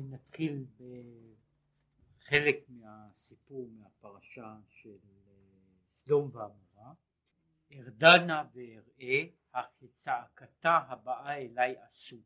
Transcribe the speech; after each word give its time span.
אולי 0.00 0.08
נתחיל 0.08 0.66
בחלק 2.18 2.64
מהסיפור 2.68 3.70
מהפרשה 3.70 4.56
של 4.68 4.98
אה, 5.04 5.18
סדום 6.04 6.30
ועמורה. 6.32 6.92
ארדנה 7.72 8.44
ואראה 8.52 9.24
הכצעקתה 9.54 10.76
הבאה 10.76 11.36
אליי 11.36 11.76
עשו. 11.78 12.22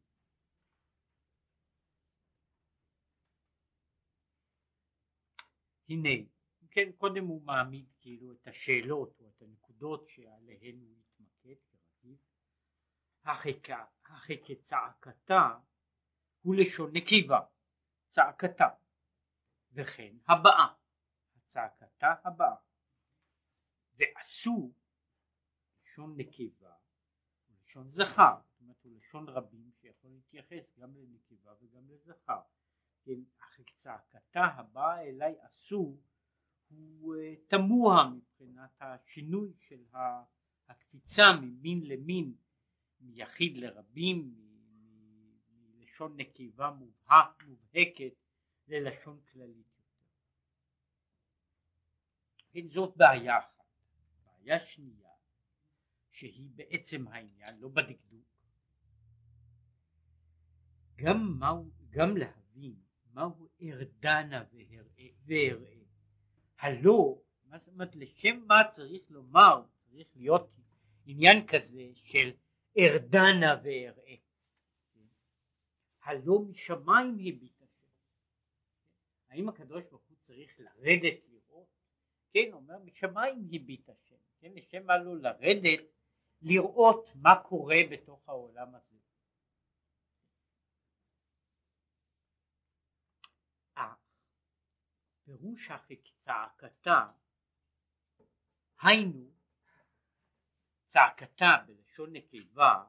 הנה, 5.88 6.08
כן, 6.70 6.92
קודם 6.96 7.26
הוא 7.26 7.42
מעמיד 7.42 7.86
כאילו 8.00 8.32
את 8.32 8.46
השאלות 8.46 9.20
או 9.20 9.28
את 9.28 9.42
הנקודות 9.42 10.08
שעליהן 10.08 10.80
הוא 10.80 10.94
יתמקד 10.98 11.60
כרגיל. 11.70 12.16
הכי 13.24 14.40
כצעקתה 14.44 15.58
הוא 16.42 16.54
לשון 16.54 16.90
נקיבה, 16.92 17.40
צעקתה, 18.14 18.68
וכן 19.72 20.16
הבאה, 20.28 20.74
הצעקתה 21.36 22.14
הבאה, 22.24 22.56
ועשו 23.96 24.72
לשון 25.82 26.16
נקבה 26.16 26.74
ולשון 27.48 27.90
זכר, 27.90 28.36
זאת 28.42 28.60
אומרת 28.60 28.76
הוא 28.82 28.92
לשון 28.96 29.28
רבים 29.28 29.70
שיכול 29.80 30.10
להתייחס 30.10 30.78
גם 30.78 30.96
לנקבה 30.96 31.54
וגם 31.60 31.90
לזכר, 31.90 32.40
כן, 33.04 33.20
אך 33.38 33.60
צעקתה 33.78 34.44
הבאה 34.44 35.02
אליי 35.02 35.34
עשו 35.40 35.96
הוא 36.68 37.16
אה, 37.16 37.34
תמוה 37.48 38.10
מבחינת 38.10 38.70
השינוי 38.80 39.52
של 39.58 39.84
הקפיצה 40.68 41.24
ממין 41.42 41.80
למין, 41.84 42.34
מיחיד 43.00 43.56
לרבים, 43.56 44.43
מלשון 45.94 46.16
נקבה 46.16 46.70
מובהק, 46.70 47.44
מובהקת 47.46 48.14
ללשון 48.68 49.20
כללית 49.32 49.66
יותר. 49.78 50.08
כן, 52.52 52.68
זאת 52.68 52.96
בעיה 52.96 53.38
אחת. 53.38 53.64
בעיה 54.24 54.66
שנייה, 54.66 55.10
שהיא 56.10 56.50
בעצם 56.54 57.08
העניין, 57.08 57.58
לא 57.60 57.68
בדקדוק, 57.68 58.24
גם, 60.96 61.36
מהו, 61.38 61.70
גם 61.90 62.16
להבין 62.16 62.74
מהו 63.12 63.48
ארדנה 63.62 64.44
ואראה. 65.26 65.84
הלא, 66.58 67.22
מה 67.44 67.58
זאת 67.58 67.68
אומרת, 67.68 67.96
לשם 67.96 68.44
מה 68.46 68.62
צריך 68.72 69.10
לומר, 69.10 69.62
צריך 69.84 70.08
להיות 70.16 70.56
עניין 71.06 71.46
כזה 71.46 71.90
של 71.94 72.30
ארדנה 72.78 73.60
ואראה. 73.64 74.23
הלא 76.04 76.38
משמיים 76.50 77.14
הביט 77.14 77.62
השם. 77.62 77.88
האם 79.28 79.48
הקדוש 79.48 79.84
ברוך 79.84 80.02
הוא 80.08 80.16
צריך 80.26 80.52
לרדת 80.58 81.18
לראות? 81.28 81.68
כן, 82.32 82.52
אומר 82.52 82.78
משמיים 82.78 83.48
הביט 83.52 83.88
השם. 83.88 84.16
כן, 84.40 84.52
לשם 84.54 84.86
מה 84.86 84.98
לו 84.98 85.14
לרדת 85.14 85.80
לראות 86.42 87.08
מה 87.14 87.42
קורה 87.42 87.78
בתוך 87.90 88.28
העולם 88.28 88.74
הזה. 88.74 88.94
פירוש 95.24 95.70
צעקתה 96.24 97.06
היינו 98.82 99.30
צעקתה 100.88 101.56
בלשון 101.66 102.12
נקבה 102.12 102.84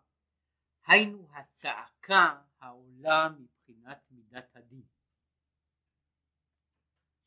היינו 0.87 1.27
הצעקה 1.31 2.41
העולה 2.65 3.29
מבחינת 3.39 4.11
מידת 4.11 4.55
הדין. 4.55 4.85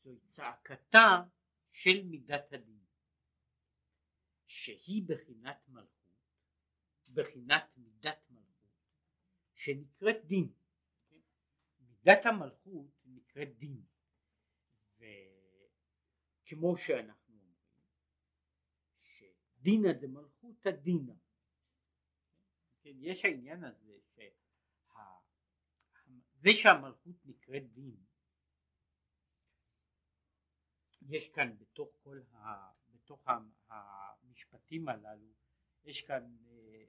זוהי 0.03 0.19
צעקתה 0.19 1.23
של 1.71 2.03
מידת 2.03 2.53
הדין 2.53 2.85
שהיא 4.47 5.03
בחינת 5.07 5.69
מלכות, 5.69 6.17
בחינת 7.13 7.77
מידת 7.77 8.29
מלכות 8.29 8.71
שנקראת 9.55 10.25
דין. 10.25 10.53
מידת 11.79 12.25
המלכות 12.25 12.91
נקראת 13.05 13.57
דין 13.57 13.81
וכמו 14.97 16.77
שאנחנו 16.77 17.33
אומרים 17.33 17.55
שדינא 18.99 19.91
דמלכותא 20.01 20.71
דינא 20.71 21.13
כן, 22.81 22.93
יש 22.99 23.25
העניין 23.25 23.63
הזה 23.63 23.88
שזה 26.39 26.49
שהמלכות 26.53 27.15
נקראת 27.25 27.73
דין 27.73 27.95
יש 31.01 31.29
כאן 31.29 31.57
בתוך 31.57 31.89
כל 32.03 32.19
ה... 32.33 32.71
בתוך 32.93 33.27
המשפטים 33.69 34.89
הללו 34.89 35.33
יש 35.83 36.01
כאן 36.01 36.37
אה, 36.47 36.85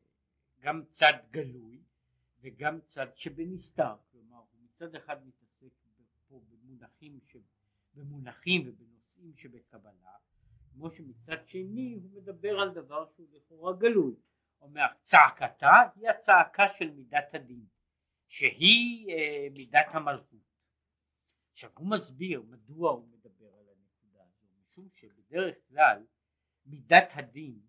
גם 0.58 0.84
צד 0.92 1.12
גלוי 1.30 1.82
וגם 2.40 2.80
צד 2.80 3.16
שבנסתר. 3.16 3.96
כלומר 4.10 4.36
הוא 4.36 4.60
מצד 4.62 4.94
אחד 4.94 5.26
מתעסק 5.26 5.72
פה 6.28 6.40
במונחים, 6.48 7.20
ש... 7.26 7.36
במונחים 7.94 8.68
ובנושאים 8.68 9.36
שבקבלה 9.36 10.16
כמו 10.72 10.90
שמצד 10.90 11.46
שני 11.46 11.94
הוא 11.94 12.10
מדבר 12.12 12.60
על 12.60 12.74
דבר 12.74 13.06
שהוא 13.14 13.28
לכאורה 13.32 13.72
גלוי. 13.76 14.14
אומר 14.60 14.86
צעקתה 15.02 15.72
היא 15.96 16.08
הצעקה 16.08 16.68
של 16.78 16.90
מידת 16.90 17.34
הדין 17.34 17.66
שהיא 18.30 19.14
אה, 19.14 19.48
מידת 19.52 19.86
המלכות. 19.90 20.40
עכשיו 21.52 21.70
הוא 21.78 21.90
מסביר 21.90 22.42
מדוע 22.42 22.90
הוא 22.90 23.08
מדבר 23.08 23.54
על 23.58 23.66
הנקודה 23.68 24.22
הזו 24.22 24.46
משום 24.60 24.88
שבדרך 24.90 25.56
כלל 25.68 26.06
מידת 26.66 27.08
הדין 27.12 27.60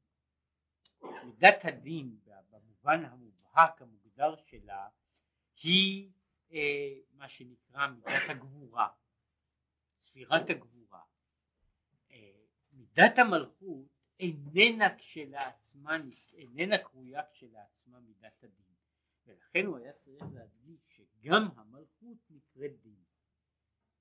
מידת 1.25 1.65
הדין 1.65 2.19
במובן 2.49 3.05
המובהק 3.05 3.81
המוגדר 3.81 4.35
שלה 4.35 4.87
היא 5.63 6.11
אה, 6.51 6.93
מה 7.11 7.29
שנקרא 7.29 7.87
מידת 7.87 8.29
הגבורה 8.29 8.87
ספירת 9.99 10.49
הגבורה 10.49 11.03
אה, 12.11 12.31
מידת 12.71 13.17
המלכות 13.17 13.85
איננה 14.19 14.97
כשלעצמה, 14.97 15.97
איננה 16.33 16.77
קרויה 16.77 17.21
כשלעצמה 17.31 17.99
מידת 17.99 18.43
הדין 18.43 18.60
ולכן 19.25 19.65
הוא 19.65 19.77
היה 19.77 19.93
צריך 19.93 20.23
להדגיש 20.33 20.79
שגם 20.89 21.47
המלכות 21.55 22.17
נקראת 22.29 22.81
דין 22.81 23.03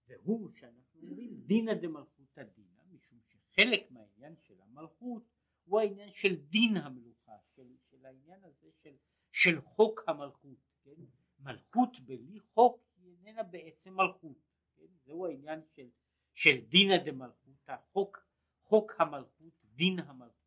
והוא 0.09 0.51
שאנחנו 0.51 1.01
אומרים 1.03 1.41
דינא 1.47 1.75
דמלכותא 1.75 2.43
דינא 2.43 2.83
משום 2.91 3.19
שחלק 3.29 3.91
מהעניין 3.91 4.37
של 4.43 4.61
המלכות 4.61 5.23
הוא 5.65 5.81
העניין 5.81 6.13
של 6.13 6.35
דין 6.35 6.77
המלוכה 6.77 7.37
של, 7.55 7.77
של 7.91 8.07
העניין 8.07 8.45
הזה 8.45 8.69
של, 8.83 8.97
של 9.33 9.61
חוק 9.61 10.01
המלכות 10.07 10.59
כן? 10.85 11.03
מלכות 11.39 12.01
בלי 12.01 12.41
חוק 12.41 12.83
היא 12.97 13.17
איננה 13.17 13.43
בעצם 13.43 13.95
מלכות 13.95 14.39
כן? 14.77 14.87
זהו 15.05 15.27
העניין 15.27 15.61
של, 15.75 15.89
של 16.35 16.61
דינא 16.69 16.97
דמלכותא 17.05 17.77
חוק, 17.93 18.19
חוק 18.63 18.93
המלכות 18.99 19.65
דין 19.75 19.99
המלכות. 19.99 20.41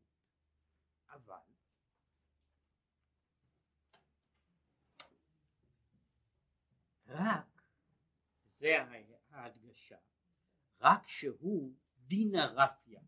אבל 1.10 1.54
רק, 7.13 7.62
זה 8.59 8.78
ההדגשה, 9.29 9.97
רק 10.79 11.07
שהוא 11.07 11.74
דין 12.07 12.35
הרפיה. 12.35 13.01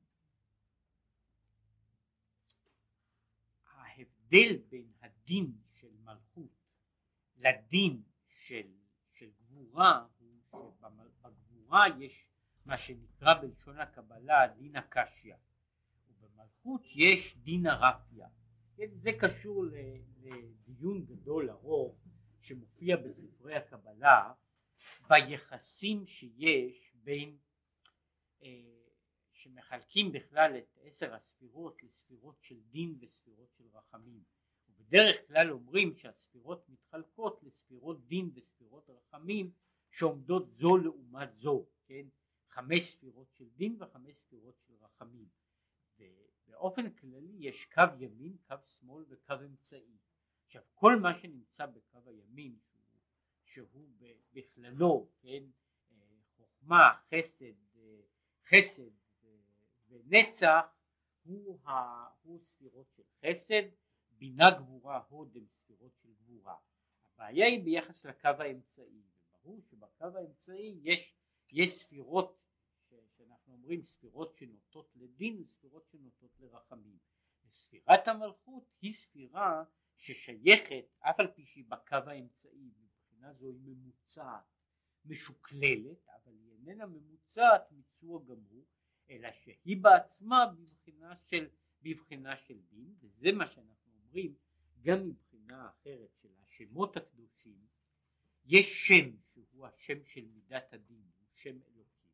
ההבדל 3.66 4.58
בין 4.70 4.92
הדין 5.02 5.58
של 5.74 5.92
מלכות 6.04 6.52
לדין 7.38 8.04
של, 8.28 8.68
של 9.12 9.32
גבורה 9.32 10.06
הוא 10.50 10.74
שבגבורה 11.66 11.86
יש 12.00 12.28
מה 12.66 12.78
שנקרא 12.78 13.42
בלשון 13.42 13.80
הקבלה 13.80 14.48
דין 14.48 14.76
הקשיא 14.76 15.36
במלכות 16.22 16.82
יש 16.96 17.38
דין 17.38 17.66
הרפיה. 17.68 18.28
כן, 18.76 18.90
זה 19.02 19.10
קשור 19.20 19.66
לדיון 19.66 21.06
גדול 21.06 21.50
ארוך 21.50 22.05
שמופיע 22.46 22.98
בספרי 22.98 23.56
הקבלה 23.56 24.34
ביחסים 25.10 26.08
שיש 26.08 26.92
בין 26.94 27.38
אה, 28.44 28.50
שמחלקים 29.32 30.12
בכלל 30.12 30.58
את 30.58 30.78
עשר 30.82 31.14
הספירות 31.14 31.84
לספירות 31.84 32.36
של 32.42 32.60
דין 32.62 32.96
וספירות 33.00 33.54
של 33.58 33.64
רחמים. 33.74 34.24
ובדרך 34.70 35.28
כלל 35.28 35.52
אומרים 35.52 35.96
שהספירות 35.96 36.70
מתחלקות 36.70 37.44
לספירות 37.44 38.08
דין 38.08 38.32
וספירות 38.34 38.90
רחמים 38.90 39.52
שעומדות 39.92 40.50
זו 40.52 40.78
לעומת 40.78 41.36
זו 41.36 41.66
כן? 41.86 42.06
חמש 42.50 42.82
ספירות 42.84 43.28
של 43.34 43.50
דין 43.50 43.78
וחמש 43.80 44.16
ספירות 44.18 44.56
של 44.68 44.74
רחמים. 44.82 45.28
באופן 46.48 46.90
כללי 46.94 47.36
יש 47.40 47.66
קו 47.66 47.84
ימין, 48.00 48.38
קו 48.48 48.56
שמאל 48.66 49.06
וקו 49.10 49.34
אמצעי. 49.46 49.98
עכשיו 50.46 50.62
כל 50.74 50.96
מה 50.96 51.20
שנמצא 51.20 51.66
בקו 51.66 52.00
הימין 52.06 52.58
שהוא, 53.44 53.90
בכללו, 54.34 55.08
כן, 55.22 55.44
חוכמה, 56.38 56.94
חסד, 57.10 57.80
חסד 58.50 58.92
ונצח 59.90 60.66
הוא, 61.24 61.60
ה, 61.66 61.72
הוא 62.24 62.40
ספירות 62.40 62.88
של 62.96 63.04
חסד, 63.20 63.64
בינה 64.12 64.52
גבורה 64.52 65.02
הוד 65.10 65.36
הן 65.36 65.46
ספירות 65.46 65.92
של 66.02 66.10
גבורה. 66.14 66.56
הבעיה 67.06 67.46
היא 67.46 67.64
ביחס 67.64 68.06
לקו 68.06 68.30
האמצעי, 68.40 69.02
וברור 69.18 69.62
שבקו 69.62 70.06
האמצעי 70.18 70.80
יש, 70.84 71.14
יש 71.50 71.70
ספירות 71.70 72.38
שאנחנו 73.18 73.54
אומרים 73.54 73.82
ספירות 73.84 74.36
שנוטות 74.36 74.92
לדין 74.96 75.42
וספירות 75.42 75.88
שנוטות 75.92 76.32
לרחמים. 76.40 76.98
וספירת 77.48 78.08
המלכות 78.08 78.64
היא 78.82 78.94
ספירה 78.94 79.64
ששייכת, 79.98 80.86
אף 81.00 81.20
על 81.20 81.28
פי 81.28 81.46
שהיא 81.46 81.66
בקו 81.68 81.96
האמצעי, 81.96 82.72
מבחינה 82.78 83.34
זו 83.34 83.48
היא 83.48 83.60
ממוצעת, 83.64 84.44
משוקללת, 85.06 86.10
אבל 86.10 86.34
היא 86.34 86.52
איננה 86.52 86.86
ממוצעת 86.86 87.72
מיצוע 87.72 88.20
גמור, 88.26 88.66
אלא 89.10 89.30
שהיא 89.32 89.78
בעצמה 89.78 90.46
בבחינה 90.46 91.16
של, 91.16 91.48
בבחינה 91.82 92.38
של 92.38 92.60
דין, 92.70 92.96
וזה 93.00 93.32
מה 93.32 93.48
שאנחנו 93.48 93.92
אומרים 94.04 94.36
גם 94.82 95.08
מבחינה 95.08 95.70
אחרת 95.70 96.10
של 96.22 96.30
השמות 96.42 96.98
הקדושים, 96.98 97.68
יש 98.46 98.88
שם 98.88 99.16
שהוא 99.34 99.68
השם 99.68 100.06
של 100.06 100.26
מידת 100.26 100.74
הדין, 100.74 101.04
הוא 101.20 101.28
שם 101.36 101.58
אלוקים, 101.68 102.12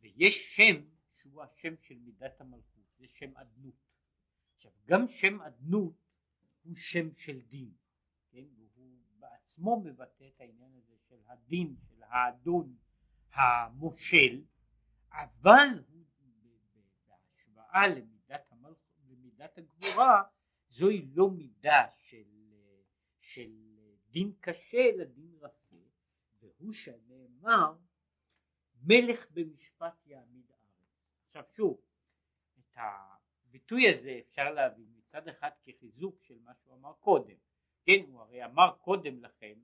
ויש 0.00 0.56
שם 0.56 0.84
שהוא 1.16 1.42
השם 1.42 1.74
של 1.80 1.98
מידת 1.98 2.40
המלכות, 2.40 2.84
זה 2.98 3.06
שם 3.08 3.36
אדנות. 3.36 3.74
עכשיו 4.54 4.72
גם 4.84 5.08
שם 5.08 5.42
אדנות 5.42 6.03
הוא 6.64 6.76
שם 6.76 7.14
של 7.16 7.40
דין, 7.40 7.70
כן? 8.30 8.44
והוא 8.56 8.98
בעצמו 9.18 9.80
מבטא 9.84 10.24
את 10.34 10.40
העניין 10.40 10.74
הזה 10.74 10.96
של 11.08 11.18
הדין, 11.26 11.76
של 11.88 12.02
האדון 12.02 12.76
המושל, 13.32 14.44
אבל 15.12 15.84
הוא 15.88 16.04
בהשוואה 17.06 17.86
למידת, 17.86 18.52
המלכ... 18.52 18.78
למידת 19.08 19.58
הגבורה 19.58 20.22
זוהי 20.68 21.06
לא 21.14 21.30
מידה 21.30 21.86
של, 21.98 22.54
של 23.20 23.50
דין 24.10 24.32
קשה 24.40 24.78
אלא 24.78 25.04
דין 25.04 25.34
רפה 25.40 25.76
והוא 26.40 26.72
שנאמר 26.72 27.76
מלך 28.82 29.30
במשפט 29.30 30.06
יעמיד 30.06 30.50
ארץ. 30.50 30.94
עכשיו 31.26 31.44
שוב 31.56 31.80
את 32.58 32.76
הביטוי 32.76 33.88
הזה 33.88 34.20
אפשר 34.28 34.50
להבין 34.50 34.86
מצד 34.96 35.28
אחד 35.28 35.50
כחיזוק 35.64 36.22
של 36.22 36.38
קודם 37.04 37.36
כן 37.84 38.00
הוא 38.06 38.20
הרי 38.20 38.44
אמר 38.44 38.76
קודם 38.80 39.22
לכן 39.22 39.58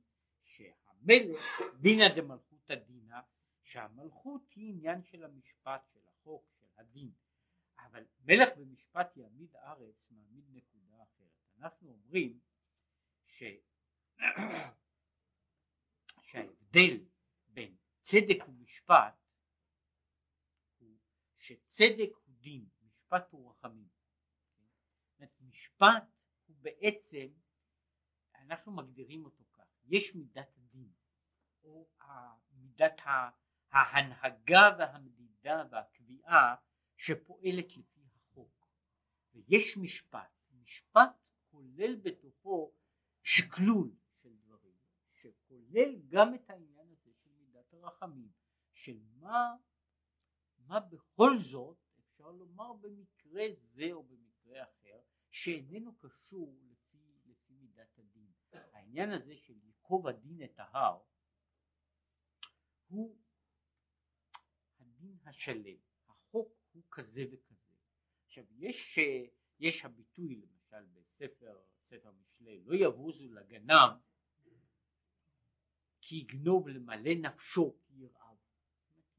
שהמלך 0.44 1.60
דינא 1.80 2.08
דמלכותא 2.16 2.74
דינא 2.74 3.20
שהמלכות 3.62 4.42
היא 4.52 4.72
עניין 4.72 5.02
של 5.02 5.24
המשפט, 5.24 5.88
של 5.92 6.00
החוק, 6.06 6.44
של 6.60 6.66
הדין, 6.76 7.12
אבל 7.78 8.04
מלך 8.20 8.48
במשפט 8.56 9.16
יעמיד 9.16 9.56
ארץ 9.56 10.10
מעמיד 10.10 10.44
נקודה 10.52 11.02
אחרת. 11.02 11.30
אנחנו 11.58 11.90
אומרים 11.90 12.40
ש... 13.26 13.42
שההבדל 16.26 17.04
בין 17.46 17.76
צדק 18.00 18.48
ומשפט 18.48 19.14
הוא 20.78 20.98
שצדק 21.38 22.10
הוא 22.24 22.34
דין, 22.40 22.66
משפט 22.82 23.32
הוא 23.32 23.50
רחמים. 23.50 24.00
משפט 25.40 26.09
בעצם, 26.62 27.26
אנחנו 28.34 28.72
מגדירים 28.72 29.24
אותו 29.24 29.44
כך, 29.52 29.64
יש 29.84 30.14
מידת 30.14 30.56
הדין, 30.56 30.92
או 31.62 31.88
מידת 32.52 33.00
ההנהגה 33.70 34.76
והמדידה 34.78 35.62
והקביעה 35.70 36.56
שפועלת 36.96 37.76
לפי 37.76 38.00
החוק. 38.14 38.66
ויש 39.34 39.76
משפט, 39.76 40.30
משפט 40.50 41.10
כולל 41.50 41.96
בתוכו 41.96 42.72
שקלול 43.22 43.94
של 44.22 44.36
דברים 44.36 44.76
שכולל 45.12 45.96
גם 46.08 46.34
את 46.34 46.50
העניין 46.50 46.90
הזה 46.90 47.12
של 47.22 47.30
מידת 47.38 47.72
הרחמים 47.72 48.30
של 48.72 48.98
מה, 49.18 49.56
מה 50.58 50.80
בכל 50.80 51.38
זאת 51.38 51.78
אפשר 52.00 52.30
לומר 52.30 52.72
במקרה 52.72 53.44
זה 53.60 53.92
או 53.92 54.02
במקרה 54.02 54.62
אחר 54.62 54.79
שאיננו 55.40 55.98
קשור 55.98 56.58
לפי, 56.70 56.98
לפי 57.26 57.54
מידת 57.54 57.98
הדין 57.98 58.32
העניין 58.52 59.10
הזה 59.10 59.36
של 59.36 59.54
ייקוב 59.64 60.06
הדין 60.06 60.44
את 60.44 60.58
ההר 60.58 61.00
הוא 62.88 63.18
הדין 64.78 65.16
השלם, 65.24 65.76
החוק 66.08 66.52
הוא 66.72 66.82
כזה 66.90 67.22
וכזה. 67.32 67.74
עכשיו 68.26 68.44
יש, 68.58 68.98
יש 69.60 69.84
הביטוי 69.84 70.34
למשל 70.34 70.86
בספר 70.86 71.60
ספר 71.88 72.12
משלי, 72.12 72.62
לא 72.64 72.74
יבוזו 72.74 73.28
לגנב 73.28 73.90
כי 76.00 76.16
יגנוב 76.16 76.68
למלא 76.68 77.14
נפשו 77.14 77.76
כי 77.86 77.94
ירעב. 77.94 78.36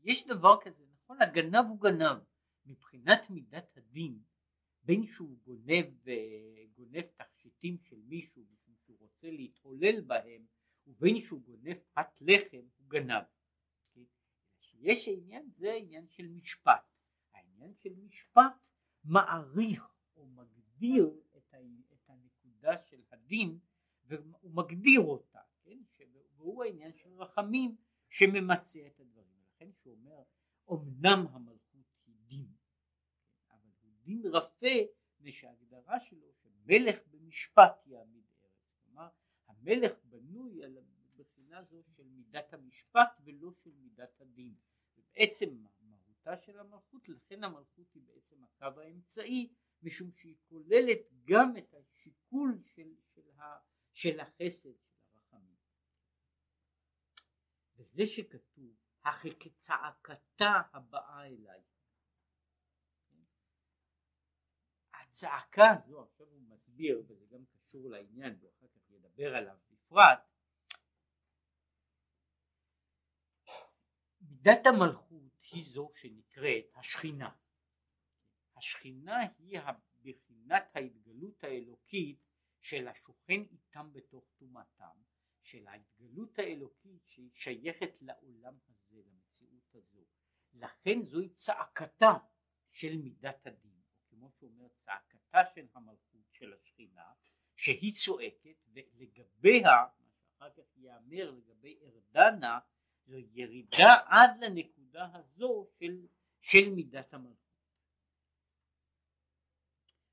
יש 0.04 0.28
דבר 0.28 0.62
כזה, 0.62 0.86
נכון, 0.94 1.22
הגנב 1.22 1.66
הוא 1.70 1.82
גנב, 1.82 2.18
מבחינת 2.66 3.30
מידת 3.30 3.78
הדין, 3.78 4.24
בין 4.84 5.06
שהוא 5.06 5.38
גונב, 5.44 5.86
גונב 6.76 7.02
תכשיטים 7.02 7.78
של 7.78 8.00
מישהו 8.06 8.46
משום 8.52 8.76
שהוא 8.86 8.98
רוצה 9.00 9.32
להתהולל 9.32 10.02
בהם, 10.02 10.46
ובין 10.88 11.22
שהוא 11.22 11.42
גונב 11.42 11.78
פת 11.94 12.08
לחם, 12.22 12.62
הוא 12.78 12.90
גנב. 12.90 13.24
יש 14.82 15.08
העניין 15.08 15.50
זה 15.58 15.72
העניין 15.72 16.08
של 16.08 16.28
משפט. 16.28 16.84
העניין 17.34 17.74
של 17.76 17.94
משפט 17.96 18.54
מעריך 19.04 19.84
או 20.16 20.28
מגדיר 20.28 21.22
את, 21.38 21.56
את 21.94 22.10
הנקודה 22.10 22.78
של 22.86 23.02
הדין 23.12 23.60
והוא 24.04 24.52
מגדיר 24.54 25.02
אותה, 25.02 25.40
כן? 25.64 25.80
והוא 26.36 26.64
העניין 26.64 26.94
של 26.96 27.14
רחמים 27.14 27.76
שממצה 28.10 28.88
את 28.88 29.00
הדברים. 29.00 29.36
לכן 29.46 29.72
שהוא 29.74 29.94
אומר 29.94 30.24
אמנם 30.72 31.28
המלכות 31.32 31.86
היא 32.06 32.16
דין, 32.28 32.48
אבל 33.50 33.70
הוא 33.82 33.92
דין 34.12 34.26
רפה 34.26 34.76
ושההגדרה 35.22 36.00
שלו 36.00 36.28
שמלך 36.34 37.00
במשפט 37.08 37.88
יעמיד 37.88 38.26
ארץ. 38.44 38.52
כלומר 38.84 39.10
המלך 39.48 39.92
בנוי 40.04 40.64
על 40.64 40.78
הבחינה 40.78 41.64
זו 41.64 41.84
של 41.96 42.04
מידת 42.04 42.54
המשפט 42.54 43.22
ולא 43.24 43.52
של 43.54 43.72
מידת 43.74 44.22
הדין. 44.22 44.56
בעצם 44.98 45.64
מהותה 45.82 46.38
של 46.38 46.60
המלכות, 46.60 47.10
לכן 47.10 47.44
המלכות 47.44 47.94
היא 47.94 48.04
בעצם 48.04 48.44
הקו 48.44 48.82
האמצעי, 48.82 49.54
משום 49.84 50.12
שהיא 50.12 50.36
כוללת 50.50 51.00
גם 51.26 51.58
את 51.58 51.74
השיקול 51.74 52.62
של, 52.66 52.96
של, 53.14 53.32
ה, 53.40 53.58
של 53.94 54.20
החסד, 54.20 54.64
של 54.64 54.96
הרחמים. 55.14 55.56
וזה 57.76 58.08
שכתוב, 58.08 58.76
הכי 59.04 59.30
כצעקתה 59.40 60.62
הבאה 60.74 61.28
אליי. 61.28 61.62
הצעקה 65.24 65.72
הזו, 65.72 66.04
עכשיו 66.04 66.28
הוא 66.28 66.42
מסביר, 66.42 67.04
וזה 67.08 67.26
גם 67.26 67.46
קשור 67.46 67.90
לעניין, 67.90 68.38
ואחר 68.42 68.68
כך 68.68 68.90
ידבר 68.90 69.36
עליו 69.36 69.58
בפרט, 69.70 70.20
מידת 74.22 74.66
המלכות 74.66 75.32
היא 75.52 75.64
זו 75.64 75.92
שנקראת 75.96 76.66
השכינה. 76.76 77.36
השכינה 78.58 79.18
היא 79.40 79.60
בחינת 80.02 80.76
ההתגלות 80.76 81.44
האלוקית 81.44 82.20
של 82.60 82.88
השוכן 82.88 83.42
איתם 83.52 83.94
בתוך 83.94 84.26
טומאתם, 84.38 85.02
של 85.42 85.68
ההתגלות 85.68 86.40
האלוקית 86.40 87.08
שהיא 87.08 87.32
שייכת 87.34 88.02
לעולם 88.02 88.58
הזה, 88.68 89.02
למציאות 89.06 89.76
הזו. 89.76 90.06
לכן 90.54 91.04
זוהי 91.04 91.30
צעקתה 91.30 92.14
של 92.72 92.98
מידת 92.98 93.48
הדין, 93.48 93.82
כמו 94.10 94.32
שאומר 94.32 94.68
צעקתה 94.68 95.11
של 95.56 95.68
המלכות 95.74 96.32
של 96.32 96.54
השכינה, 96.54 97.14
שהיא 97.56 97.94
צועקת 97.94 98.56
ולגביה, 98.74 99.86
מה 100.00 100.50
שאחר 100.50 100.50
כך 100.50 100.78
ייאמר 100.78 101.32
לגבי 101.32 101.80
ארדנה, 101.84 102.60
זו 103.06 103.18
ירידה 103.18 103.94
עד 104.06 104.30
לנקודה 104.44 105.10
הזו 105.14 105.68
של, 105.80 106.08
של 106.42 106.70
מידת 106.70 107.14
המלכות. 107.14 107.42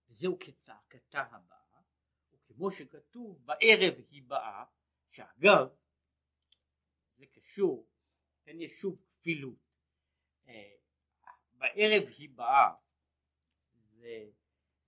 וזהו 0.09 0.39
כצעקתה 0.39 1.23
הבאה, 1.23 1.81
וכמו 2.33 2.71
שכתוב 2.71 3.47
בערב 3.47 3.95
היא 4.11 4.23
באה, 4.23 4.65
שאגב 5.11 5.69
זה 7.17 7.27
קשור, 7.27 7.87
כאן 8.45 8.61
יש 8.61 8.81
שוב 8.81 9.03
כפילות, 9.07 9.59
אה, 10.49 10.75
בערב 11.53 12.09
היא 12.19 12.31
באה, 12.31 12.75
זה, 13.75 14.31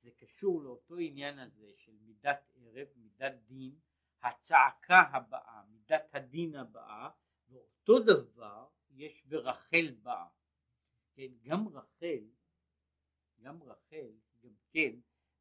זה 0.02 0.10
קשור 0.10 0.62
לאותו 0.62 0.96
עניין 0.96 1.38
הזה 1.38 1.72
של 1.76 1.96
מידת 2.00 2.52
ערב, 2.54 2.88
מידת 2.96 3.32
דין, 3.46 3.78
הצעקה 4.22 5.00
הבאה, 5.00 5.62
מידת 5.70 6.14
הדין 6.14 6.54
הבאה 6.56 7.10
ואותו 7.48 7.98
דבר 7.98 8.68
יש 8.90 9.24
ברחל 9.26 9.94
באה. 10.02 10.28
כן 11.14 11.32
גם 11.42 11.68
רחל 11.68 12.24
גם 13.40 13.62
רחל 13.62 14.12
גם 14.42 14.54
כן 14.70 14.94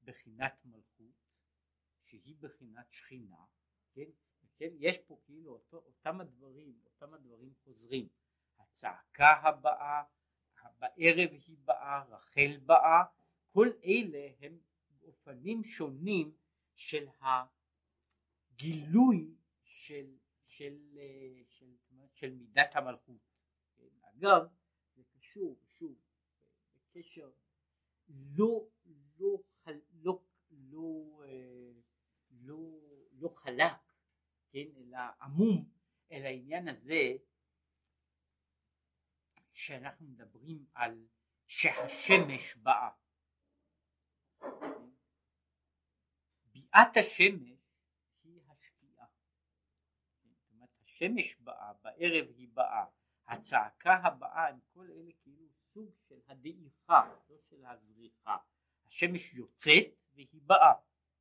בחינת 0.03 0.53
מלכות 0.65 1.15
שהיא 2.05 2.35
בחינת 2.39 2.91
שכינה 2.91 3.45
כן? 3.93 4.09
כן 4.57 4.69
יש 4.79 4.97
פה 5.07 5.19
כאילו 5.25 5.51
אותו, 5.51 5.77
אותם 5.77 6.21
הדברים 6.21 6.79
אותם 6.85 7.13
הדברים 7.13 7.53
חוזרים. 7.63 8.07
הצעקה 8.57 9.31
הבאה 9.43 10.03
בערב 10.79 11.29
היא 11.31 11.57
באה 11.65 12.03
רחל 12.03 12.57
באה 12.65 13.03
כל 13.59 13.69
אלה 13.85 14.29
הם 14.41 14.59
אופנים 15.03 15.63
שונים 15.63 16.37
של 16.75 17.07
הגילוי 18.51 19.35
של, 19.63 20.17
של, 20.47 20.77
של, 21.47 21.73
של, 21.79 22.05
של 22.13 22.33
מידת 22.33 22.75
המלכות. 22.75 23.21
אגב, 24.01 24.47
זה 24.95 25.03
קשור, 25.17 25.59
שוב, 25.65 25.95
בקשר 26.75 27.31
לא, 28.09 28.67
לא, 29.19 29.37
לא, 29.91 30.21
לא, 30.51 31.23
לא, 32.31 32.79
לא 33.11 33.29
חלק, 33.29 33.93
כן, 34.51 34.65
אלא 34.77 34.99
עמום, 35.21 35.69
אל 36.11 36.25
העניין 36.25 36.67
הזה 36.67 37.17
שאנחנו 39.53 40.07
מדברים 40.07 40.65
על 40.73 41.07
שהשמש 41.47 42.55
באה. 42.55 42.89
ביאת 46.45 46.97
השמש 46.97 47.59
היא 48.23 48.41
השקיעה. 48.47 49.05
זאת 50.23 50.51
אומרת 50.51 50.69
השמש 50.83 51.35
באה, 51.39 51.73
בערב 51.83 52.27
היא 52.37 52.47
באה, 52.53 52.85
הצעקה 53.27 53.93
הבאה 53.93 54.47
הם 54.47 54.59
כל 54.73 54.87
אלה 54.91 55.11
כאילו 55.21 55.45
סוג 55.73 55.91
של 56.07 56.19
הדעיכה, 56.27 57.15
לא 57.29 57.37
של 57.49 57.65
הזריחה. 57.65 58.37
השמש 58.85 59.33
יוצאת 59.33 59.85
והיא 60.13 60.41
באה, 60.45 60.73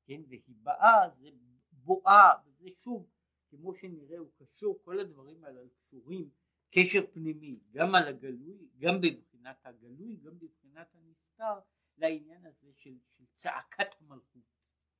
כן, 0.04 0.20
והיא 0.28 0.56
באה 0.62 1.10
זה 1.16 1.28
בואה, 1.72 2.30
וזה 2.44 2.68
שוב, 2.80 3.10
כמו 3.50 3.74
שנראה 3.74 4.18
הוא 4.18 4.30
קשור, 4.36 4.78
כל 4.84 5.00
הדברים 5.00 5.44
האלה 5.44 5.60
קשורים 5.80 6.30
קשר 6.70 7.06
פנימי, 7.12 7.60
גם 7.70 7.94
על 7.94 8.08
הגלוי, 8.08 8.68
גם 8.78 9.00
בבחינת 9.00 9.66
הגלוי, 9.66 10.16
גם 10.16 10.38
בבחינת 10.38 10.94
הנסתר, 10.94 11.60
לעניין 11.98 12.46
הזה 12.46 12.72
של, 12.74 12.98
של 13.08 13.24
צעקת 13.36 13.88
המלכות. 14.00 14.42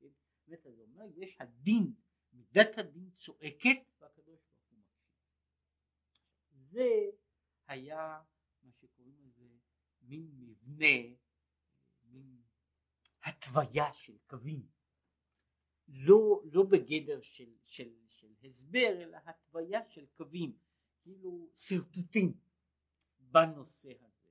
כן? 0.01 0.07
באמת, 0.47 0.67
אז 0.67 0.81
אומר, 0.81 1.05
יש 1.17 1.37
הדין, 1.41 1.93
מידת 2.33 2.79
הדין 2.79 3.11
צועקת, 3.17 3.79
והקדוש 3.99 4.41
ברוך 4.41 4.71
הוא 4.71 4.79
מקשיב. 4.79 5.09
זה 6.51 6.89
היה 7.67 8.23
מה 8.63 8.73
שקוראים 8.73 9.17
לזה 9.23 9.49
מין 10.01 10.31
מבנה, 10.39 11.17
מין 12.05 12.43
התוויה 13.23 13.93
של 13.93 14.19
קווים. 14.27 14.67
לא, 15.89 16.43
לא 16.53 16.63
בגדר 16.63 17.21
של, 17.23 17.57
של, 17.67 17.95
של 18.09 18.35
הסבר, 18.43 19.03
אלא 19.03 19.19
התוויה 19.25 19.89
של 19.89 20.07
קווים. 20.07 20.59
כאילו 21.03 21.51
שרטוטים 21.57 22.41
בנושא 23.19 23.93
הזה, 24.01 24.31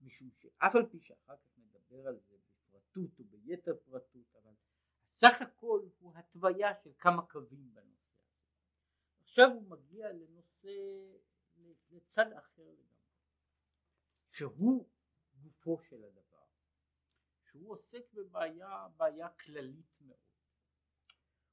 משום 0.00 0.30
שאף 0.30 0.74
על 0.74 0.86
פי 0.90 1.00
שאחר 1.00 1.36
כך 1.36 1.57
נדבר 1.90 2.08
על 2.08 2.18
זה 2.18 2.36
בפרטות 2.38 3.20
וביתר 3.20 3.76
פרטות, 3.84 4.36
אבל 4.36 4.52
סך 5.20 5.42
הכל 5.42 5.88
הוא 5.98 6.14
התוויה 6.16 6.74
של 6.82 6.92
כמה 6.98 7.26
קווים 7.26 7.74
בנושא 7.74 8.12
הזה. 8.14 8.42
עכשיו 9.20 9.48
הוא 9.54 9.70
מגיע 9.70 10.12
לנושא, 10.12 10.70
לצד 11.90 12.32
אחר 12.32 12.62
לגמרי, 12.62 12.88
שהוא 14.30 14.88
גופו 15.34 15.78
של 15.88 16.04
הדבר, 16.04 16.46
שהוא 17.44 17.72
עוסק 17.72 18.12
בבעיה, 18.12 18.88
בעיה 18.96 19.28
כללית 19.28 20.00
מאוד, 20.00 20.18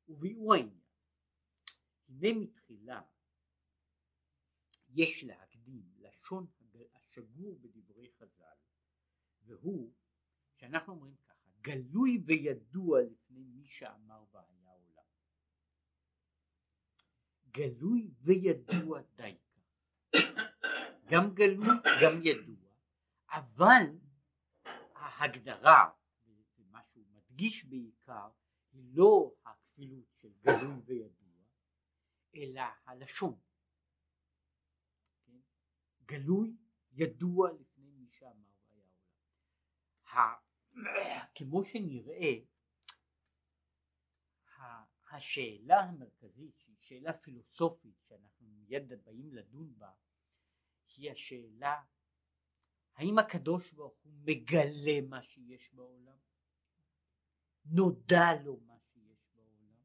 וביאור 0.08 0.54
העניין. 0.54 0.82
הנה 2.10 2.39
מתחילה 2.39 3.01
יש 4.88 5.24
להקדים 5.24 5.94
לשון 5.98 6.48
השגור 6.94 7.60
בדברי 7.62 8.12
חז"ל 8.12 8.58
והוא 9.42 9.94
שאנחנו 10.57 10.93
אומרים 10.93 11.15
ככה 11.15 11.50
גלוי 11.62 12.24
וידוע 12.25 13.01
לפני 13.01 13.43
מי 13.43 13.65
שאמר 13.67 14.24
והיה 14.31 14.69
עולם. 14.69 15.03
גלוי 17.51 18.12
וידוע 18.21 19.01
דייקה 19.15 19.45
גם 21.12 21.33
גלוי 21.33 21.67
גם 22.03 22.21
ידוע 22.24 22.71
אבל 23.29 23.83
ההגדרה 24.95 25.89
ומה 26.57 26.83
שהוא 26.83 27.05
מדגיש 27.12 27.65
בעיקר 27.65 28.29
היא 28.71 28.83
לא 28.93 29.33
הכפילות 29.45 30.07
של 30.21 30.29
גלוי 30.41 30.81
וידוע 30.85 31.25
אלא 32.35 32.62
הלשון. 32.85 33.39
גלוי, 36.05 36.55
ידוע 36.91 37.51
לפני 37.51 37.91
מי 37.91 38.07
שאמר 38.12 38.51
והיה 38.71 38.83
עולם. 38.83 40.45
כמו 41.36 41.65
שנראה, 41.65 42.34
השאלה 45.12 45.79
המרכזית 45.79 46.58
שהיא 46.58 46.75
שאלה 46.79 47.13
פילוסופית 47.13 47.96
שאנחנו 48.08 48.48
מיד 48.48 48.94
באים 49.03 49.34
לדון 49.34 49.74
בה 49.77 49.91
היא 50.98 51.12
השאלה 51.12 51.82
האם 52.96 53.20
הקדוש 53.20 53.72
ברוך 53.72 54.00
הוא 54.03 54.13
מגלה 54.13 55.01
מה 55.10 55.24
שיש 55.24 55.74
בעולם? 55.74 56.17
נודע 57.65 58.34
לו 58.44 58.60
מה 58.60 58.79
שיש 58.79 59.27
בעולם? 59.36 59.75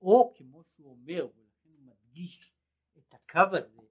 או 0.00 0.34
כמו 0.36 0.64
שהוא 0.64 0.90
אומר 0.90 1.28
ולכן 1.36 1.70
הוא 1.70 1.82
מדגיש 1.82 2.52
את 2.98 3.14
הקו 3.14 3.56
הזה 3.56 3.84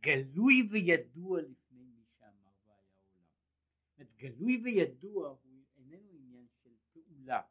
גלוי 0.00 0.68
וידוע 0.70 1.40
לפני 1.42 1.84
מי 1.84 2.04
שאמר 2.18 2.50
והיה 2.64 2.78
עולם. 3.06 3.26
זאת 3.90 3.98
גלוי 4.16 4.60
וידוע 4.64 5.28
הוא 5.28 5.64
איננו 5.76 6.12
עניין 6.12 6.46
של 6.62 6.70
פעולה, 6.92 7.42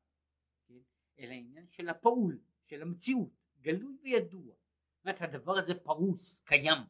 כן? 0.67 0.79
אלא 1.19 1.33
עניין 1.33 1.67
של 1.69 1.89
הפעול, 1.89 2.39
של 2.65 2.81
המציאות, 2.81 3.29
גלוי 3.61 3.97
וידוע. 4.01 4.55
זאת 4.55 5.05
אומרת 5.05 5.21
הדבר 5.21 5.57
הזה 5.57 5.73
פרוס, 5.83 6.41
קיים, 6.43 6.83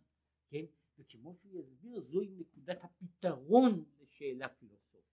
כן? 0.49 0.65
וכמו 0.97 1.35
שהוא 1.35 1.59
יסביר 1.59 2.01
זוהי 2.01 2.29
נקודת 2.37 2.83
הפתרון 2.83 3.85
לשאלה 3.99 4.49
פילוסופית. 4.49 5.03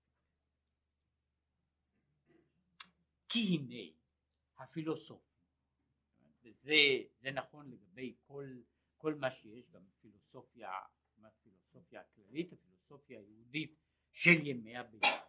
כי 3.28 3.38
הנה 3.38 3.92
הפילוסופיה, 4.58 5.40
וזה 6.42 7.30
נכון 7.32 7.70
לגבי 7.70 8.16
כל 8.26 8.62
כל 9.00 9.14
מה 9.14 9.30
שיש 9.30 9.70
גם 9.70 9.82
פילוסופיה, 10.00 10.70
פילוסופיה 11.42 12.00
הכללית, 12.00 12.52
הפילוסופיה 12.52 13.20
היהודית 13.20 13.76
של 14.20 14.46
ימי 14.46 14.76
הביניים, 14.76 15.22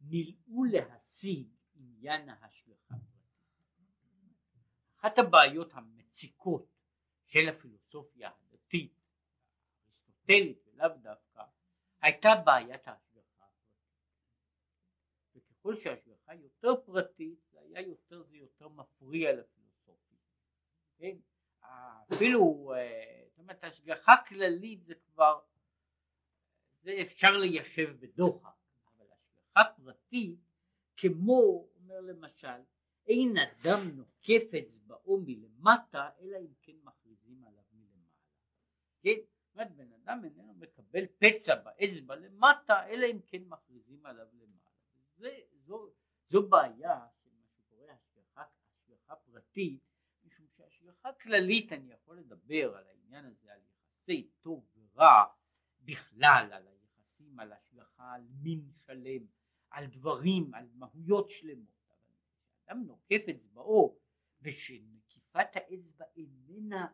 נלאו 0.00 0.64
להשיג 0.64 1.48
עניין 1.74 2.28
ההשגחה 2.28 2.94
אחת 4.96 5.18
הבעיות 5.18 5.74
המציקות 5.74 6.66
של 7.24 7.48
הפילוסופיה 7.48 8.30
הדתית, 8.30 8.94
האריסטוטלית 9.78 10.66
ולאו 10.66 10.88
דווקא, 11.02 11.42
הייתה 12.02 12.28
בעיית 12.44 12.88
ההשגחה. 12.88 13.46
וככל 15.34 15.76
שההשגחה 15.76 16.34
יותר 16.34 16.82
פרטית, 16.86 17.38
זה 17.50 17.60
היה 17.60 17.80
יותר, 17.80 18.22
זה 18.22 18.36
יותר 18.36 18.68
מפריע 18.68 19.32
לפילוסופיה. 19.32 20.18
כן? 20.98 21.16
אפילו, 22.12 22.72
אה, 22.76 23.24
זאת 23.28 23.38
אומרת 23.38 23.64
השגחה 23.64 24.12
כללית 24.28 24.84
זה 24.84 24.94
כבר, 24.94 25.40
זה 26.82 26.96
אפשר 27.02 27.36
ליישב 27.36 27.96
בדוחק, 28.00 28.48
אבל 28.96 29.06
השגחה 29.12 29.64
פרטית 29.76 30.38
כמו, 30.96 31.68
אומר 31.74 32.00
למשל, 32.00 32.60
אין 33.06 33.34
אדם 33.36 33.88
נוקף 33.88 34.54
אצבעו 34.58 35.20
מלמטה 35.26 36.10
אלא 36.20 36.38
אם 36.38 36.52
כן 36.62 36.76
מכריזים 36.82 37.44
עליו 37.44 37.62
מלמעלה. 37.72 38.10
כן? 39.02 39.16
זאת 39.16 39.54
אומרת 39.54 39.76
בן 39.76 39.92
אדם 39.92 40.24
איננו 40.24 40.54
מקבל 40.54 41.06
פצע 41.18 41.54
באצבע 41.54 42.16
למטה 42.16 42.86
אלא 42.86 43.06
אם 43.06 43.20
כן 43.26 43.42
מכריזים 43.44 44.06
עליו 44.06 44.26
למעלה. 44.32 44.70
זה, 45.16 45.38
זו, 45.52 45.90
זו 46.28 46.48
בעיה 46.48 47.06
של 47.22 47.30
מה 47.38 47.46
שקורה 47.46 47.92
השגחה, 47.92 49.16
פרטית 49.16 49.90
השגחה 50.80 51.12
כללית 51.12 51.72
אני 51.72 51.92
יכול 51.92 52.18
לדבר 52.18 52.76
על 52.76 52.84
העניין 52.88 53.24
הזה, 53.24 53.52
על 53.52 53.60
יחסי 53.60 54.30
טוב 54.40 54.66
ורע 54.76 55.24
בכלל, 55.84 56.48
על 56.52 56.66
היחסים, 56.66 57.40
על 57.40 57.52
השגחה, 57.52 58.14
על 58.14 58.26
מין 58.42 58.70
שלם, 58.76 59.26
על 59.70 59.86
דברים, 59.86 60.54
על 60.54 60.68
מהויות 60.74 61.30
שלמות, 61.30 61.88
אבל 61.88 62.14
כשאדם 62.62 62.84
נוקף 62.86 63.22
אצבעו 63.28 63.98
ושנקיפה 64.42 65.00
נקיפת 65.30 65.56
האצבע 65.56 66.04
איננה 66.16 66.86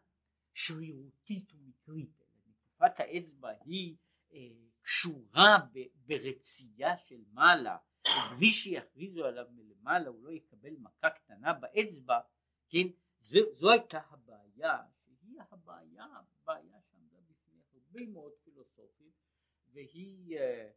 שרירותית 0.55 1.53
ומקרית, 1.55 2.23
נקיפת 2.47 3.01
האצבע 3.01 3.51
היא 3.65 3.97
אה, 4.33 4.39
קשורה 4.81 5.59
ב, 5.73 5.79
ברצייה 5.97 6.97
של 6.97 7.25
מעלה, 7.33 7.77
בלי 8.37 8.51
שיכריזו 8.51 9.25
עליו 9.25 9.47
מלמעלה 9.51 10.09
הוא 10.09 10.25
לא 10.25 10.31
יקבל 10.31 10.77
מכה 10.79 11.11
קטנה 11.11 11.53
באצבע, 11.53 12.21
כן, 12.69 12.89
זו, 13.21 13.39
זו 13.55 13.71
הייתה 13.71 14.01
הבעיה, 14.11 14.79
שהיא 15.05 15.41
הבעיה, 15.51 16.05
הבעיה 16.05 16.81
שעמדה 16.91 17.19
בפני 17.21 17.61
הרבה 17.73 18.07
מאוד 18.07 18.33
והיא 19.77 20.39
אה, 20.39 20.71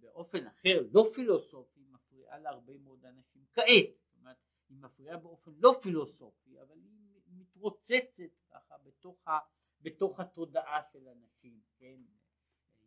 באופן 0.00 0.46
אחר, 0.46 0.82
לא 0.92 1.10
פילוסופי, 1.14 1.80
מפריעה 1.90 2.38
להרבה 2.38 2.78
מאוד 2.78 3.04
אנשים 3.04 3.44
כעת, 3.52 3.90
זאת 4.02 4.16
אומרת, 4.16 4.36
היא 4.68 4.78
מפריעה 4.78 5.16
באופן 5.16 5.52
לא 5.56 5.78
פילוסופי, 5.82 6.60
אבל 6.60 6.78
היא 6.78 7.20
מתרוצצת 7.26 8.20
ככה 8.50 8.78
בתוך, 8.78 9.28
ה, 9.28 9.38
בתוך 9.80 10.20
התודעה 10.20 10.82
של 10.92 11.08
אנשים, 11.08 11.60
כן, 11.78 12.00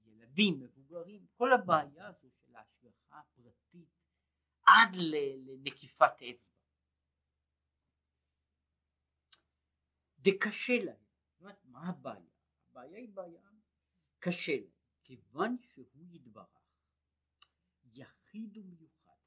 ילדים, 0.05 0.59
מבוגרים, 0.59 1.25
כל 1.33 1.53
הבעיה 1.53 2.07
הזו 2.07 2.29
של 2.45 2.55
ההשגחה 2.55 3.19
הפרטית 3.19 3.89
עד 4.65 4.95
לנקיפת 4.95 6.13
אצבע. 6.29 6.53
קשה 10.39 10.83
להם, 10.83 10.95
זאת 11.31 11.39
אומרת, 11.41 11.65
מה 11.65 11.89
הבעיה? 11.89 12.29
הבעיה 12.69 12.97
היא 12.97 13.09
בעיה 13.09 13.41
קשה 14.19 14.51
להם, 14.51 14.72
כיוון 15.03 15.57
שהוא 15.61 16.05
יתברך 16.11 16.63
יחיד 17.85 18.57
ומיוחד, 18.57 19.17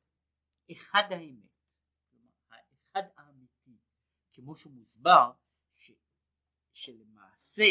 אחד 0.73 1.03
האמת, 1.11 1.51
כלומר 2.11 2.33
האחד 2.51 3.09
האמיתי, 3.17 3.79
כמו 4.33 4.57
שמוסבר, 4.57 5.33
ש, 5.75 5.93
שלמעשה 6.73 7.63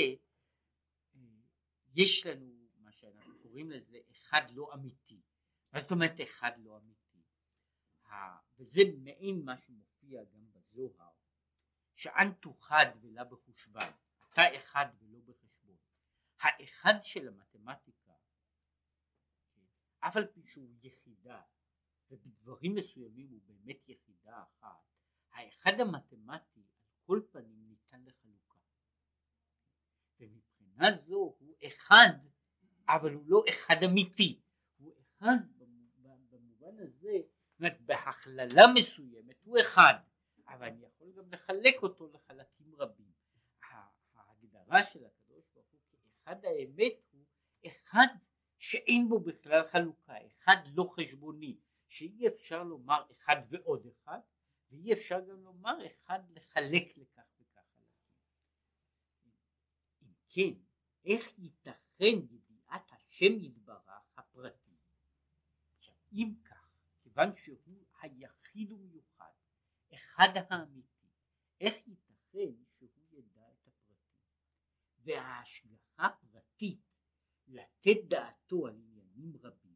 אה, 1.15 1.19
יש 1.95 2.25
לנו 2.25 2.67
מה 2.77 2.91
שאנחנו 2.91 3.39
קוראים 3.41 3.71
לזה 3.71 3.97
אחד 4.11 4.41
לא 4.51 4.73
אמיתי. 4.73 5.21
מה 5.71 5.81
זאת 5.81 5.91
אומרת 5.91 6.15
אחד 6.23 6.51
לא 6.57 6.77
אמיתי? 6.77 6.95
וזה 8.57 8.81
מעין 9.03 9.45
מה 9.45 9.57
שמופיע 9.57 10.23
גם 10.23 10.51
בזוהר, 10.51 11.11
שאנטו 11.95 12.53
חד 12.53 12.85
ולא 13.01 13.23
בחושבן, 13.23 13.91
אתה 14.29 14.41
אחד 14.57 14.85
ולא 14.99 15.19
בחשבון. 15.19 15.54
האחד 16.45 16.93
של 17.03 17.27
המתמטיקה 17.27 18.13
אף 19.99 20.15
על 20.15 20.25
פי 20.25 20.41
שהוא 20.45 20.69
יחידה, 20.81 21.41
ובדברים 22.09 22.75
מסוימים 22.75 23.29
הוא 23.29 23.41
באמת 23.45 23.89
יחידה 23.89 24.43
אחת, 24.43 24.83
האחד 25.31 25.79
המתמטי 25.79 26.59
על 26.59 26.93
כל 27.05 27.21
פנים 27.31 27.67
ניתן 27.67 28.03
לחלוקה. 28.05 28.59
ומבחינה 30.19 30.97
זו 31.05 31.35
הוא 31.39 31.55
אחד, 31.67 32.09
אבל 32.87 33.13
הוא 33.13 33.23
לא 33.27 33.43
אחד 33.49 33.75
אמיתי, 33.85 34.41
הוא 34.77 34.93
אחד 34.99 35.37
במובן 36.29 36.77
הזה, 36.79 37.17
זאת 37.51 37.59
אומרת 37.59 37.81
בהכללה 37.81 38.63
מסוימת 38.75 39.43
הוא 39.43 39.57
אחד, 39.61 39.93
אבל 40.47 40.65
אני 40.65 40.85
יכול 40.85 41.13
גם 41.17 41.31
לחלק 41.31 41.83
אותו 41.83 42.07
לחלקים 42.13 42.75
רבים. 42.75 43.11
ההגדרה 44.13 44.83
של 44.83 45.05
כאחד 46.25 46.45
האמת 46.45 46.93
הוא 47.11 47.25
אחד 47.67 48.07
שאין 48.57 49.09
בו 49.09 49.19
בכלל 49.19 49.67
חלוקה, 49.67 50.13
אחד 50.27 50.55
לא 50.73 50.93
חשבוני, 50.95 51.57
שאי 51.87 52.27
אפשר 52.27 52.63
לומר 52.63 53.03
אחד 53.11 53.35
ועוד 53.49 53.87
אחד, 53.87 54.19
ואי 54.71 54.93
אפשר 54.93 55.19
גם 55.29 55.43
לומר 55.43 55.77
אחד 55.85 56.19
לחלק 56.29 56.97
לכך 56.97 57.23
וכך 57.39 57.61
חלקים. 57.75 57.85
אם 60.01 60.13
כן, 60.29 60.59
איך 61.05 61.39
ייתכן 61.39 62.33
ידיעת 62.35 62.91
השם 62.91 63.43
יתברך 63.43 64.09
הפרטי? 64.17 64.75
אם 66.13 66.33
כך, 66.43 66.69
כיוון 67.03 67.35
שהוא 67.35 67.85
היחיד 68.01 68.71
ומיוחד, 68.71 69.31
אחד 69.93 70.29
האמיתי, 70.49 71.07
איך 71.61 71.75
ייתכן 71.87 72.63
שהוא 72.77 72.89
ידע 73.11 73.51
את 73.51 73.67
הפרטים? 73.67 73.97
וההשגחה 75.03 75.74
לתת 77.47 77.97
דעתו 78.07 78.67
על 78.67 78.75
עניינים 78.75 79.37
רבים, 79.43 79.75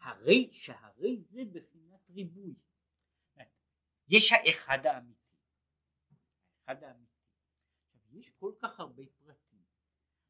הרי 0.00 0.48
שהרי 0.52 1.20
זה 1.20 1.42
בחינת 1.52 2.10
ריבוי. 2.10 2.54
יש 4.08 4.32
האחד 4.32 4.86
האמיתי, 4.86 5.36
האחד 6.66 6.82
האמיתי. 6.82 7.10
יש 8.10 8.30
כל 8.30 8.52
כך 8.58 8.80
הרבה 8.80 9.02
פרטים. 9.18 9.62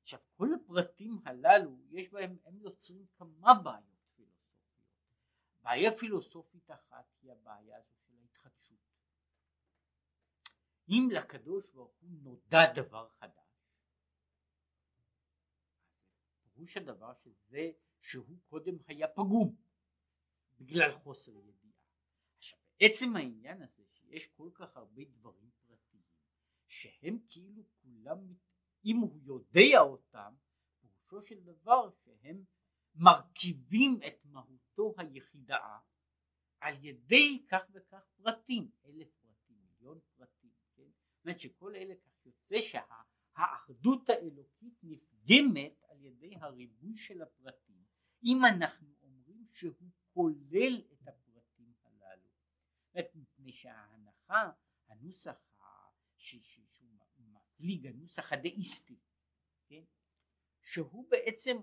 עכשיו 0.03 0.21
כל 0.37 0.49
הפרטים 0.55 1.19
הללו 1.25 1.79
יש 1.91 2.09
בהם, 2.09 2.37
הם 2.45 2.61
יוצרים 2.61 3.07
כמה 3.19 3.55
בעיות 3.55 4.01
פילוסופיות. 4.15 4.81
בעיה 5.63 5.99
פילוסופית 5.99 6.71
אחת 6.71 7.07
היא 7.23 7.33
הבעיה 7.33 7.77
הזו 7.77 7.95
של 8.07 8.17
ההתחדשות. 8.21 8.79
אם 10.89 11.09
לקדוש 11.13 11.69
ברוך 11.69 11.95
הוא 12.01 12.11
נודע 12.23 12.73
דבר 12.75 13.09
חדש 13.09 13.50
פירוש 16.61 16.77
הדבר 16.77 17.13
שזה 17.15 17.71
שהוא 18.01 18.39
קודם 18.49 18.75
היה 18.89 19.09
פגום 19.09 19.57
בגלל 20.59 20.99
חוסר 20.99 21.33
ידיעה. 21.33 21.75
עכשיו 22.39 22.59
בעצם 22.81 23.17
העניין 23.17 23.63
הזה 23.63 23.83
שיש 23.93 24.27
כל 24.27 24.51
כך 24.55 24.77
הרבה 24.77 25.03
דברים 25.05 25.51
פרטיים 25.67 26.03
שהם 26.67 27.19
כאילו 27.29 27.63
כולם, 27.83 28.19
אם 28.85 28.97
הוא 28.97 29.19
יודע 29.23 29.81
אותם, 29.81 30.35
פירושו 30.81 31.27
של 31.27 31.41
דבר 31.41 31.91
שהם 32.05 32.45
מרכיבים 32.95 34.01
את 34.07 34.25
מהותו 34.25 34.95
היחידה 34.99 35.79
על 36.61 36.85
ידי 36.85 37.47
כך 37.51 37.63
וכך 37.73 38.03
פרטים, 38.17 38.71
אלף 38.85 39.09
פרטים, 39.21 39.57
מיליון 39.63 39.99
פרטים, 40.17 40.51
כן? 40.77 40.83
זאת 40.83 41.25
אומרת 41.25 41.41
שכל 41.41 41.75
אלה 41.77 41.95
כך 41.95 42.27
יוצא 42.27 42.57
שהאחדות 42.61 44.09
האלוקית 44.09 44.75
נפגמת 44.83 45.80
ידי 46.01 46.37
הריבוי 46.37 46.97
של 46.97 47.23
הפרטים 47.23 47.85
אם 48.25 48.45
אנחנו 48.45 48.95
אומרים 49.03 49.47
שהוא 49.53 49.91
כולל 50.13 50.83
את 50.93 51.09
הפרטים 51.09 51.75
הללו. 51.85 52.29
מפני 53.15 53.53
שההנחה 53.53 54.51
הנוסח 54.89 55.51
שהוא 56.17 57.29
מפליג 57.61 57.87
הנוסח 57.87 58.33
הדאיסטי 58.33 58.99
כן? 59.67 59.83
שהוא 60.63 61.11
בעצם 61.11 61.57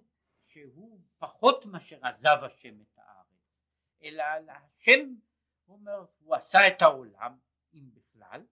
שהוא 0.46 1.02
פחות 1.18 1.66
מאשר 1.66 2.00
עזב 2.06 2.44
השם 2.44 2.82
את 2.82 2.98
הארץ 2.98 3.28
אלא 4.02 4.24
השם 4.24 5.16
הוא 5.66 5.78
אומר 5.78 6.06
הוא 6.20 6.36
עשה 6.36 6.68
את 6.68 6.82
העולם 6.82 7.40
אם 7.74 7.94
בכלל 7.94 8.46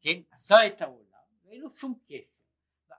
כן? 0.00 0.22
עשה 0.30 0.66
את 0.66 0.80
העולם 0.80 1.26
ואין 1.42 1.60
לו 1.60 1.76
שום 1.76 1.98
קשר 2.04 2.31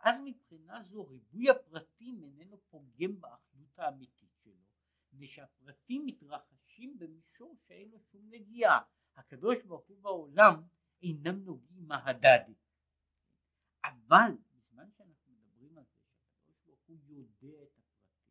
ואז 0.03 0.21
מבחינה 0.25 0.83
זו 0.83 1.05
ריבוי 1.05 1.49
הפרטים 1.49 2.23
איננו 2.23 2.57
פוגם 2.69 3.21
באחדות 3.21 3.79
האמיתית 3.79 4.29
שלו, 4.43 4.63
מפני 5.13 5.27
שהפרטים 5.27 6.05
מתרחשים 6.05 6.99
במישור 6.99 7.57
שאין 7.67 7.89
לו 7.89 7.99
שום 7.99 8.29
נגיעה. 8.29 8.79
הקדוש 9.15 9.57
ברוך 9.63 9.87
הוא 9.87 10.01
בעולם 10.01 10.63
אינם 11.03 11.43
נוגעים 11.43 11.87
מהדדי. 11.87 12.53
אבל 13.83 14.31
בזמן 14.51 14.91
שאנחנו 14.91 15.31
מדברים 15.31 15.77
על 15.77 15.83
זה 15.83 15.99
שהקדוש 16.05 16.65
ברוך 16.65 16.81
הוא 16.87 16.97
יודע 16.97 17.63
את 17.63 17.77
הפרטים, 17.77 18.25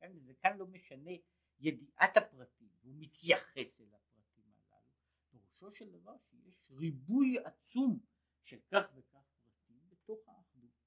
כן? 0.00 0.12
וזה 0.14 0.34
כאן 0.34 0.58
לא 0.58 0.66
משנה 0.66 1.10
ידיעת 1.58 2.16
הפרטים, 2.16 2.68
הוא 2.82 2.94
מתייחס 2.98 3.80
אל 3.80 3.94
הפרטים 3.94 4.54
הללו, 4.54 4.92
פירושו 5.30 5.72
של 5.72 5.90
דבר 5.90 6.16
שיש 6.18 6.64
ריבוי 6.70 7.38
עצום 7.44 7.98
של 8.42 8.58
כך 8.70 8.84
וכך 8.94 9.24
פרטים 9.42 9.88
בתוך 9.88 10.28
האחדות. 10.28 10.82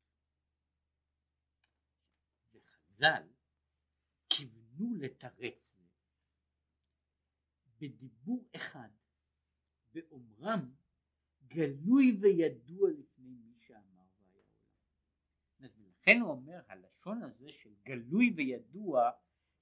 חז"ל 2.96 3.24
כיוונו 4.30 4.96
לתרץ 4.96 5.80
זה 7.80 7.88
בדיבור 7.88 8.48
אחד 8.56 8.90
באומרם 9.94 10.74
גלוי 11.48 12.18
וידוע 12.22 12.90
לפני 12.90 13.30
מי 13.30 13.56
שאמר 13.60 14.08
והיה 14.20 14.44
עולם. 15.60 15.70
ולכן 15.78 16.20
הוא 16.22 16.32
אומר 16.32 16.62
הלשון 16.68 17.24
הזה 17.24 17.52
של 17.52 17.74
גלוי 17.84 18.34
וידוע 18.36 19.12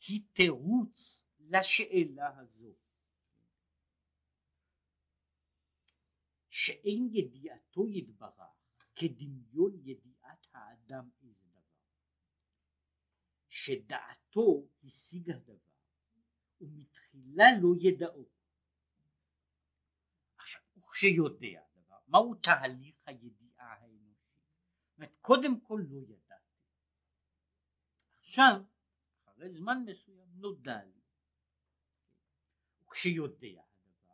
היא 0.07 0.21
תירוץ 0.33 1.23
לשאלה 1.39 2.39
הזו. 2.39 2.75
שאין 6.49 7.09
ידיעתו 7.11 7.89
יתברך 7.89 8.63
כדמיון 8.95 9.79
ידיעת 9.83 10.47
האדם 10.53 11.09
שדעתו 13.53 14.67
השיג 14.83 15.29
הדבר 15.31 15.57
ומתחילה 16.61 17.45
לא 17.61 17.69
ידעו. 17.81 18.25
עכשיו, 20.37 20.61
וכשיודע 20.77 21.61
הדבר, 21.61 21.97
מהו 22.07 22.35
תהליך 22.35 22.95
הידיעה 23.05 23.73
האנושי? 23.73 24.39
זאת 24.89 24.97
אומרת, 24.97 25.13
קודם 25.21 25.59
כל 25.59 25.81
לא 25.89 25.99
ידעתי. 25.99 26.57
עכשיו, 28.19 28.61
אחרי 29.25 29.49
זמן 29.53 29.77
מסוים 29.85 30.27
נודע 30.35 30.83
לי. 30.83 31.01
וכשיודע 32.81 33.61
הדבר, 33.61 34.13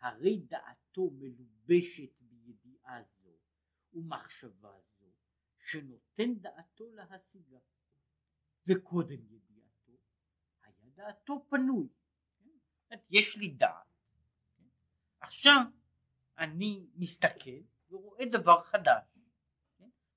הרי 0.00 0.38
דעתו 0.38 1.10
מלובשת 1.10 2.12
בידיעה 2.20 3.02
זו 3.02 3.38
ומחשבה 3.92 4.72
זו, 4.98 5.06
שנותן 5.58 6.34
דעתו 6.34 6.90
להשיגה. 6.90 7.58
וקודם 8.68 9.24
ידיעתו, 9.26 9.92
היה 10.62 10.90
דעתו 10.94 11.46
פנוי. 11.48 11.88
יש 13.10 13.36
לי 13.36 13.48
דעת. 13.48 13.88
עכשיו 15.20 15.60
אני 16.38 16.86
מסתכל 16.94 17.60
ורואה 17.90 18.24
דבר 18.32 18.62
חדש. 18.62 19.18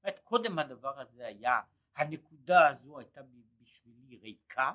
זאת 0.04 0.20
קודם 0.24 0.60
הדבר 0.60 1.00
הזה 1.00 1.28
היה, 1.28 1.62
הנקודה 1.96 2.68
הזו 2.68 3.00
הייתה 3.00 3.22
בשבילי 3.62 4.18
ריקה, 4.18 4.74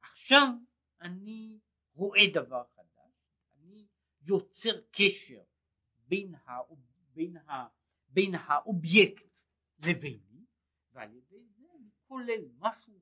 עכשיו 0.00 0.48
אני 1.00 1.58
רואה 1.94 2.20
דבר 2.34 2.64
חדש, 2.74 3.12
אני 3.54 3.86
יוצר 4.20 4.80
קשר 4.90 5.42
בין, 6.08 6.34
הא, 6.34 6.62
בין, 7.14 7.36
הא, 7.36 7.66
בין 8.08 8.34
האובייקט 8.34 9.40
לביני, 9.78 10.46
ועל 10.92 11.12
ידי 11.12 11.44
זה 11.44 11.64
אני 11.78 11.90
כולל 12.08 12.48
משהו 12.58 13.00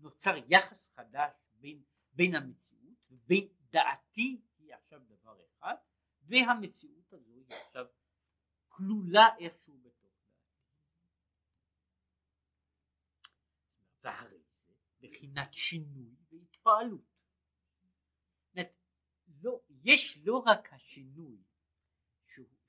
נוצר, 0.00 0.34
יחס 0.48 0.88
חדש 0.94 1.32
בין, 1.54 1.82
בין 2.12 2.34
המציאות 2.34 2.98
ובין 3.10 3.48
דעתי 3.70 4.40
היא 4.58 4.74
עכשיו 4.74 5.00
דבר 5.00 5.44
אחד, 5.46 5.74
והמציאות 6.22 7.12
הזו 7.12 7.32
היא 7.48 7.56
עכשיו 7.66 7.86
כלולה 8.68 9.28
איכשהו 9.38 9.78
בתוך 9.78 10.10
דעתי. 10.22 10.64
והרי 14.02 14.42
זה 14.66 14.74
בחינת 15.00 15.54
שינוי 15.54 16.16
והתפעלות. 16.30 17.10
לא, 19.42 19.60
יש 19.84 20.18
לא 20.24 20.42
רק 20.46 20.72
השינוי, 20.72 21.42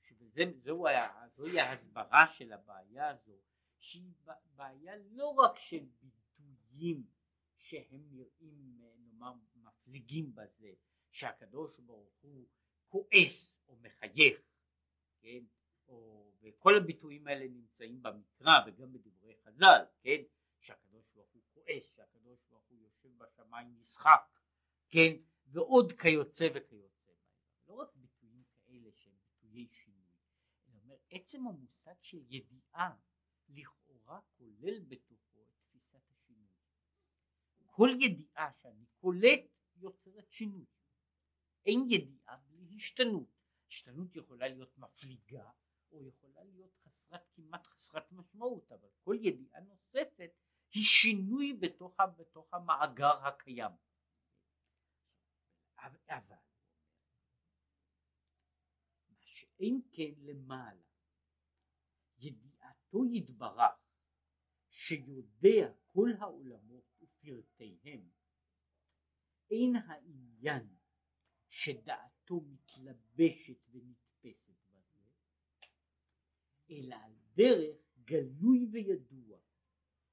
שזוהי 0.02 1.60
ההסברה 1.60 2.32
של 2.32 2.52
הבעיה 2.52 3.08
הזו, 3.08 3.38
שהיא 3.78 4.12
בעיה 4.54 4.96
לא 4.96 5.28
רק 5.28 5.58
של 5.58 5.84
ביטויים 6.00 7.06
שהם 7.72 8.02
נראים 8.10 8.82
נאמר 8.98 9.32
מפליגים 9.54 10.34
בזה, 10.34 10.72
שהקדוש 11.10 11.78
ברוך 11.78 12.14
הוא 12.20 12.46
כועס 12.88 13.54
או 13.68 13.76
מחייך, 13.76 14.40
כן, 15.20 15.44
או, 15.88 16.30
וכל 16.40 16.76
הביטויים 16.76 17.26
האלה 17.26 17.48
נמצאים 17.48 18.02
במקרא 18.02 18.52
וגם 18.66 18.92
בדברי 18.92 19.36
חז"ל, 19.44 19.84
כן, 20.00 20.22
שהקדוש 20.60 21.04
ברוך 21.14 21.30
הוא 21.32 21.42
כועס, 21.54 21.94
שהקדוש 21.96 22.40
ברוך 22.48 22.64
הוא 22.68 22.78
יושב 22.78 23.18
בשמיים 23.18 23.78
משחק, 23.80 24.38
כן, 24.90 25.16
ועוד 25.46 25.92
כיוצא 25.92 26.48
וכיוצא 26.54 27.12
לא 27.68 27.74
רק 27.74 27.94
ביטויים 27.94 28.44
כאלה 28.66 28.90
שהם 28.92 29.14
ביטויי 29.40 29.68
שינוי, 29.68 30.16
עצם 31.10 31.46
המושג 31.46 31.94
של 32.00 32.22
ידיעה 32.28 32.96
לכאורה 33.48 34.20
כולל 34.38 34.80
בתוכו. 34.88 35.11
כל 37.74 37.88
ידיעה 38.00 38.52
שאני 38.62 38.86
קולט 39.00 39.40
יוצרת 39.76 40.30
שינוי. 40.30 40.64
אין 41.66 41.86
ידיעה 41.90 42.36
בלי 42.36 42.76
השתנות. 42.76 43.28
השתנות 43.68 44.16
יכולה 44.16 44.48
להיות 44.48 44.78
מפליגה 44.78 45.50
או 45.90 46.02
יכולה 46.02 46.44
להיות 46.44 46.76
חסרת 46.76 47.28
כמעט 47.34 47.66
חסרת 47.66 48.12
משמעות 48.12 48.72
אבל 48.72 48.88
כל 49.04 49.16
ידיעה 49.20 49.60
נוספת 49.60 50.30
היא 50.74 50.84
שינוי 50.84 51.52
בתוך, 51.60 51.96
בתוך 52.16 52.54
המאגר 52.54 53.26
הקיים. 53.26 53.72
אבל 55.78 55.98
מה 59.08 59.16
שאין 59.18 59.82
כן 59.92 60.12
למעלה 60.16 60.82
ידיעתו 62.18 63.04
יתברך 63.04 63.82
שיודע 64.68 65.72
כל 65.92 66.10
העולמות 66.20 66.71
ופרטיהם 67.24 68.08
אין 69.50 69.76
העניין 69.76 70.68
שדעתו 71.48 72.40
מתלבשת 72.40 73.68
ונתפסת 73.70 74.56
בזה, 74.70 75.02
אלא 76.70 76.94
על 76.94 77.12
דרך 77.34 77.76
גלוי 78.04 78.66
וידוע, 78.72 79.38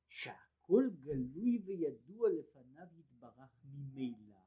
שהכל 0.07 0.83
גלוי 1.01 1.61
וידוע 1.65 2.29
לפניו 2.29 2.87
יתברך 2.97 3.63
ממילא, 3.63 4.39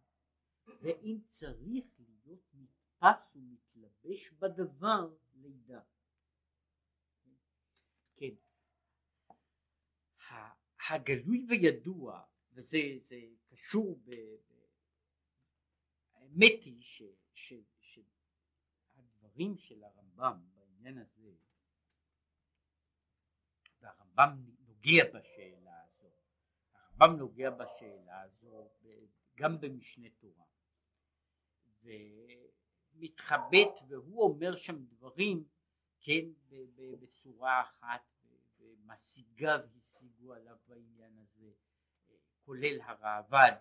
ואם 0.67 1.19
צריך 1.29 1.85
להיות 1.99 2.55
נתפס 2.55 3.37
ומתלבש 3.37 4.33
בדבר 4.33 5.15
לידה. 5.35 5.83
כן, 8.17 8.35
הגלוי 10.91 11.47
וידוע, 11.49 12.32
וזה 12.55 12.79
קשור 13.47 13.99
ב... 14.05 14.11
האמת 16.15 16.63
היא 16.65 16.83
ש, 16.83 17.03
ש, 17.35 17.53
שהדברים 17.81 19.57
של 19.59 19.85
הרמב"ם 19.85 20.41
בעניין 20.55 20.99
הזה, 20.99 21.33
והרמב"ם 23.81 24.43
נוגע 24.67 25.05
בשאלה 25.15 25.83
הזו, 25.85 26.11
הרמב"ם 26.75 27.17
נוגע 27.19 27.51
בשאלה 27.51 28.21
הזו 28.23 28.69
גם 29.37 29.61
במשנה 29.61 30.09
תורה, 30.11 30.45
ומתחבט 32.95 33.75
והוא 33.89 34.23
אומר 34.23 34.57
שם 34.57 34.85
דברים, 34.85 35.45
כן, 36.01 36.25
בצורה 37.01 37.63
אחת, 37.63 38.03
ומשיגיו 38.59 39.61
השיגו 39.77 40.33
עליו 40.33 40.57
בעניין 40.67 41.19
הזה, 41.19 41.51
כולל 42.53 42.81
הראב"ד, 42.81 43.53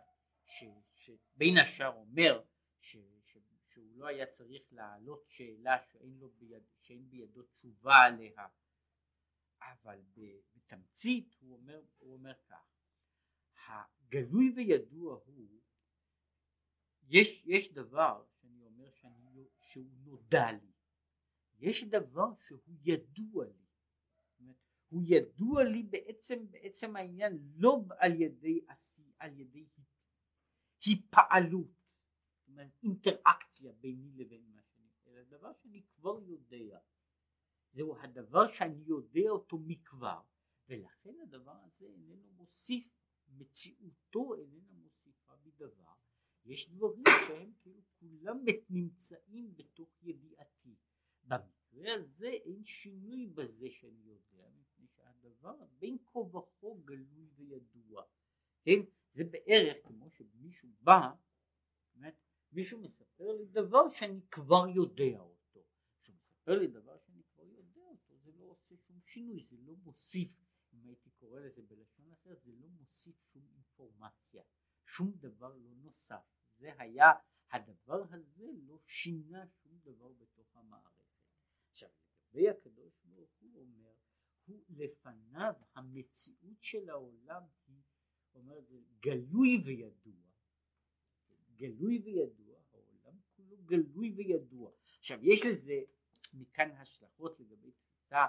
שבין 0.95 1.57
השאר 1.57 1.95
אומר 1.95 2.43
ש, 2.81 2.97
ש, 3.25 3.37
שהוא 3.69 3.97
לא 3.97 4.07
היה 4.07 4.25
צריך 4.25 4.61
להעלות 4.71 5.25
שאלה 5.27 5.77
שאין, 5.91 6.17
לו 6.19 6.29
ביד, 6.29 6.63
שאין 6.81 7.09
בידו 7.09 7.43
תשובה 7.43 7.95
עליה. 7.95 8.47
אבל 9.61 10.01
בתמצית 10.13 11.35
הוא 11.39 11.57
אומר, 11.57 11.81
הוא 11.97 12.13
אומר 12.13 12.33
כך 12.49 12.81
הגלוי 13.67 14.53
וידוע 14.55 15.19
הוא 15.25 15.47
יש, 17.03 17.43
יש 17.45 17.71
דבר 17.73 18.25
שאני 18.41 18.63
אומר 18.63 18.91
שאני, 18.91 19.47
שהוא 19.61 19.91
נודע 20.03 20.51
לי. 20.51 20.71
יש 21.59 21.83
דבר 21.83 22.33
שהוא 22.47 22.75
ידוע 22.83 23.45
לי 23.45 23.70
הוא 24.91 25.03
ידוע 25.05 25.63
לי 25.63 25.83
בעצם, 25.83 26.51
בעצם 26.51 26.95
העניין 26.95 27.39
לא 27.55 27.83
על 27.99 28.21
ידי, 28.21 28.65
על 29.19 29.39
ידי 29.39 29.65
התפעלות 30.87 31.81
אומרת 32.47 32.71
אינטראקציה 32.83 33.71
ביני 33.71 34.11
לבין 34.15 34.45
מה 34.51 34.61
שאני, 34.61 34.91
אלא 35.07 35.23
דבר 35.23 35.53
שאני 35.53 35.83
כבר 35.95 36.19
יודע. 36.21 36.79
זהו 37.73 37.97
הדבר 37.97 38.53
שאני 38.53 38.83
יודע 38.85 39.29
אותו 39.29 39.57
מכבר, 39.57 40.21
ולכן 40.69 41.19
הדבר 41.23 41.55
הזה 41.63 41.85
איננו 41.85 42.31
מוסיף, 42.31 42.87
מציאותו 43.27 44.35
איננה 44.35 44.71
מוסיפה 44.71 45.35
בדבר. 45.35 45.93
יש 46.45 46.69
דברים 46.69 47.03
שהם 47.27 47.53
כאילו 47.61 47.81
כולם 47.99 48.45
נמצאים 48.69 49.55
בתוך 49.55 49.89
ידיעתי. 50.03 50.75
במקרה 51.23 51.93
הזה 51.93 52.27
אין 52.27 52.65
שינוי 52.65 53.27
בזה 53.27 53.69
שאני 53.69 54.03
יודע, 54.03 54.30
שהדבר 55.21 55.55
בין 55.79 55.97
כה 56.05 56.19
וכה 56.19 56.67
גלוי 56.85 57.27
וידוע. 57.35 58.03
כן? 58.63 58.79
זה 59.13 59.23
בערך 59.23 59.77
כמו 59.87 60.09
שמישהו 60.09 60.69
בא, 60.81 61.11
באמת, 61.95 62.15
מישהו 62.51 62.79
מספר 62.79 63.31
לי 63.37 63.45
דבר 63.45 63.89
שאני 63.89 64.21
כבר 64.31 64.67
יודע 64.75 65.19
אותו. 65.19 65.59
כשהוא 66.01 66.15
מספר 66.15 66.59
לי 66.59 66.67
דבר 66.67 66.97
שאני 66.97 67.23
כבר 67.23 67.43
יודע 67.43 67.81
אותו 67.81 68.17
זה 68.17 68.31
לא 68.31 68.45
עושה 68.45 68.77
שום 68.77 69.01
שינוי, 69.01 69.43
זה 69.49 69.57
לא 69.57 69.75
מוסיף, 69.75 70.29
אם 70.73 70.85
הייתי 70.85 71.09
קורא 71.09 71.39
לזה 71.39 71.61
בלשון 71.61 72.11
אחר, 72.11 72.35
זה 72.35 72.51
לא 72.51 72.67
מוסיף 72.67 73.15
שום 73.33 73.47
אינפורמציה, 73.53 74.43
שום 74.85 75.11
דבר 75.11 75.55
לא 75.55 75.73
נוסף. 75.75 76.23
זה 76.57 76.71
היה, 76.77 77.11
הדבר 77.51 78.03
הזה 78.13 78.47
לא 78.67 78.79
שינה 78.85 79.47
שום 79.47 79.79
דבר 79.83 80.11
בתוך 80.13 80.55
המערכת. 80.55 81.05
עכשיו 81.71 81.89
לגבי 82.33 82.49
הקדוש 82.49 82.93
ברוך 83.03 83.31
הוא 83.39 83.61
אומר, 83.61 83.93
הוא 84.51 84.77
לפניו 84.77 85.53
המציאות 85.75 86.63
של 86.63 86.89
העולם 86.89 87.43
היא, 87.67 87.81
הוא 88.31 88.41
אומר 88.43 88.61
זה 88.61 88.77
גלוי 88.99 89.61
וידוע 89.65 90.31
גלוי 91.61 92.01
וידוע, 92.05 92.55
העולם 92.73 93.19
כולו 93.35 93.57
גלוי 93.57 94.11
וידוע. 94.11 94.71
עכשיו 94.99 95.25
יש 95.25 95.45
לזה, 95.45 95.81
מכאן 96.33 96.71
השלכות 96.71 97.39
לגבי 97.39 97.71
תפיסה 97.71 98.25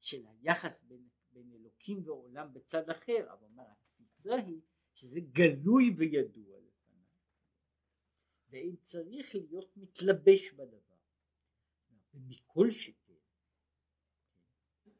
של 0.00 0.26
היחס 0.26 0.82
בין, 0.82 1.08
בין 1.32 1.52
אלוקים 1.52 2.02
ועולם 2.04 2.52
בצד 2.52 2.90
אחר, 2.90 3.32
אבל 3.32 3.44
אומר 3.44 3.64
התפיסה 3.70 4.34
היא 4.34 4.60
שזה 4.94 5.20
גלוי 5.20 5.94
וידוע 5.98 6.58
לפניו, 6.58 7.04
ואם 8.50 8.74
צריך 8.82 9.34
להיות 9.34 9.76
מתלבש 9.76 10.52
בדבר, 10.52 10.96
ומכל 12.14 12.70
שכן, 12.70 13.12
הוא 14.84 14.94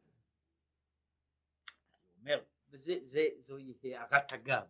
אומר, 2.21 2.45
וזוהי 2.69 3.75
הערת 3.95 4.33
אגב, 4.33 4.69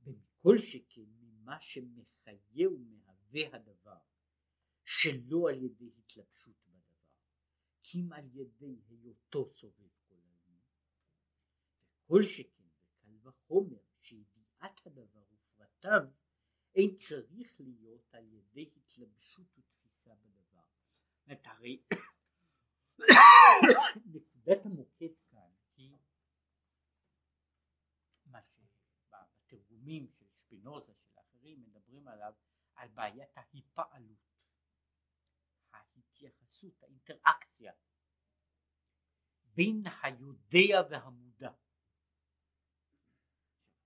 ומכל 0.00 0.58
שכן 0.58 1.02
ממה 1.20 1.60
שמחיה 1.60 2.70
ומהווה 2.70 3.56
הדבר, 3.56 3.98
שלא 4.84 5.50
על 5.50 5.62
ידי 5.62 5.90
התלבשות 5.98 6.56
בדבר, 6.66 6.96
כי 7.82 8.00
אם 8.00 8.12
על 8.12 8.24
ידי 8.34 8.80
היותו 8.88 9.50
סובב 9.54 9.88
כל 10.08 10.14
הזמן, 10.14 10.60
וכל 12.04 12.22
שכן 12.22 12.64
וקל 12.80 13.28
וחומר 13.28 13.80
שידיעת 14.00 14.86
הדבר 14.86 15.24
ופרטיו 15.32 16.02
אין 16.74 16.96
צריך 16.96 17.60
להיות 17.60 18.14
על 18.14 18.32
ידי 18.32 18.70
התלבשות 18.76 19.46
ותפיסה 19.58 20.14
בדבר. 20.14 20.64
זאת 21.26 21.46
הרי 21.46 21.82
נקודת 24.14 24.66
המוקד 24.66 25.14
כאן 25.30 25.50
היא 25.76 25.98
מה 28.26 28.40
שבתרגומים 28.42 30.08
של 30.08 30.26
שפינוזה 30.28 30.92
של 30.94 31.10
אחרים 31.20 31.62
מדברים 31.62 32.08
עליו 32.08 32.32
על 32.86 32.92
בעיית 32.94 33.36
ההיפעלות 33.36 34.26
ההתייחסות, 35.72 36.82
האינטראקציה 36.82 37.72
בין 39.54 39.82
היודע 40.02 40.82
והמודע. 40.90 41.52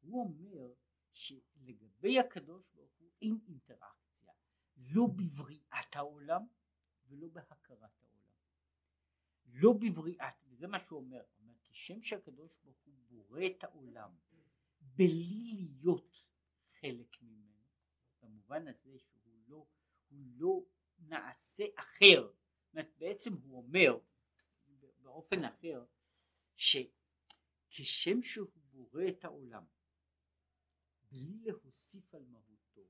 הוא 0.01 0.25
אומר 0.25 0.73
שלגבי 1.13 2.19
הקדוש 2.19 2.69
ברוך 2.75 2.93
הוא 2.99 3.11
אין 3.23 3.39
אינטראקציה, 3.49 4.33
לא 4.77 5.07
בבריאת 5.17 5.97
העולם 5.97 6.47
ולא 7.07 7.29
בהכרת 7.29 7.83
העולם. 7.83 8.35
לא 9.47 9.73
בבריאת, 9.73 10.35
וזה 10.49 10.67
מה 10.67 10.81
שהוא 10.81 11.01
אומר, 11.01 11.23
אומר 11.41 11.55
כשם 11.63 12.03
שהקדוש 12.03 12.53
ברוך 12.65 12.79
הוא 12.85 12.95
בורא 13.09 13.41
את 13.47 13.65
העולם 13.65 14.17
בלי 14.81 15.69
להיות 15.81 16.23
חלק 16.81 17.23
ממנו, 17.23 17.40
במובן 18.51 18.69
הזה 18.69 18.99
שהוא 18.99 19.39
לא, 19.47 19.67
הוא 20.09 20.27
לא 20.37 20.65
נעשה 20.99 21.65
אחר. 21.77 22.33
בעצם 22.99 23.33
הוא 23.33 23.59
אומר 23.59 23.99
באופן 25.03 25.45
אחר 25.45 25.85
שכשם 26.57 28.23
שהוא 28.23 28.51
בורא 28.55 29.03
את 29.09 29.25
העולם 29.25 29.65
בלי 31.11 31.39
להוסיף 31.43 32.15
על 32.15 32.25
מהותו, 32.25 32.89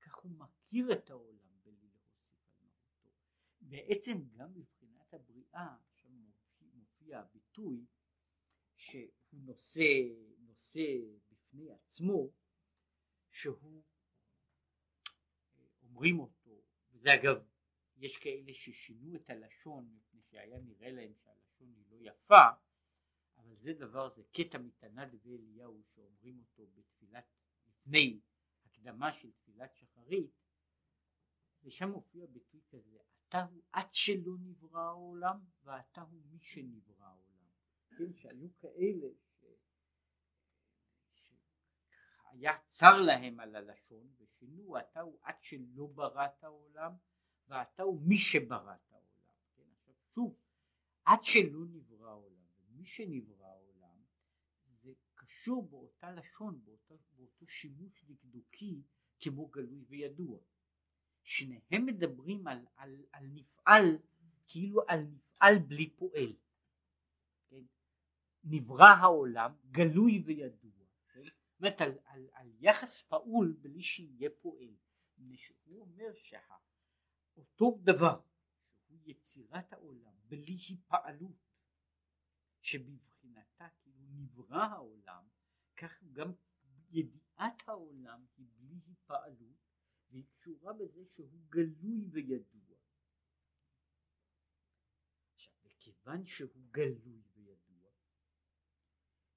כך 0.00 0.16
הוא 0.16 0.32
מכיר 0.32 0.92
את 0.92 1.10
העולם 1.10 1.60
בלי 1.62 1.88
להוסיף 1.88 2.44
על 2.44 2.52
מהותו. 2.60 3.10
בעצם 3.60 4.28
גם 4.32 4.54
מבחינת 4.54 5.14
הבריאה, 5.14 5.76
שם 5.92 6.30
מופיע 6.60 7.20
הביטוי 7.20 7.86
שהוא 8.76 9.10
נושא, 9.32 9.88
נושא 10.38 10.86
בפני 11.30 11.72
עצמו, 11.72 12.30
שהוא 13.30 13.82
אומרים 16.00 16.20
אותו 16.20 16.62
זה 16.92 17.14
אגב, 17.14 17.44
יש 17.96 18.16
כאלה 18.16 18.54
ששינו 18.54 19.16
את 19.16 19.30
הלשון 19.30 19.90
מפני 19.94 20.20
שהיה 20.22 20.60
נראה 20.60 20.90
להם 20.90 21.14
שהלשון 21.14 21.74
היא 21.74 21.84
לא 21.90 22.10
יפה, 22.10 22.48
אבל 23.36 23.56
זה 23.56 23.72
דבר, 23.72 24.08
זה 24.08 24.22
קטע 24.32 24.58
מתנה 24.58 25.06
דבי 25.06 25.36
אליהו 25.36 25.82
שאומרים 25.94 26.38
אותו 26.38 26.66
בתפילת, 26.74 27.24
לפני 27.66 28.20
הקדמה 28.64 29.12
של 29.12 29.32
תפילת 29.32 29.74
שחרית, 29.74 30.30
ושם 31.62 31.88
מופיע 31.88 32.26
ביטוי 32.26 32.60
כזה, 32.68 32.98
אתה 33.28 33.42
הוא 33.42 33.62
עד 33.72 33.94
שלא 33.94 34.32
נברא 34.40 34.80
העולם 34.80 35.40
ואתה 35.62 36.00
הוא 36.00 36.20
מי 36.30 36.38
שנברא 36.40 37.04
העולם. 37.04 37.48
כן, 37.98 38.14
שהיו 38.14 38.48
כאלה 38.58 39.06
ש... 39.24 39.44
שהיה 41.14 42.58
צר 42.70 42.96
להם 43.00 43.40
על 43.40 43.56
הלשון 43.56 44.12
ושינו 44.40 44.78
אתה 44.78 45.00
הוא 45.00 45.18
עד 45.22 45.34
שלא 45.40 45.86
ברא 45.86 46.26
את 46.26 46.44
העולם 46.44 46.92
ואתה 47.48 47.82
הוא 47.82 48.00
מי 48.02 48.18
שברא 48.18 48.74
את 48.74 48.92
העולם. 48.92 49.34
כן? 49.56 49.62
עכשיו 49.78 49.94
שוב, 50.14 50.36
עד 51.04 51.24
שלא 51.24 51.64
נברא 51.64 52.08
העולם 52.08 52.46
ומי 52.68 52.86
שנברא 52.86 53.46
העולם 53.46 53.98
זה 54.82 54.92
קשור 55.14 55.68
באותה 55.68 56.10
לשון, 56.10 56.60
באותו, 56.64 56.98
באותו 57.16 57.48
שימוש 57.48 58.04
דקדוקי 58.04 58.82
כמו 59.20 59.46
גלוי 59.46 59.84
וידוע. 59.88 60.38
שניהם 61.22 61.86
מדברים 61.86 62.46
על, 62.46 62.66
על, 62.76 63.04
על 63.12 63.26
נפעל 63.26 63.98
כאילו 64.48 64.82
על 64.88 65.00
נפעל 65.00 65.58
בלי 65.58 65.90
פועל. 65.90 66.36
כן? 67.48 67.62
נברא 68.44 68.96
העולם 69.00 69.52
גלוי 69.70 70.22
וידוע. 70.26 70.79
אומרת 71.60 71.80
על, 71.80 71.98
על, 72.04 72.28
על 72.32 72.52
יחס 72.58 73.02
פעול 73.02 73.56
בלי 73.60 73.82
שיהיה 73.82 74.30
פועל. 74.40 74.74
הוא 75.64 75.80
אומר 75.80 76.12
שאותו 76.14 77.78
דבר 77.82 78.20
שהוא 78.86 78.98
יצירת 79.04 79.72
העולם 79.72 80.12
בלי 80.28 80.56
היפעלות 80.68 81.36
שבבחינתה 82.60 83.68
כאילו 83.82 84.06
נברא 84.10 84.62
העולם 84.62 85.28
כך 85.76 86.02
גם 86.12 86.32
ידיעת 86.90 87.68
העולם 87.68 88.26
היא 88.36 88.46
בלי 88.56 88.80
היפעלות 88.86 89.58
והיא 90.10 90.24
קשורה 90.30 90.72
בזה 90.72 91.04
שהוא 91.06 91.40
גלוי 91.48 92.08
וידוע. 92.12 92.76
עכשיו 95.34 95.54
וכיוון 95.62 96.26
שהוא 96.26 96.64
גלוי 96.70 97.22
וידוע 97.34 97.70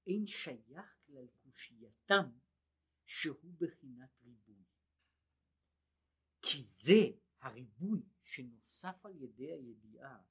אין 0.06 0.26
שייך 0.26 1.03
כלל 1.14 1.26
קושייתם 1.42 2.30
שהוא 3.06 3.54
בחינת 3.58 4.10
ריבוי. 4.24 4.64
כי 6.42 6.66
זה 6.82 7.18
הריבוי 7.40 8.02
שנוסף 8.22 9.06
על 9.06 9.22
ידי 9.22 9.52
הידיעה 9.52 10.22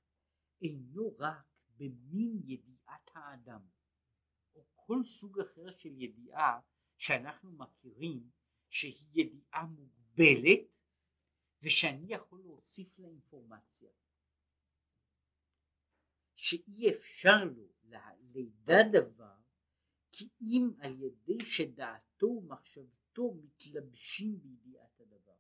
אינו 0.62 1.15
רק 1.19 1.46
במין 1.78 2.41
ידיעת 2.46 3.10
האדם 3.13 3.67
או 4.56 4.65
כל 4.76 5.04
סוג 5.06 5.39
אחר 5.39 5.72
של 5.78 6.02
ידיעה 6.02 6.60
שאנחנו 6.98 7.52
מכירים 7.52 8.30
שהיא 8.69 9.08
ידיעה 9.13 9.65
מוגבלת 9.65 10.60
ושאני 11.62 12.13
יכול 12.13 12.41
להוסיף 12.41 13.00
לה 13.00 13.08
אינפורמציה 13.08 13.91
שאי 16.36 16.89
אפשר 16.96 17.43
לו 17.43 17.74
לידע 18.34 18.78
דבר 18.91 19.42
כי 20.13 20.30
אם 20.41 20.71
על 20.80 21.02
ידי 21.02 21.45
שדעתו 21.45 22.26
ומחשבתו 22.26 23.34
מתלבשים 23.34 24.39
בידיעת 24.41 24.99
הדבר. 24.99 25.36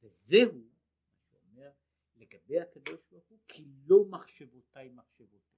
וזהו 0.00 0.52
מה 0.52 1.20
שאומר 1.30 1.70
לגבי 2.16 2.60
הקדוש 2.60 3.00
ברוך 3.10 3.26
הוא 3.28 3.38
כי 3.48 3.64
לא 3.86 4.04
מחשבותיי 4.10 4.88
מחשבותיכם. 4.88 5.56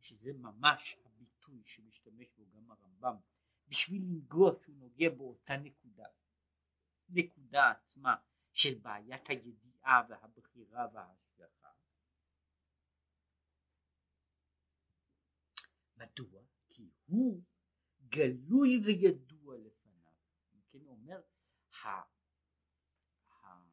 שזה 0.00 0.32
ממש 0.32 0.96
הביטוי 1.04 1.62
שמשתמש 1.64 2.28
בו 2.36 2.44
גם 2.50 2.70
הרמב"ם 2.70 3.16
בשביל 3.68 4.02
לנגוע 4.02 4.52
שהוא 4.62 4.76
נוגע 4.76 5.10
באותה 5.10 5.56
נקודה. 5.56 6.06
נקודה 7.08 7.70
עצמה 7.70 8.16
של 8.52 8.74
בעיית 8.74 9.28
הידיעה 9.28 10.02
והבחירה 10.08 10.86
וההשגחה 10.92 11.21
מדוע? 16.02 16.42
כי 16.68 16.90
הוא 17.06 17.42
גלוי 18.08 18.80
וידוע 18.84 19.56
לפניו. 19.56 20.12
כן, 20.70 20.78
הוא 20.78 20.90
אומר, 20.90 21.20
ה, 21.82 21.88
ה, 23.30 23.64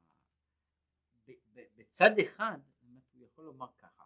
ב, 1.28 1.32
ב, 1.54 1.60
בצד 1.76 2.12
אחד, 2.26 2.60
הוא 3.12 3.24
יכול 3.26 3.46
לומר 3.46 3.68
ככה, 3.78 4.04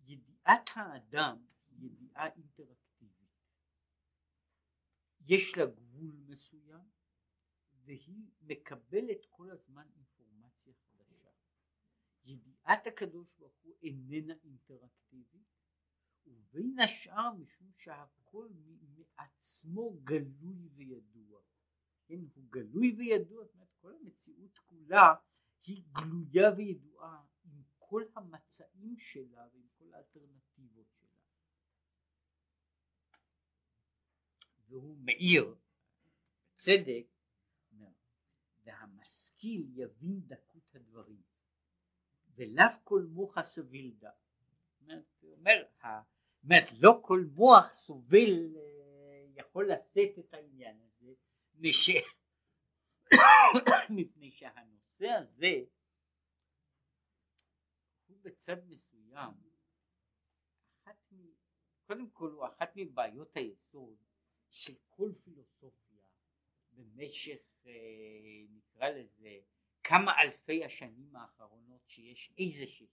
ידיעת 0.00 0.68
האדם 0.74 1.44
היא 1.70 1.86
ידיעה 1.86 2.26
אינטראקטיבית. 2.26 3.30
יש 5.20 5.56
לה 5.56 5.66
גבול 5.66 6.12
מסוים 6.26 6.90
והיא 7.84 8.30
מקבלת 8.40 9.26
כל 9.30 9.50
הזמן 9.50 9.88
אינפורמציה 9.96 10.74
חדשה. 10.74 11.30
ידיעת 12.24 12.86
הקדוש 12.86 13.28
ברוך 13.38 13.58
הוא 13.62 13.74
איננה 13.82 14.34
אינטראקטיבית 14.44 15.49
ובין 16.30 16.78
השאר 16.78 17.32
משום 17.32 17.72
שהכל 17.76 18.48
מעצמו 18.96 19.92
גלוי 20.04 20.68
וידוע. 20.74 21.40
כן, 22.06 22.20
הוא 22.34 22.44
גלוי 22.50 22.94
וידוע, 22.98 23.44
זאת 23.44 23.54
אומרת 23.54 23.68
כל 23.80 23.94
המציאות 23.94 24.58
כולה 24.58 25.14
היא 25.62 25.82
גלויה 25.92 26.50
וידועה 26.56 27.24
עם 27.44 27.62
כל 27.78 28.02
המצעים 28.16 28.96
שלה 28.98 29.46
ועם 29.52 29.68
כל 29.78 29.94
האלטרנטיבות 29.94 30.86
שלה. 31.00 31.08
והוא 34.68 34.96
מאיר 34.98 35.54
בצדק 36.54 37.06
והמשכיל 38.64 39.70
יבין 39.74 40.20
דקות 40.26 40.74
הדברים 40.74 41.22
ולאו 42.34 42.64
כל 42.84 43.02
מוחה 43.10 43.42
סבילדה. 43.42 44.10
אומר, 44.80 45.00
אומרת 45.22 45.66
לא 46.72 47.00
כל 47.02 47.24
מוח 47.34 47.72
סובל 47.72 48.56
אה, 48.56 49.24
יכול 49.34 49.72
לשאת 49.72 50.18
את 50.18 50.34
העניין 50.34 50.80
הזה 50.80 51.12
מפני 53.96 54.30
שהנושא 54.30 55.08
הזה 55.08 55.64
הוא 58.06 58.18
בצד 58.22 58.68
מסוים 58.68 59.32
אחת. 60.82 61.12
קודם 61.86 62.10
כל 62.10 62.30
הוא 62.30 62.46
אחת 62.46 62.72
מבעיות 62.76 63.36
היסוד 63.36 63.96
של 64.50 64.74
כל 64.88 65.12
פילוסופיה 65.24 66.02
במשך 66.72 67.40
אה, 67.66 67.72
נקרא 68.50 68.88
לזה 68.88 69.38
כמה 69.82 70.20
אלפי 70.20 70.64
השנים 70.64 71.16
האחרונות 71.16 71.80
שיש 71.86 72.32
איזושהי 72.38 72.86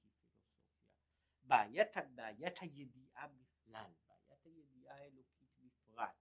בעיית, 1.48 1.98
בעיית 2.16 2.58
הידיעה 2.62 3.28
בכלל 3.28 3.92
בעיית 4.08 4.46
הידיעה 4.46 4.98
האלוקית 4.98 5.50
בפרט 5.60 6.16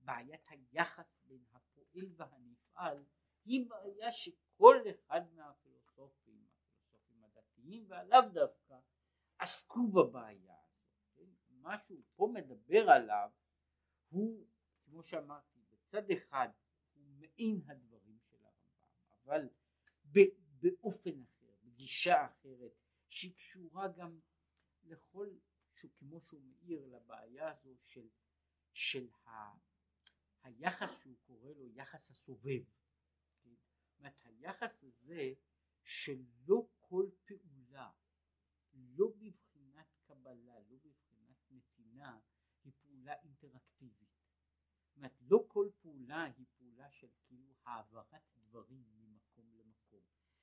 בעיית 0.00 0.40
היחס 0.48 1.18
בין 1.24 1.44
הפועל 1.52 2.06
והנפעל 2.16 3.04
היא 3.44 3.68
בעיה 3.70 4.12
שכל 4.12 4.76
אחד 4.90 5.32
מהפילוסופים 5.34 6.46
הפילוסופים 6.46 7.24
הדתיים 7.24 7.84
והלאו 7.88 8.28
דווקא 8.32 8.78
עסקו 9.38 9.88
בבעיה 9.88 10.56
הזאת 10.64 11.16
כן? 11.16 11.30
מה 11.48 11.78
שהוא 11.78 12.02
פה 12.16 12.30
מדבר 12.34 12.90
עליו 12.90 13.30
הוא 14.08 14.46
כמו 14.84 15.02
שאמרתי 15.02 15.60
בצד 15.70 16.10
אחד 16.10 16.48
הוא 16.94 17.04
מעין 17.18 17.62
הדברים 17.66 18.18
של 18.30 18.36
הרמב"ם 18.44 19.12
אבל 19.24 19.48
באופן 20.60 21.22
אחר 21.22 21.52
בגישה 21.62 22.26
אחרת 22.26 22.72
שהיא 23.08 23.34
קשורה 23.36 23.88
גם 23.88 24.20
לכל 24.88 25.28
כמו 25.96 26.20
שהוא 26.20 26.42
מאיר 26.42 26.86
לבעיה 26.86 27.50
הזו 27.50 27.76
של, 27.82 28.08
של 28.72 29.08
ה, 29.26 29.30
היחס 30.42 30.90
שהוא 31.00 31.16
קורא 31.26 31.50
לו 31.50 31.68
יחס 31.68 32.10
הסובב 32.10 32.62
זאת 33.44 33.98
אומרת 33.98 34.24
היחס 34.24 34.84
הזה 34.84 35.32
שלא 35.84 36.68
כל 36.80 37.10
פעולה 37.24 37.90
לא 38.74 39.06
בבחינת 39.18 39.86
קבלה 40.06 40.60
לא 40.60 40.76
בבחינת 40.76 41.36
נתינה 41.50 42.18
היא 42.64 42.72
פעולה 42.82 43.14
אינטראקטיבית. 43.22 44.08
זאת 44.86 44.96
אומרת 44.96 45.16
לא 45.20 45.44
כל 45.48 45.70
פעולה 45.80 46.24
היא 46.24 46.46
פעולה 46.58 46.90
של 46.90 47.08
כאילו 47.26 47.54
העברת 47.64 48.14
דברים 48.36 48.84
ממקום 48.98 49.52
למקום. 49.54 50.02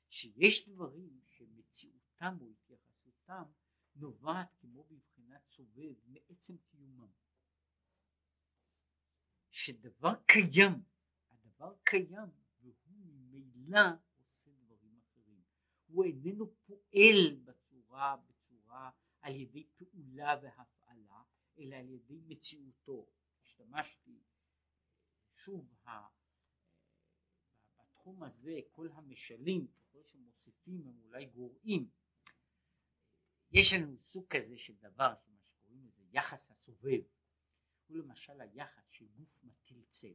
שיש 0.10 0.70
דברים 0.70 1.22
שמציאותם 1.26 2.38
או 2.42 2.48
התייחסותם 2.48 3.44
נובעת 3.96 4.48
כמו 4.60 4.84
בבחינת 4.84 5.42
סובב 5.48 5.96
מעצם 6.06 6.58
קיומם 6.58 7.12
שדבר 9.50 10.14
קיים 10.26 10.84
הדבר 11.32 11.76
קיים 11.84 12.30
ממילא 12.88 13.80
עושה 14.18 14.52
דברים 14.52 15.00
אחרים. 15.00 15.42
הוא 15.88 16.04
איננו 16.04 16.54
פועל 16.66 17.36
בצורה, 17.44 18.18
בצורה 18.18 18.92
על 19.22 19.36
ידי 19.36 19.68
פעולה 19.78 20.36
והפעלה, 20.42 21.24
אלא 21.58 21.76
על 21.76 21.90
ידי 21.90 22.20
מציאותו. 22.28 23.08
השתמשתי 23.44 24.20
שוב 25.36 25.74
בתחום 27.78 28.24
הזה 28.24 28.60
כל 28.72 28.90
המשלים 28.92 29.68
ככל 29.68 30.04
שמוסיפים 30.04 30.88
הם 30.88 31.00
אולי 31.04 31.26
גורעים 31.26 31.90
יש 33.58 33.74
לנו 33.74 33.98
סוג 33.98 34.26
כזה 34.30 34.58
של 34.58 34.76
דבר 34.76 35.14
שמה 35.26 35.42
שקוראים 35.44 35.86
לזה 35.86 36.04
יחס 36.12 36.52
הסובב. 36.52 37.02
הוא 37.88 37.98
למשל 37.98 38.42
היחס 38.42 38.88
של 38.90 39.08
גוף 39.08 39.44
מטיל 39.44 39.84
צל. 39.90 40.14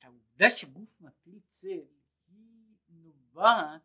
העובדה 0.00 0.50
שגוף 0.56 1.00
מטיל 1.00 1.40
צל 1.48 1.86
היא 2.26 2.76
נובעת 2.88 3.82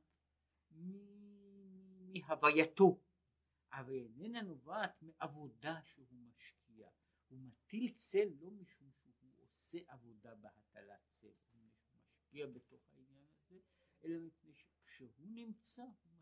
מהווייתו. 2.13 2.99
אבל 3.71 3.93
איננה 3.93 4.41
נובעת 4.41 5.01
מעבודה 5.01 5.81
שהוא 5.83 6.07
משקיע. 6.11 6.89
הוא 7.27 7.39
מטיל 7.39 7.93
צל 7.93 8.27
לא 8.39 8.51
משום 8.51 8.91
שהוא 8.91 9.13
עושה 9.39 9.77
עבודה 9.87 10.35
בהטלת 10.35 11.01
צל. 11.11 11.27
הוא 11.27 11.61
משקיע 12.01 12.47
בתוך 12.47 12.81
העניין 12.93 13.25
הזה 13.35 13.59
אלא 14.03 14.19
מפני 14.19 14.53
שכשהוא 14.53 15.27
נמצא 15.29 15.81
הוא 15.81 16.12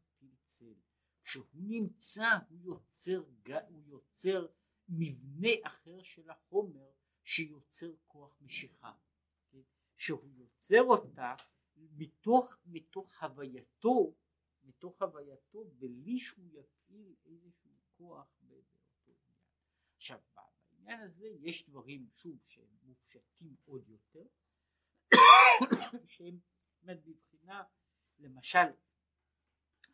מטיל 0.62 0.74
צל 0.74 0.82
כשהוא 1.24 1.46
נמצא 1.54 2.38
הוא 2.50 2.60
יוצר, 2.64 3.24
הוא 3.70 3.82
יוצר 3.86 4.48
מבנה 4.90 5.50
אחר 5.64 6.04
של 6.04 6.30
החומר 6.30 6.90
שיוצר 7.24 7.92
כוח 8.08 8.38
משיכה 8.42 8.94
שהוא 9.98 10.32
יוצר 10.36 10.82
אותה 10.84 11.36
מתוך, 11.76 12.58
מתוך 12.66 13.24
הווייתו, 13.24 14.16
מתוך 14.64 15.02
הווייתו 15.02 15.66
בלי 15.80 16.20
שהוא 16.20 16.46
יפעיל 16.52 17.16
איזשהו 17.26 17.72
כוח 17.98 18.28
באותו 18.42 18.72
עניין. 19.06 19.40
עכשיו 19.96 20.20
בעניין 20.72 21.00
הזה 21.02 21.28
יש 21.28 21.70
דברים 21.70 22.08
שוב 22.16 22.38
שהם 22.48 22.78
מופשטים 22.84 23.56
עוד 23.66 23.90
יותר 23.90 24.26
שהם 26.14 26.40
מבחינה 26.84 27.64
למשל 28.20 28.68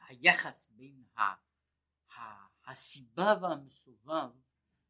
היחס 0.08 0.68
בין 0.70 1.04
ה, 1.18 1.22
ה, 1.22 2.48
הסיבה 2.72 3.34
והמסובב 3.42 4.30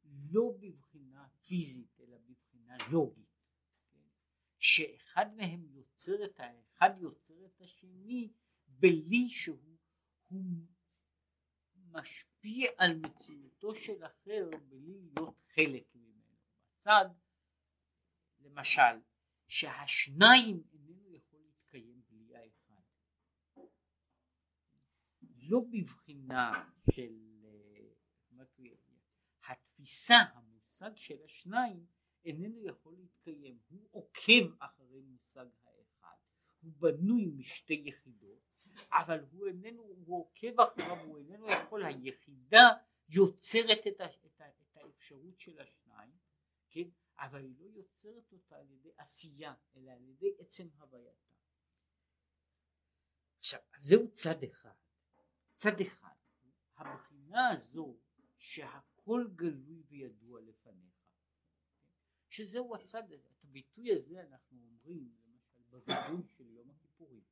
לא 0.04 0.52
בבחינה 0.60 1.28
פיזית 1.46 2.00
אלא 2.00 2.18
בבחינה 2.18 2.78
לוגית 2.92 3.28
שאחד 4.60 5.36
מהם 5.36 5.66
יוצר 5.70 6.26
את 6.26 6.40
האחד 6.40 6.90
יוצר 7.00 7.46
את 7.46 7.62
השני 7.62 8.34
בלי 8.68 9.30
שהוא 9.30 9.78
משפיע 11.92 12.72
על 12.78 12.96
מציאותו 12.96 13.76
של 13.76 14.06
אחר 14.06 14.50
בלי 14.70 15.00
להיות 15.16 15.42
חלק 15.56 15.96
ממנו. 15.96 16.36
בצד 16.88 17.06
למשל 18.40 19.02
שהשניים 19.48 20.64
איננו 20.74 21.14
יכול 21.14 21.40
להתקיים 21.40 22.02
בלי 22.10 22.36
האחד. 22.36 22.84
לא 25.48 25.60
בבחינה 25.72 26.70
של 26.92 27.14
התפיסה 29.44 30.16
המושג 30.34 30.92
של 30.96 31.24
השניים 31.26 31.86
איננו 32.26 32.66
יכול 32.66 32.96
להתקיים, 32.98 33.60
הוא 33.70 33.88
עוקב 33.92 34.56
אחרי 34.60 35.02
מושג 35.02 35.46
האחד, 35.64 36.18
הוא 36.62 36.72
בנוי 36.80 37.26
משתי 37.26 37.84
יחידות, 37.86 38.66
אבל 38.92 39.26
הוא 39.32 39.48
איננו, 39.48 39.84
הוא 39.84 40.20
עוקב 40.20 40.60
אחריו, 40.60 41.00
הוא 41.06 41.18
איננו 41.18 41.50
יכול, 41.50 41.86
היחידה 41.86 42.68
יוצרת 43.10 43.88
את, 43.88 44.02
ה, 44.02 44.06
את, 44.06 44.42
ה, 44.42 44.50
את 44.50 44.78
האפשרות 44.78 45.40
של 45.40 45.60
השניים, 45.60 46.18
כן, 46.70 46.90
אבל 47.20 47.44
היא 47.44 47.56
לא 47.60 47.66
יוצרת 47.66 48.32
אותה 48.32 48.58
על 48.58 48.72
ידי 48.72 48.90
עשייה, 48.98 49.54
אלא 49.76 49.92
על 49.92 50.04
ידי 50.04 50.34
עצם 50.40 50.68
הווייתה. 50.78 51.34
עכשיו, 53.40 53.60
זהו 53.80 54.12
צד 54.12 54.44
אחד. 54.44 54.87
צד 55.58 55.82
אחד, 55.82 56.16
הבחינה 56.78 57.50
הזו 57.50 57.98
שהכל 58.38 59.28
גלוי 59.36 59.84
וידוע 59.90 60.42
לפניך. 60.42 60.98
שזהו 62.30 62.76
הצד, 62.76 63.12
את 63.12 63.44
הביטוי 63.44 63.94
הזה 63.94 64.24
אנחנו 64.24 64.58
אומרים 64.58 65.12
למשל 65.26 65.62
בווידוי 65.70 66.28
של 66.38 66.50
יום 66.50 66.70
הכיפורים 66.70 67.24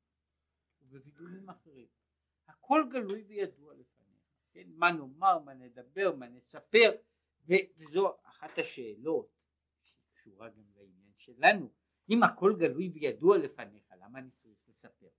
ובווידויים 0.82 1.50
אחרים. 1.50 1.88
הכל 2.48 2.84
גלוי 2.92 3.24
וידוע 3.24 3.74
לפניך, 3.74 4.24
כן? 4.52 4.68
מה 4.68 4.92
נאמר, 4.92 5.40
מה 5.40 5.54
נדבר, 5.54 6.16
מה 6.16 6.28
נספר, 6.28 6.92
וזו 7.48 8.18
אחת 8.24 8.58
השאלות 8.58 9.30
שקשורה 9.82 10.50
גם 10.50 10.66
לעניין 10.76 11.14
שלנו. 11.18 11.70
אם 12.10 12.24
הכל 12.24 12.56
גלוי 12.60 12.90
וידוע 12.90 13.38
לפניך, 13.38 13.94
למה 14.00 14.20
אני 14.20 14.30
צריך 14.32 14.60
לספר? 14.68 15.10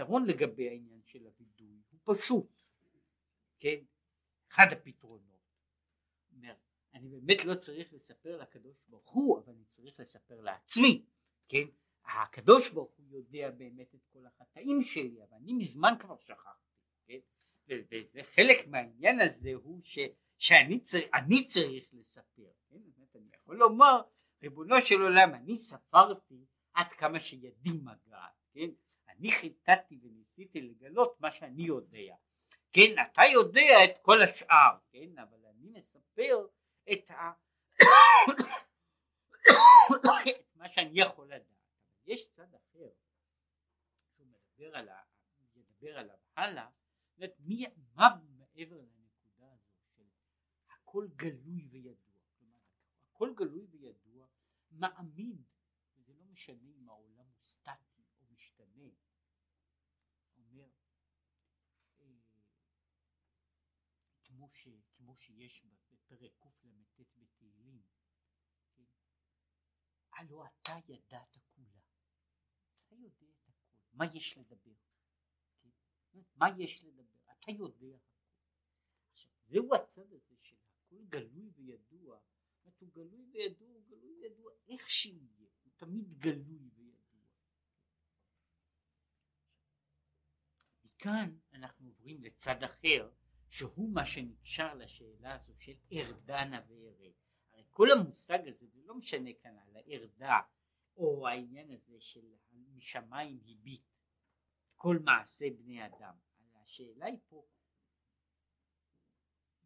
הפתרון 0.00 0.26
לגבי 0.26 0.68
העניין 0.68 1.00
של 1.04 1.26
הווידוי 1.26 1.82
הוא 1.90 2.16
פשוט, 2.16 2.46
כן? 3.60 3.76
אחד 4.52 4.66
הפתרונות. 4.72 5.40
אומר, 6.32 6.54
אני 6.94 7.08
באמת 7.08 7.44
לא 7.44 7.54
צריך 7.54 7.92
לספר 7.92 8.36
לקדוש 8.36 8.76
ברוך 8.88 9.10
הוא, 9.10 9.38
אבל 9.38 9.52
אני 9.52 9.64
צריך 9.64 10.00
לספר 10.00 10.40
לעצמי, 10.40 11.04
כן? 11.48 11.64
הקדוש 12.04 12.70
ברוך 12.70 12.92
הוא 12.96 13.06
יודע 13.10 13.50
באמת 13.50 13.94
את 13.94 14.00
כל 14.12 14.26
החטאים 14.26 14.82
שלי 14.82 15.22
אבל 15.22 15.36
אני 15.36 15.52
מזמן 15.52 15.94
כבר 16.00 16.16
שכחתי 16.18 16.72
כן? 17.06 17.18
וזה 17.68 18.22
חלק 18.22 18.66
מהעניין 18.66 19.20
הזה 19.20 19.54
הוא 19.54 19.80
ש, 19.84 19.98
שאני 20.38 20.80
צריך, 20.80 21.06
צריך 21.46 21.84
לספר 21.92 22.50
כן? 22.68 22.76
אני 23.14 23.28
יכול 23.34 23.56
לומר 23.56 24.02
ריבונו 24.42 24.80
של 24.80 25.02
עולם 25.02 25.34
אני 25.34 25.56
ספרתי 25.56 26.44
עד 26.72 26.86
כמה 26.98 27.20
שידי 27.20 27.70
מגעת 27.82 28.34
כן? 28.52 28.70
אני 29.18 29.32
חיטטתי 29.32 29.98
וניסיתי 30.02 30.60
לגלות 30.60 31.20
מה 31.20 31.30
שאני 31.30 31.62
יודע. 31.62 32.16
כן 32.72 32.94
אתה 33.02 33.22
יודע 33.32 33.84
את 33.84 33.98
כל 34.02 34.22
השאר 34.22 34.78
כן 34.90 35.18
אבל 35.18 35.46
אני 35.46 35.68
מספר 35.68 36.46
את, 36.92 37.10
ה... 37.10 37.32
את 40.28 40.56
מה 40.56 40.68
שאני 40.68 41.00
יכול 41.00 41.26
לדעת. 41.26 41.56
יש 42.06 42.28
צד 42.30 42.54
אחר 42.54 42.90
שהוא 44.14 44.26
מדבר 44.26 44.76
עליו, 44.76 45.04
ידבר 45.54 45.98
עליו 45.98 46.16
הלאה, 46.36 46.68
מי, 47.38 47.64
מה 47.94 48.08
מעבר 48.56 48.80
לנקודה 48.80 49.52
הזו 49.52 49.76
של 49.96 50.08
הכל 50.70 51.08
גלוי 51.16 51.66
וידוע, 51.70 52.20
כלומר 52.38 52.58
הכל 53.10 53.34
גלוי 53.36 53.66
וידוע 53.70 54.26
מעמיד, 54.70 55.42
וזה 55.94 56.14
לא 56.14 56.24
משנה 56.24 56.68
אם 56.78 56.88
העולם 56.88 57.26
הוא 57.26 57.44
סטטי 57.44 58.02
או 58.20 58.24
משתנה, 58.30 58.90
אומר 60.36 60.68
אה, 62.00 62.06
כמו, 64.24 64.48
ש, 64.52 64.68
כמו 64.96 65.15
שיש 65.26 65.62
בפרק 65.92 66.32
קל"ט 66.40 67.00
בתהילים, 67.16 67.82
כן? 68.76 68.82
הלא 70.12 70.44
אתה 70.46 70.72
ידעת 70.88 70.88
יודע 70.88 71.22
את 71.22 71.36
הכל, 71.36 71.62
מה 73.92 74.06
יש 74.14 74.36
לדבר? 74.38 74.74
כן? 75.62 76.20
מה 76.36 76.46
יש 76.58 76.82
לדבר? 76.84 77.18
אתה 77.40 77.50
יודע 77.50 77.96
הכל. 77.96 78.16
עכשיו, 79.12 79.30
זהו 79.46 79.74
הצד 79.74 80.12
הזה 80.12 80.36
של 80.42 80.56
הכל 80.66 81.04
גלוי 81.08 81.50
וידוע, 81.54 82.18
זאת 82.64 82.80
הוא 82.80 82.88
גלוי 82.92 83.26
וידוע, 83.32 83.68
הוא 83.68 83.84
גלוי 83.88 84.16
וידוע, 84.20 84.52
איך 84.68 84.90
שיהיה, 84.90 85.50
הוא 85.62 85.72
תמיד 85.76 86.18
גלוי 86.18 86.70
וידוע. 86.74 87.26
מכאן 90.84 91.38
אנחנו 91.52 91.86
עוברים 91.88 92.22
לצד 92.22 92.62
אחר, 92.62 93.12
שהוא 93.50 93.90
מה 93.94 94.06
שנקשר 94.06 94.74
לשאלה 94.74 95.34
הזו 95.34 95.52
של 95.58 95.74
ארדנה 95.92 96.60
וארד. 96.68 97.12
הרי 97.52 97.64
כל 97.70 97.88
המושג 97.90 98.48
הזה, 98.48 98.66
זה 98.66 98.80
לא 98.84 98.94
משנה 98.94 99.30
כאן 99.42 99.58
על 99.58 99.76
הארדה 99.76 100.40
או 100.96 101.28
העניין 101.28 101.70
הזה 101.70 102.00
של 102.00 102.34
משמיים 102.76 103.40
הביט 103.46 103.82
כל 104.74 104.98
מעשה 105.04 105.44
בני 105.58 105.86
אדם. 105.86 106.14
השאלה 106.62 107.06
היא 107.06 107.18
פה, 107.28 107.46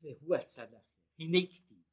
והוא 0.00 0.36
הצד 0.36 0.74
האחר, 0.74 1.00
הנה 1.18 1.38
כתיב, 1.46 1.84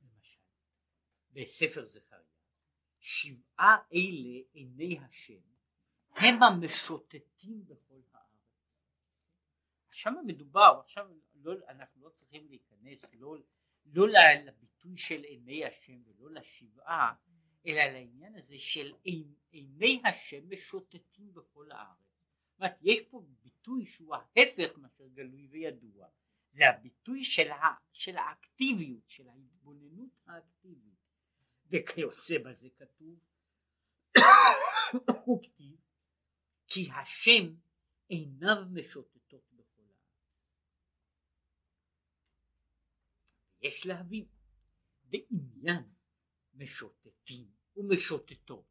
למשל, 0.00 0.40
בספר 1.32 1.84
זכריה, 1.84 2.22
שבעה 2.98 3.76
אלה 3.92 4.40
עיני 4.52 4.98
השם 4.98 5.40
הם 6.14 6.42
המשוטטים 6.42 7.64
בכל. 7.66 8.00
שם 9.90 10.14
מדובר, 10.26 10.80
עכשיו 10.84 11.08
לא, 11.34 11.52
אנחנו 11.68 12.04
לא 12.04 12.10
צריכים 12.10 12.46
להיכנס 12.48 13.04
לא, 13.12 13.36
לא 13.86 14.06
לביטוי 14.46 14.98
של 14.98 15.22
עיני 15.22 15.64
השם 15.64 16.02
ולא 16.06 16.30
לשבעה, 16.30 17.14
אלא 17.66 17.82
לעניין 17.82 18.34
הזה 18.34 18.58
של 18.58 18.94
עיני 19.50 20.02
השם 20.04 20.50
משוטטים 20.50 21.34
בכל 21.34 21.72
הארץ. 21.72 21.98
זאת 22.50 22.60
אומרת, 22.60 22.78
יש 22.82 23.00
פה 23.10 23.22
ביטוי 23.42 23.86
שהוא 23.86 24.14
ההפך 24.14 24.78
מאשר 24.78 25.06
גלוי 25.06 25.46
וידוע. 25.50 26.06
זה 26.52 26.68
הביטוי 26.68 27.24
של, 27.24 27.50
ה, 27.50 27.74
של 27.92 28.16
האקטיביות, 28.16 29.08
של 29.08 29.28
ההתבוננות 29.28 30.10
האקטיבית. 30.26 31.00
וכיוצא 31.70 32.38
בזה 32.38 32.68
כתוב, 32.76 33.18
הוא 35.24 35.42
כתיב, 35.42 35.76
כי 36.68 36.88
השם 36.90 37.54
עיניו 38.08 38.56
משוטטות 38.72 39.52
בכל 39.52 39.82
הארץ. 39.82 40.24
יש 43.62 43.86
להבין, 43.86 44.26
בעניין 45.02 45.84
משוטטים 46.54 47.50
ומשוטטות. 47.76 48.64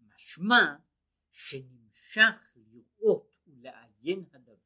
משמע 0.00 0.76
שנמשך 1.32 2.52
לראות 2.56 3.36
ולעיין 3.46 4.24
הדבר 4.32 4.56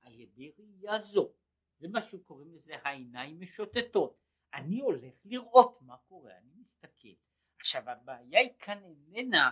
על 0.00 0.20
ידי 0.20 0.52
ראייה 0.58 0.98
זו. 1.00 1.32
זה 1.78 1.88
מה 1.88 2.02
שקוראים 2.02 2.54
לזה 2.54 2.72
העיניים 2.84 3.40
משוטטות. 3.40 4.16
אני 4.54 4.80
הולך 4.80 5.14
לראות 5.24 5.82
מה 5.82 5.96
קורה, 5.96 6.38
אני 6.38 6.50
מסתכל. 6.54 7.14
עכשיו 7.60 7.90
הבעיה 7.90 8.40
היא 8.40 8.50
כאן 8.58 8.82
איננה 8.84 9.50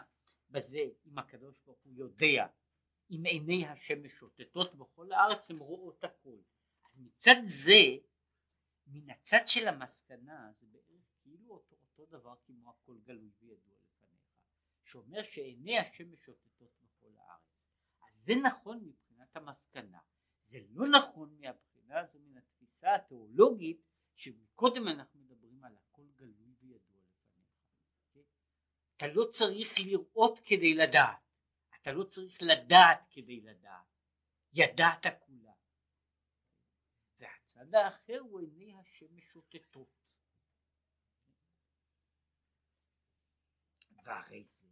בזה 0.51 0.85
אם 1.07 1.19
הקדוש 1.19 1.61
ברוך 1.65 1.79
הוא 1.83 1.93
יודע, 1.97 2.47
אם 3.11 3.23
עיני 3.25 3.67
השם 3.67 4.03
משוטטות 4.03 4.75
בכל 4.75 5.13
הארץ 5.13 5.51
הן 5.51 5.59
רואות 5.59 6.05
הכל. 6.05 6.39
אז 6.85 6.99
מצד 6.99 7.37
זה, 7.45 7.97
מן 8.89 9.11
הצד 9.11 9.47
של 9.47 9.69
המסקנה 9.69 10.53
זה 10.61 10.67
כאילו 11.23 11.55
אותו, 11.55 11.77
אותו 11.83 12.07
דבר 12.07 12.35
כמו 12.47 12.71
הכל 12.71 12.99
גלוי 13.05 13.31
וידוע 13.41 13.77
לפניך, 13.77 14.21
שאומר 14.85 15.23
שעיני 15.23 15.79
השם 15.79 16.13
משוטטות 16.13 16.71
בכל 16.83 17.11
הארץ. 17.19 17.43
אז 18.01 18.25
זה 18.25 18.33
נכון 18.35 18.85
מבחינת 18.85 19.37
המסקנה, 19.37 19.99
זה 20.49 20.59
לא 20.71 20.87
נכון 20.89 21.37
מהבחינה 21.41 22.01
הזו 22.01 22.19
מן 22.19 22.37
התפיסה 22.37 22.95
התיאולוגית 22.95 23.81
שקודם 24.15 24.89
אנחנו 24.89 25.21
מדברים 25.21 25.65
על 25.65 25.77
הכל 25.77 26.07
גלוי 26.15 26.55
וידוע 26.61 27.03
לפניך. 27.03 27.49
כן? 28.13 28.21
אתה 28.97 29.07
לא 29.07 29.25
צריך 29.31 29.79
לראות 29.79 30.39
כדי 30.45 30.75
לדעת, 30.75 31.19
אתה 31.83 31.93
לא 31.93 32.05
צריך 32.05 32.43
לדעת 32.43 33.07
כדי 33.11 33.41
לדעת, 33.41 33.87
ידעת 34.53 35.07
כולה. 35.21 35.48
והצד 37.59 37.75
האחר 37.75 38.19
הוא 38.19 38.41
עיני 38.41 38.75
השם 38.75 39.07
משוטטות. 39.17 39.89
והרי 44.05 44.45
זה 44.45 44.67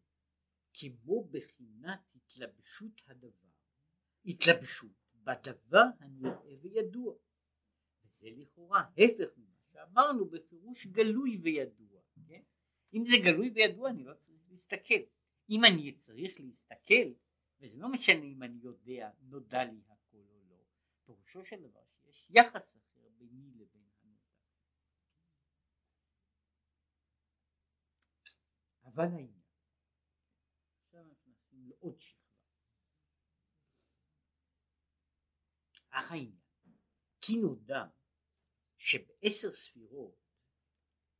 כמו 0.74 1.24
בחינת 1.24 2.00
התלבשות 2.16 3.02
הדבר, 3.06 3.48
התלבשות 4.24 4.90
בדבר 5.14 5.84
הנראה 6.00 6.54
וידוע. 6.62 7.14
וזה 8.04 8.28
לכאורה 8.30 8.80
הפך 8.80 9.36
ממה 9.36 9.56
שאמרנו 9.72 10.24
בפירוש 10.24 10.86
גלוי 10.86 11.40
וידוע. 11.42 12.02
כן? 12.28 12.42
אם 12.94 13.04
זה 13.06 13.16
גלוי 13.24 13.50
וידוע 13.54 13.90
אני 13.90 14.04
לא 14.04 14.14
צריך 14.14 14.40
להסתכל. 14.48 15.02
אם 15.50 15.60
אני 15.64 15.92
צריך 15.92 16.40
להסתכל, 16.40 17.12
וזה 17.60 17.76
לא 17.78 17.88
משנה 17.88 18.24
אם 18.24 18.42
אני 18.42 18.58
יודע, 18.62 19.10
נודע 19.20 19.64
לי 19.64 19.80
הכל 19.88 20.18
או 20.28 20.42
לא, 20.48 20.56
פירושו 21.04 21.44
של 21.44 21.62
דבר 21.62 21.84
שיש 22.00 22.26
יחס 22.30 22.75
ביני 23.28 23.54
לבין 23.54 23.86
אבל 28.96 29.04
העניין, 29.04 29.42
עכשיו 30.84 31.00
אנחנו 31.00 31.32
נכנסים 31.32 31.68
לעוד 31.68 32.00
שכבה. 32.00 32.26
אך 35.90 36.10
העניין, 36.10 36.40
כי 37.20 37.36
נודע 37.36 37.84
שבעשר 38.78 39.52
ספירות 39.52 40.26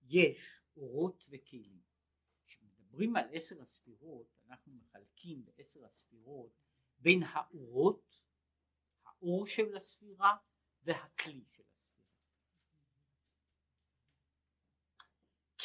יש 0.03 0.63
אורות 0.77 1.25
וכלים. 1.29 1.83
כשמדברים 2.47 3.17
על 3.17 3.25
עשר 3.33 3.63
הספירות 3.63 4.27
אנחנו 4.47 4.73
מחלקים 4.73 5.45
בעשר 5.45 5.85
הספירות 5.85 6.53
בין 6.99 7.23
האורות, 7.23 8.19
האור 9.05 9.47
של 9.47 9.77
הספירה 9.77 10.37
והכלי 10.83 11.45
של 11.49 11.63
הספירה. 11.63 11.77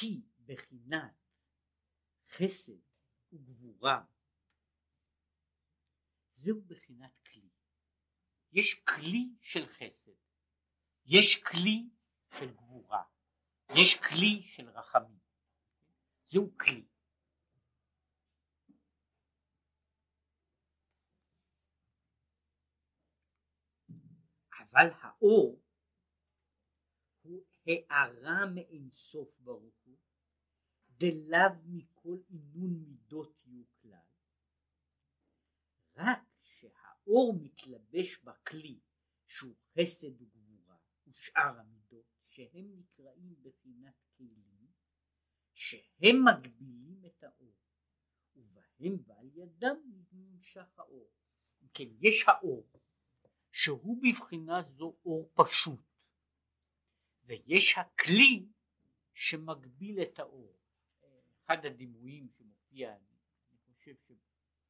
כי 0.01 0.21
בחינת 0.45 1.13
חסד 2.29 2.79
וגבורה 3.31 4.05
זהו 6.35 6.61
בחינת 6.61 7.11
כלי. 7.25 7.49
יש 8.51 8.83
כלי 8.83 9.29
של 9.41 9.65
חסד, 9.67 10.11
יש 11.05 11.43
כלי 11.43 11.89
של 12.39 12.53
גבורה, 12.53 13.03
יש 13.75 13.95
כלי 13.95 14.43
של 14.47 14.69
רחמים. 14.69 15.19
זהו 16.27 16.57
כלי. 16.57 16.85
אבל 24.59 24.89
האור 25.01 25.61
הוא 27.21 27.45
הארה 27.65 28.45
מאינסוף 28.55 29.39
ברוך 29.39 29.80
דלאו 31.01 31.55
מכל 31.65 32.17
עינון 32.29 32.83
מידות 32.87 33.35
יהיו 33.45 33.63
כלל, 33.81 34.07
רק 35.95 36.19
שהאור 36.43 37.35
מתלבש 37.41 38.17
בכלי 38.17 38.79
שהוא 39.27 39.55
חסד 39.73 40.21
וגבורה 40.21 40.77
ושאר 41.07 41.59
המידות 41.59 42.05
שהם 42.27 42.79
נקראים 42.79 43.35
בחינת 43.41 43.95
כלים 44.17 44.71
שהם 45.53 46.15
מגבילים 46.25 47.05
את 47.05 47.23
האור 47.23 47.55
ובהם 48.35 48.97
ועל 49.05 49.29
ידם 49.33 49.75
נמשך 50.11 50.79
האור. 50.79 51.11
כן, 51.73 51.87
יש 51.99 52.23
האור 52.27 52.69
שהוא 53.51 53.97
בבחינה 54.03 54.61
זו 54.63 54.95
אור 55.05 55.31
פשוט 55.33 55.79
ויש 57.23 57.77
הכלי 57.77 58.45
שמגביל 59.13 60.01
את 60.01 60.19
האור. 60.19 60.60
אחד 61.53 61.65
הדימויים 61.65 62.29
שמופיע, 62.29 62.95
אני 62.95 63.57
חושב 63.57 63.95
ש... 63.95 64.11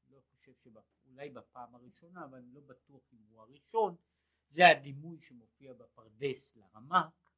לא 0.09 0.21
חושב 0.29 0.53
שאולי 0.55 1.29
בפעם 1.29 1.75
הראשונה, 1.75 2.25
אבל 2.25 2.38
אני 2.38 2.53
לא 2.53 2.61
בטוח 2.61 3.01
אם 3.13 3.19
הוא 3.29 3.41
הראשון, 3.41 3.95
זה 4.49 4.67
הדימוי 4.67 5.21
שמופיע 5.21 5.73
בפרדס 5.73 6.55
לרמק, 6.55 7.29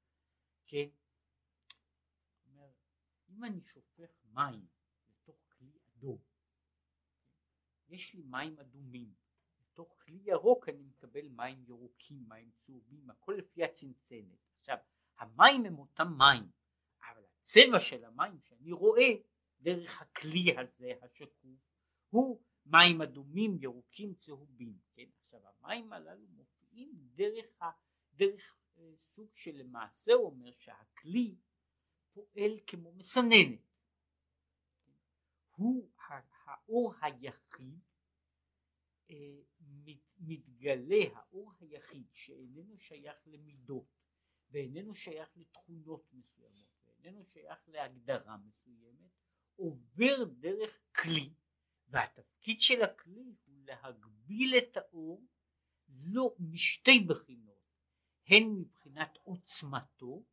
כן? 0.67 0.87
אומר, 2.45 2.69
אם 3.29 3.43
אני 3.43 3.61
שופך 3.61 4.09
מים 4.25 4.67
לתוך 5.09 5.37
כלי 5.57 5.79
אדום, 5.87 6.17
יש 7.87 8.13
לי 8.13 8.21
מים 8.21 8.59
אדומים, 8.59 9.13
לתוך 9.59 9.95
כלי 10.01 10.19
ירוק 10.23 10.69
אני 10.69 10.83
מקבל 10.83 11.27
מים 11.27 11.63
ירוקים, 11.67 12.25
מים 12.27 12.51
צהובים, 12.51 13.09
הכל 13.09 13.35
לפי 13.37 13.63
הצנצנת. 13.63 14.39
עכשיו, 14.59 14.77
המים 15.17 15.65
הם 15.65 15.79
אותם 15.79 16.07
מים, 16.17 16.51
אבל 17.09 17.23
הצבע 17.25 17.79
של 17.79 18.05
המים 18.05 18.39
שאני 18.41 18.71
רואה 18.71 19.32
דרך 19.63 20.01
הכלי 20.01 20.45
הזה 20.57 20.91
השקוף 21.01 21.45
הוא 22.09 22.41
מים 22.65 23.01
אדומים, 23.01 23.57
ירוקים, 23.61 24.13
צהובים, 24.13 24.77
כן? 24.93 25.09
עכשיו 25.23 25.41
המים 25.47 25.93
הללו 25.93 26.27
מופיעים 26.27 26.91
דרך, 27.15 27.61
ה, 27.61 27.65
דרך 28.13 28.57
אה, 28.77 28.93
סוג 29.15 29.29
שלמעשה 29.35 30.13
הוא 30.13 30.25
אומר 30.25 30.51
שהכלי 30.51 31.35
פועל 32.13 32.59
כמו 32.67 32.91
מסננת. 32.91 33.59
הוא 35.55 35.89
האור 36.45 36.93
היחיד 37.01 37.79
אה, 39.09 39.15
מתגלה, 40.19 41.05
האור 41.15 41.51
היחיד 41.59 42.07
שאיננו 42.13 42.79
שייך 42.79 43.17
למידות 43.25 43.87
ואיננו 44.51 44.95
שייך 44.95 45.29
לתכונות 45.35 46.13
מסוימות 46.13 46.69
ואיננו 46.85 47.25
שייך 47.25 47.59
להגדרה 47.67 48.37
מסוימת 48.37 49.22
עובר 49.55 50.23
דרך 50.23 50.79
כלי 50.95 51.33
והתפקיד 51.87 52.61
של 52.61 52.81
הכלי 52.81 53.35
הוא 53.45 53.63
להגביל 53.65 54.55
את 54.57 54.77
האור 54.77 55.27
לא 55.87 56.35
משתי 56.39 56.99
בחינות 56.99 57.53
הן 58.27 58.43
מבחינת 58.43 59.17
עוצמתו 59.23 60.23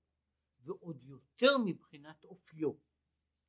ועוד 0.60 1.02
יותר 1.02 1.58
מבחינת 1.64 2.24
אופיו 2.24 2.72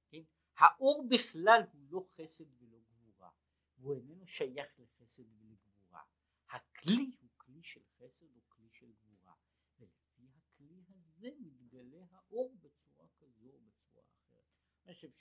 כן? 0.10 0.24
האור 0.58 1.08
בכלל 1.10 1.62
הוא 1.74 1.82
לא 1.90 2.06
חסד 2.16 2.62
ולא 2.62 2.80
גבורה 2.80 3.30
והוא 3.78 3.94
איננו 3.94 4.28
שייך 4.28 4.80
לחסד 4.80 5.24
ולגבורה 5.38 6.04
הכלי 6.50 7.12
הוא 7.22 7.30
כלי 7.38 7.64
של 7.64 7.84
חסד 7.98 8.36
או 8.36 8.42
כלי 8.50 8.70
של 8.72 8.92
גבורה 8.92 9.34
ולפי 9.80 10.30
הכלי 10.36 10.84
הזה 10.88 11.30
מתגלה 11.40 12.06
האור 12.12 12.56
בצורה 12.62 13.08
כזו 13.20 13.50
או 13.50 13.60
בצורה 13.60 14.04
אחרת 14.18 14.46
אני 14.86 14.94
חושב 14.94 15.12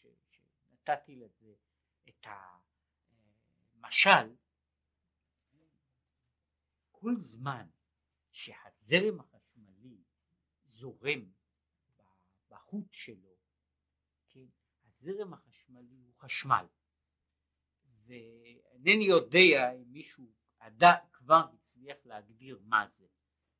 שנתתי 0.90 1.16
לזה 1.16 1.54
את 2.08 2.26
המשל 3.74 4.34
כל 6.90 7.16
זמן 7.16 7.66
שהזרם 8.30 9.20
החשמלי 9.20 9.96
זורם 10.64 11.30
בחוט 12.48 12.92
שלו, 12.92 13.36
כן, 14.28 14.46
הזרם 14.84 15.34
החשמלי 15.34 15.96
הוא 15.96 16.14
חשמל. 16.18 16.66
ואינני 18.06 19.04
יודע 19.04 19.72
אם 19.74 19.92
מישהו 19.92 20.24
עדה 20.58 20.94
כבר 21.12 21.44
הצליח 21.54 21.96
להגדיר 22.04 22.60
מה 22.62 22.86
זה 22.98 23.06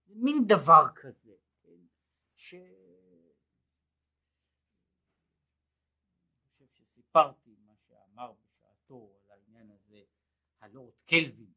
מין 0.07 0.47
דבר 0.47 0.85
כזה, 0.95 1.35
כן, 1.62 1.81
ש... 2.35 2.55
שסיפרתי 7.11 7.57
מה 7.67 7.73
שאמר 7.89 8.33
בשעתו 8.33 9.13
על 9.25 9.31
העניין 9.31 9.71
הזה 9.71 10.03
הלורד 10.61 10.95
קלווין, 11.07 11.53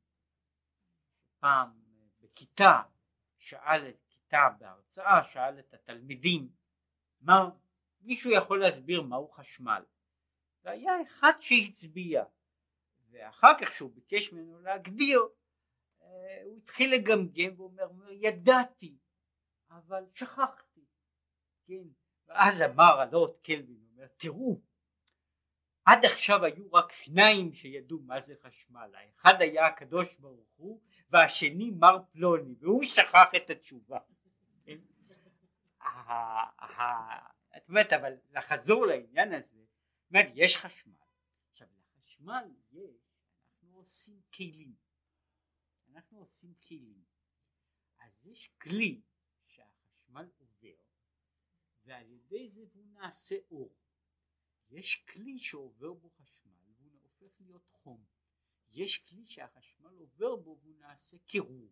שפעם 1.37 1.69
בכיתה 2.21 2.81
שאל 3.37 3.89
את 3.89 4.03
כיתה 4.09 4.49
בהרצאה, 4.59 5.23
שאל 5.23 5.59
את 5.59 5.73
התלמידים 5.73 6.49
מה, 7.21 7.49
מישהו 8.01 8.31
יכול 8.31 8.61
להסביר 8.61 9.01
מהו 9.01 9.31
חשמל, 9.31 9.83
והיה 10.63 10.91
אחד 11.01 11.31
שהצביע, 11.39 12.23
ואחר 13.09 13.51
כך 13.61 13.75
שהוא 13.75 13.91
ביקש 13.93 14.33
ממנו 14.33 14.59
להגדיר, 14.59 15.19
אה, 16.01 16.41
הוא 16.43 16.57
התחיל 16.57 16.93
לגמגם 16.95 17.53
ואומר, 17.57 18.11
ידעתי, 18.11 18.97
אבל 19.69 20.05
שכחתי, 20.13 20.85
כן, 21.65 21.87
ואז 22.27 22.61
אמר 22.61 22.99
הלורד 22.99 23.37
קלווין, 23.43 23.83
אומר, 23.91 24.07
תראו, 24.17 24.72
עד 25.85 26.05
עכשיו 26.05 26.45
היו 26.45 26.73
רק 26.73 26.91
שניים 26.91 27.53
שידעו 27.53 27.99
מה 27.99 28.21
זה 28.21 28.33
חשמל, 28.41 28.91
האחד 28.95 29.41
היה 29.41 29.67
הקדוש 29.67 30.15
ברוך 30.19 30.49
הוא 30.55 30.81
והשני 31.09 31.71
מר 31.71 31.97
פלוני 32.11 32.55
והוא 32.59 32.83
שכח 32.83 33.29
את 33.35 33.49
התשובה. 33.49 33.99
כן? 34.65 34.77
את 37.57 37.69
אומרת 37.69 37.93
אבל 37.93 38.13
לחזור 38.31 38.85
לעניין 38.85 39.33
הזה, 39.33 39.63
זאת 40.01 40.09
אומרת 40.09 40.31
יש 40.35 40.57
חשמל, 40.57 40.93
עכשיו 41.51 41.67
לחשמל 41.97 42.43
יש, 42.71 43.01
אנחנו 43.63 43.77
עושים 43.77 44.21
כלים, 44.33 44.73
אנחנו 45.93 46.19
עושים 46.19 46.53
כלים, 46.67 47.03
אז 47.99 48.25
יש 48.25 48.49
כלי 48.61 49.01
שהחשמל 49.47 50.29
עובר 50.39 50.75
ועל 51.85 52.09
ידי 52.09 52.49
זה 52.49 52.61
הוא 52.73 52.85
נעשה 52.93 53.35
אור 53.51 53.82
יש 54.73 55.05
כלי 55.13 55.39
שעובר 55.39 55.93
בו 55.93 56.09
חשמל 56.09 56.51
והוא 56.77 56.99
הופך 57.03 57.41
להיות 57.41 57.67
חום. 57.71 58.03
יש 58.71 58.97
כלי 58.97 59.25
שהחשמל 59.25 59.93
עובר 59.99 60.35
בו 60.35 60.59
והוא 60.61 60.75
נעשה 60.79 61.17
קירור. 61.17 61.71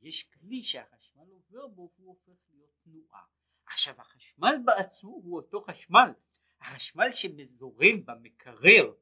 יש 0.00 0.22
כלי 0.22 0.62
שהחשמל 0.62 1.30
עובר 1.30 1.66
בו 1.66 1.92
והוא 1.96 2.08
הופך 2.08 2.40
להיות 2.50 2.70
תנועה. 2.82 3.24
עכשיו 3.66 4.00
החשמל 4.00 4.54
בעצמו 4.64 5.10
הוא 5.10 5.36
אותו 5.36 5.60
חשמל. 5.60 6.12
החשמל 6.60 7.12
שמזורם 7.12 8.04
במקרר 8.04 8.94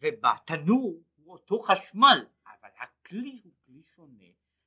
ובתנור 0.00 1.02
הוא 1.16 1.32
אותו 1.32 1.62
חשמל, 1.62 2.26
אבל 2.46 2.68
הכלי 2.76 3.40
הוא 3.44 3.52
כלי 3.64 3.82
שונה, 3.82 4.24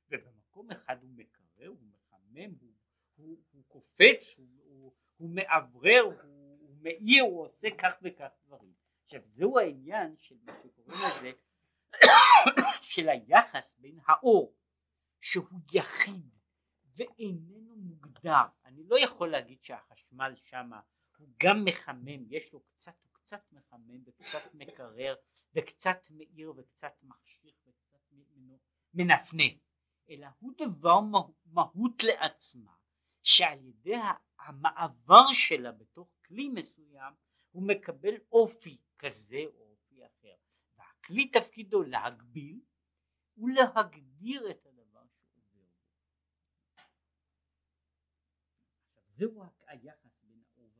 ובמקום 0.08 0.70
אחד 0.70 1.02
הוא 1.02 1.10
מקרר, 1.10 1.68
הוא 1.68 1.88
מחמם, 1.88 2.54
הוא, 2.60 2.72
הוא, 3.14 3.42
הוא 3.52 3.64
קופץ, 3.68 4.34
הוא, 4.36 4.46
הוא, 5.16 5.30
מאוורר, 5.34 6.02
הוא, 6.02 6.76
מאיר, 6.82 7.22
הוא 7.22 7.44
עושה 7.44 7.68
כך 7.78 7.92
וכך 8.02 8.30
דברים. 8.46 8.72
עכשיו 9.04 9.20
זהו 9.34 9.58
העניין 9.58 10.16
של 10.18 10.34
מה 10.42 10.52
שקוראים 10.62 11.00
לזה 11.18 11.32
של 12.82 13.08
היחס 13.08 13.74
בין 13.78 13.98
האור 14.06 14.54
שהוא 15.20 15.60
יחיד 15.72 16.30
ואיננו 16.96 17.76
מוגדר. 17.76 18.42
אני 18.64 18.84
לא 18.88 18.98
יכול 19.04 19.30
להגיד 19.30 19.62
שהחשמל 19.62 20.34
שם 20.36 20.70
הוא 21.18 21.28
גם 21.42 21.64
מחמם, 21.64 22.32
יש 22.32 22.52
לו 22.52 22.60
קצת, 22.60 22.94
הוא 23.02 23.10
קצת 23.12 23.52
מחמם 23.52 24.02
וקצת 24.06 24.54
מקרר 24.54 25.14
וקצת 25.54 25.98
מאיר 26.10 26.52
וקצת 26.56 26.92
מחשיך 27.02 27.54
וקצת 27.66 27.98
מנפנף, 28.94 29.58
אלא 30.10 30.26
הוא 30.38 30.52
דבר 30.58 31.00
מהות 31.46 32.02
לעצמה 32.02 32.72
שעל 33.26 33.64
ידי 33.64 33.96
המעבר 34.38 35.32
שלה 35.32 35.72
בתוך 35.72 36.08
כלי 36.26 36.48
מסוים 36.48 37.14
הוא 37.50 37.68
מקבל 37.68 38.14
אופי 38.32 38.78
כזה 38.98 39.42
או 39.54 39.70
אופי 39.70 40.06
אחר. 40.06 40.34
והכלי 40.76 41.30
תפקידו 41.30 41.82
להגביל 41.82 42.60
ולהגדיר 43.36 44.50
את 44.50 44.66
הדבר 44.66 45.06
שעובר 45.06 45.64
בו. 45.64 45.72
זהו 49.16 49.42
היחס 49.66 50.20
בין 50.22 50.42
האור 50.56 50.70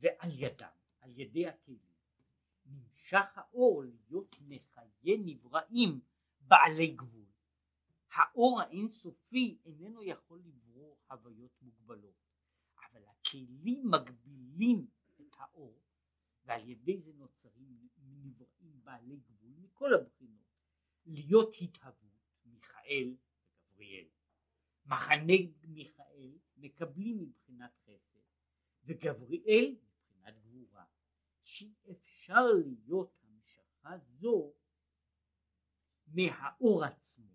ועל 0.00 0.30
ידם, 0.32 0.76
על 1.00 1.18
ידי 1.18 1.46
הכלים 1.46 1.94
נמשך 2.66 3.26
האור 3.34 3.82
להיות 3.84 4.36
מחיי 4.40 5.16
נבראים 5.18 6.00
בעלי 6.40 6.86
גבול 6.86 7.29
האור 8.12 8.60
האינסופי 8.60 9.58
איננו 9.64 10.02
יכול 10.02 10.42
לברור 10.44 10.98
חוויות 11.06 11.62
מוגבלות 11.62 12.30
אבל 12.78 13.02
הכלים 13.08 13.90
מגבילים 13.90 14.86
את 15.20 15.34
האור 15.38 15.80
ועל 16.44 16.68
ידי 16.68 17.00
זה 17.00 17.12
נוצרים 17.12 17.88
נבראים 18.00 18.84
בעלי 18.84 19.16
גבול 19.16 19.52
מכל 19.58 19.94
הבחינות. 19.94 20.50
להיות 21.06 21.54
התהוות 21.60 22.20
מיכאל 22.44 23.16
וגבריאל. 23.74 24.08
מחנה 24.86 25.32
מיכאל 25.64 26.38
מקבלים 26.56 27.18
מבחינת 27.22 27.76
חסד 27.84 28.18
וגבריאל 28.84 29.76
מבחינת 29.82 30.34
גבורה. 30.40 30.84
שאי 31.42 31.74
אפשר 31.90 32.42
להיות 32.42 33.16
המשכה 33.22 33.98
זו 33.98 34.52
מהאור 36.06 36.84
עצמו 36.84 37.29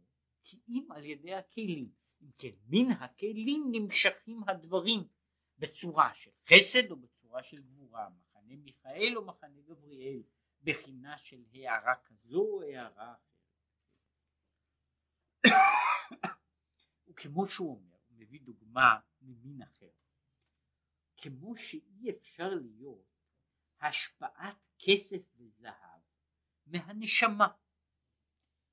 כי 0.45 0.57
על 0.89 1.05
ידי 1.05 1.33
הכלים. 1.33 1.91
אם 2.21 2.31
כן 2.37 2.51
מן 2.67 2.91
הכלים 2.91 3.67
נמשכים 3.71 4.43
הדברים 4.47 5.07
בצורה 5.57 6.13
של 6.15 6.31
חסד 6.49 6.91
או 6.91 6.95
בצורה 6.95 7.43
של 7.43 7.61
גבורה. 7.61 8.09
מחנה 8.09 8.55
מיכאל 8.55 9.13
או 9.15 9.25
מחנה 9.25 9.61
גבריאל 9.61 10.23
בחינה 10.63 11.17
של 11.17 11.43
הערה 11.53 11.95
כזו 11.95 12.41
או 12.41 12.61
הערה 12.61 13.13
אחרת. 13.13 13.35
וכמו 17.07 17.47
שהוא 17.47 17.75
אומר 17.75 17.97
הוא 18.07 18.17
מביא 18.17 18.41
דוגמה 18.41 18.99
ממין 19.21 19.61
אחר. 19.61 19.89
כמו 21.17 21.55
שאי 21.55 22.09
אפשר 22.09 22.49
להיות 22.49 23.15
השפעת 23.81 24.57
כסף 24.79 25.21
וזהב 25.37 26.01
מהנשמה 26.65 27.47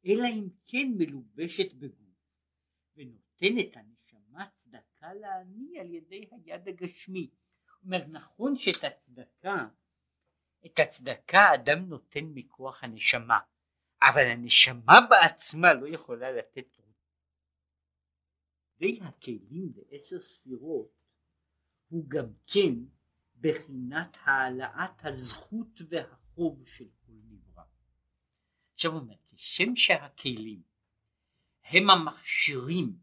אלא 0.07 0.27
אם 0.27 0.49
כן 0.67 0.93
מלובשת 0.99 1.73
בגוף 1.73 2.03
ונותנת 2.97 3.77
הנשמה 3.77 4.47
צדקה 4.55 5.15
לעני 5.15 5.81
על 5.81 5.95
ידי 5.95 6.29
היד 6.31 6.69
הגשמי. 6.69 7.31
אומר 7.85 8.07
נכון 8.07 8.57
שאת 8.57 8.85
הצדקה 8.85 9.69
את 10.67 10.79
הצדקה 10.79 11.55
אדם 11.55 11.79
נותן 11.79 12.25
מכוח 12.25 12.85
הנשמה 12.85 13.39
אבל 14.03 14.27
הנשמה 14.31 15.01
בעצמה 15.11 15.75
לא 15.75 15.89
יכולה 15.89 16.31
לתת 16.33 16.67
די 18.83 18.99
הכלים 19.03 19.73
בעשר 19.73 20.21
ספירות 20.21 20.93
הוא 21.89 22.05
גם 22.09 22.27
כן 22.47 22.75
בחינת 23.41 24.17
העלאת 24.25 25.05
הזכות 25.05 25.81
והחוב 25.89 26.67
של 26.67 26.85
כל 27.07 27.13
נברא. 27.13 27.63
עכשיו 28.75 28.93
אומר, 28.93 29.15
כשם 29.43 29.77
שהכלים 29.77 30.63
הם 31.65 31.91
המכשירים. 31.91 32.97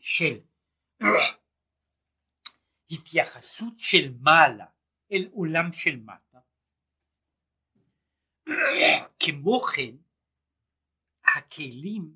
של 0.00 0.40
התייחסות 2.90 3.74
של 3.78 4.14
מעלה 4.20 4.66
אל 5.12 5.28
עולם 5.32 5.72
של 5.72 5.96
מטה. 5.96 6.38
כמו 9.20 9.60
כן 9.60 9.96
הכלים 11.24 12.14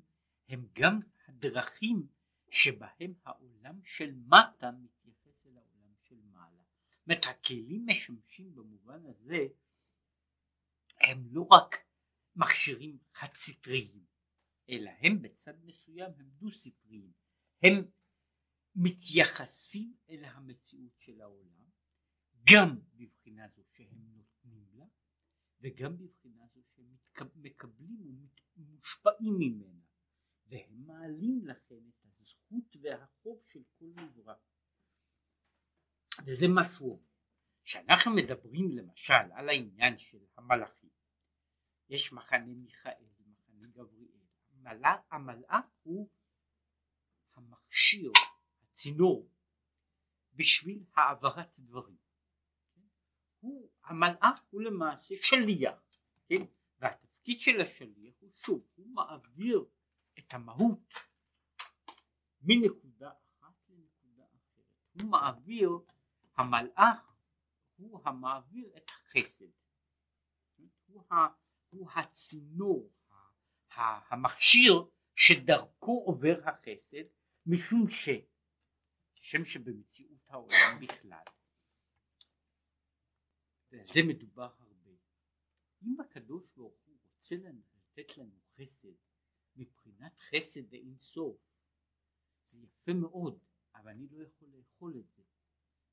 הם 0.49 0.67
גם 0.73 0.99
הדרכים 1.27 2.07
שבהם 2.49 3.13
העולם 3.23 3.79
של 3.83 4.11
מטה 4.27 4.71
מתייחס 4.71 5.45
אל 5.45 5.57
העולם 5.57 5.93
של 6.03 6.15
מעלה. 6.31 6.63
אומרת 7.09 7.25
הכלים 7.25 7.85
משמשים 7.87 8.55
במובן 8.55 9.05
הזה 9.05 9.47
הם 11.01 11.27
לא 11.31 11.47
רק 11.51 11.75
מכשירים 12.35 12.97
חד 13.13 13.27
סטריים 13.37 14.05
אלא 14.69 14.91
הם 15.01 15.21
בצד 15.21 15.65
מסוים 15.65 16.11
הם 16.19 16.29
דו 16.29 16.51
סטריים 16.51 17.11
הם 17.63 17.73
מתייחסים 18.75 19.93
אל 20.09 20.25
המציאות 20.25 20.93
של 20.99 21.21
העולם 21.21 21.69
גם 22.51 22.79
בבחינה 22.93 23.47
זו 23.55 23.61
שהם 23.73 24.13
נותנים 24.13 24.67
לה 24.73 24.85
וגם 25.61 25.97
בבחינה 25.97 26.47
זו 26.53 26.61
שהם 26.75 26.95
מקבלים 27.35 28.27
ומושפעים 28.57 29.33
ממנה 29.39 29.85
והם 30.47 30.87
מעלים 30.87 31.45
לכן 31.45 31.89
את 31.89 32.05
הזכות 32.05 32.75
והחוב 32.81 33.43
של 33.47 33.63
כל 33.79 33.85
נברא 33.95 34.35
וזה 36.25 36.45
אומר 36.45 36.97
כשאנחנו 37.63 38.11
מדברים 38.15 38.71
למשל 38.71 39.13
על 39.33 39.49
העניין 39.49 39.97
של 39.97 40.17
המלאכים 40.37 40.89
יש 41.89 42.13
מחנה 42.13 42.45
מיכאל, 42.45 43.05
מחנה 43.27 43.67
גבריאל, 43.67 44.19
המלאך, 44.51 44.99
המלאך 45.11 45.65
הוא 45.83 46.09
המכשיר, 47.35 48.11
הצינור 48.63 49.29
בשביל 50.33 50.83
העברת 50.95 51.59
דברים. 51.59 51.97
הוא, 53.39 53.71
המלאך 53.83 54.41
הוא 54.49 54.61
למעשה 54.61 55.15
שליח, 55.21 55.81
כן? 56.27 56.45
והתפקיד 56.79 57.41
של 57.41 57.61
השליח 57.61 58.15
הוא 58.19 58.31
שוב, 58.45 58.67
הוא 58.75 58.87
מעביר 58.87 59.65
את 60.19 60.33
המהות 60.33 60.93
מנקודה 62.41 63.09
אחת 63.09 63.53
לנקודה 63.69 64.23
אחרת. 64.23 64.65
הוא 64.93 65.09
מעביר, 65.11 65.69
המלאך 66.39 67.13
הוא 67.75 68.01
המעביר 68.05 68.77
את 68.77 68.89
החסד. 68.89 69.51
הוא, 70.85 71.03
ה, 71.11 71.15
הוא 71.69 71.89
הצינור, 71.91 72.93
המכשיר 73.75 74.73
שדרכו 75.15 76.03
עובר 76.05 76.39
החסד, 76.45 77.09
משום 77.45 77.89
ש... 77.89 78.09
כשם 79.15 79.45
שבמציאות 79.45 80.19
העולם 80.27 80.79
בכלל, 80.81 81.23
ועל 83.71 83.87
זה 83.87 83.99
מדובר 84.07 84.53
הרבה, 84.59 84.91
אם 85.83 86.01
הקדוש 86.01 86.47
ברוך 86.55 86.81
הוא 86.85 86.97
רוצה 87.03 87.35
לנו, 87.35 87.61
לתת 87.75 88.17
לנו 88.17 88.39
חסד 88.55 88.95
מבחינת 89.55 90.19
חסד 90.19 90.73
ואין 90.73 90.99
סוף, 90.99 91.37
זה 92.45 92.59
יפה 92.59 92.91
מאוד, 92.93 93.39
אבל 93.75 93.91
אני 93.91 94.07
לא 94.11 94.23
יכול 94.23 94.49
לאכול 94.49 94.99
את 94.99 95.09
זה. 95.15 95.23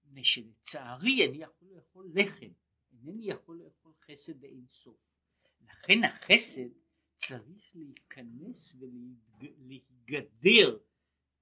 מפני 0.07 0.25
שלצערי 0.25 1.27
אני 1.29 1.39
יכול 1.39 1.69
לאכול 1.69 2.13
לחם, 2.15 2.51
אינני 2.93 3.31
יכול 3.31 3.59
לאכול 3.65 3.93
חסד 4.05 4.43
ואין 4.43 4.67
סוף. 4.69 4.97
לכן 5.61 6.05
החסד 6.05 6.69
צריך 7.17 7.71
להיכנס 7.75 8.75
ולהיגדר 9.39 10.79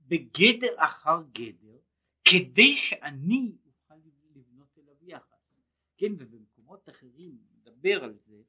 בגדר 0.00 0.74
אחר 0.76 1.22
גדר 1.32 1.78
כדי 2.24 2.76
שאני 2.76 3.52
אוכל 3.66 3.94
לבנות 4.34 4.78
אליו 4.78 4.96
יחס. 5.00 5.34
כן, 5.96 6.12
ובמקומות 6.18 6.88
אחרים 6.88 7.38
נדבר 7.54 8.04
על 8.04 8.18
זה 8.26 8.42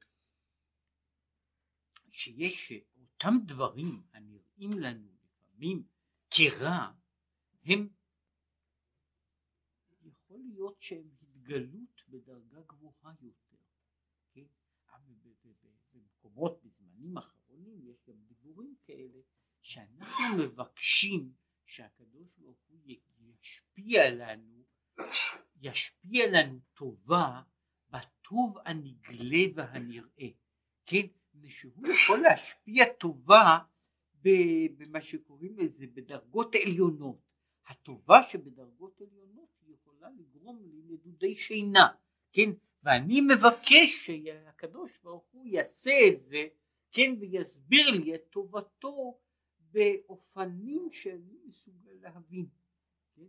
שיש 2.10 2.72
אותם 2.96 3.34
דברים 3.46 4.02
הנראים 4.12 4.72
לנו 4.72 5.12
לפעמים 5.24 5.82
כרע 6.30 6.92
הם 7.64 7.88
להיות 10.48 10.80
שהם 10.80 11.08
התגלות 11.22 12.02
בדרגה 12.08 12.60
גבוהה 12.60 13.12
יותר, 13.20 13.56
כן? 14.32 14.44
במקומות 15.92 16.60
בזמנים 16.64 17.18
אחרונים 17.18 17.80
יש 17.84 17.96
גם 18.08 18.14
דיבורים 18.26 18.74
כאלה 18.82 19.20
שאנחנו 19.60 20.36
מבקשים 20.42 21.32
שהקדוש 21.64 22.28
ברוך 22.38 22.58
הוא 22.68 22.80
ישפיע 23.18 24.10
לנו, 24.10 24.64
ישפיע 25.60 26.24
לנו 26.32 26.60
טובה 26.74 27.42
בטוב 27.90 28.58
הנגלה 28.64 29.44
והנראה, 29.54 30.28
כן? 30.86 31.06
שהוא 31.48 31.88
יכול 31.88 32.18
להשפיע 32.18 32.84
טובה 32.98 33.58
במה 34.76 35.00
שקוראים 35.00 35.58
לזה 35.58 35.86
בדרגות 35.86 36.54
עליונות. 36.54 37.25
הטובה 37.68 38.22
שבדרגות 38.22 39.00
עליונות 39.00 39.48
יכולה 39.68 40.08
לגרום 40.18 40.62
לי 40.62 40.82
לנדודי 40.88 41.36
שינה, 41.36 41.88
כן? 42.32 42.50
ואני 42.82 43.20
מבקש 43.20 44.06
שהקדוש 44.06 44.98
ברוך 45.02 45.24
הוא 45.32 45.46
יעשה 45.46 45.90
את 46.08 46.22
זה, 46.22 46.48
כן? 46.92 47.14
ויסביר 47.20 47.90
לי 47.90 48.14
את 48.14 48.22
טובתו 48.30 49.18
באופנים 49.58 50.88
שאני 50.92 51.38
מסוגל 51.46 51.92
להבין. 52.00 52.46
כן? 53.16 53.26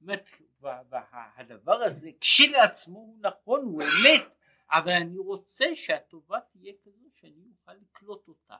אומרת, 0.00 0.28
והדבר 0.60 1.82
הזה 1.82 2.10
כשלעצמו 2.20 2.98
הוא 2.98 3.18
נכון, 3.20 3.64
הוא 3.64 3.82
אמת, 3.82 4.28
אבל 4.70 4.92
אני 4.92 5.18
רוצה 5.18 5.64
שהטובה 5.74 6.38
תהיה 6.40 6.72
כזו 6.84 7.06
שאני 7.14 7.44
אוכל 7.50 7.72
לקלוט 7.72 8.28
אותה. 8.28 8.56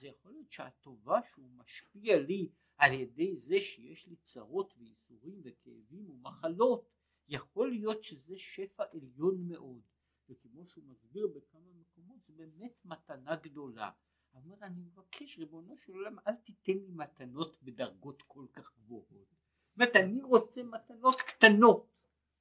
אז 0.00 0.04
יכול 0.04 0.32
להיות 0.32 0.52
שהטובה 0.52 1.20
שהוא 1.30 1.50
משפיע 1.50 2.18
לי 2.18 2.50
על 2.76 2.92
ידי 2.92 3.36
זה 3.36 3.58
שיש 3.58 4.06
לי 4.06 4.16
צרות 4.16 4.74
וייסורים 4.78 5.40
וכאבים 5.44 6.10
ומחלות, 6.10 6.88
יכול 7.28 7.70
להיות 7.70 8.02
שזה 8.02 8.38
שפע 8.38 8.84
עליון 8.92 9.48
מאוד. 9.48 9.80
וכמו 10.28 10.66
שהוא 10.66 10.84
מסביר 10.84 11.26
בכמה 11.26 11.72
מקומות, 11.72 12.18
זה 12.26 12.32
באמת 12.32 12.84
מתנה 12.84 13.36
גדולה. 13.36 13.90
אומר 14.34 14.56
אני 14.62 14.80
מבקש 14.80 15.38
ריבונו 15.38 15.76
של 15.76 15.92
עולם 15.92 16.16
אל 16.26 16.34
תיתן 16.34 16.72
לי 16.72 16.90
מתנות 16.90 17.62
בדרגות 17.62 18.22
כל 18.22 18.46
כך 18.52 18.72
גבוהות. 18.76 19.08
זאת 19.10 19.76
אומרת 19.76 19.96
אני 19.96 20.22
רוצה 20.22 20.62
מתנות 20.62 21.16
קטנות, 21.20 21.92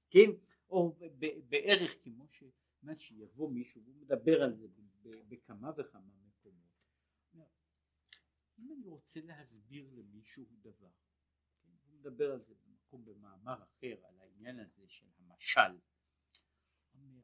כן? 0.10 0.30
או 0.70 0.96
בערך 1.50 2.04
כמו 2.04 2.28
ש... 2.28 2.44
שיבוא 2.96 3.52
מישהו 3.52 3.82
והוא 3.84 3.96
מדבר 3.96 4.44
על 4.44 4.56
זה 4.56 4.68
בכמה 5.30 5.72
וכמה. 5.78 6.19
אם 8.60 8.72
אני 8.72 8.88
רוצה 8.88 9.22
להסביר 9.22 9.90
למישהו 9.94 10.46
דבר, 10.62 10.92
כן? 11.62 11.70
הוא 11.84 11.94
מדבר 12.00 12.32
על 12.32 12.42
זה 12.42 12.54
במקום 12.56 13.06
במאמר 13.06 13.64
אחר 13.64 14.06
על 14.06 14.22
העניין 14.22 14.60
הזה 14.60 14.88
של 14.88 15.08
המשל. 15.18 15.80
אומר, 16.94 17.22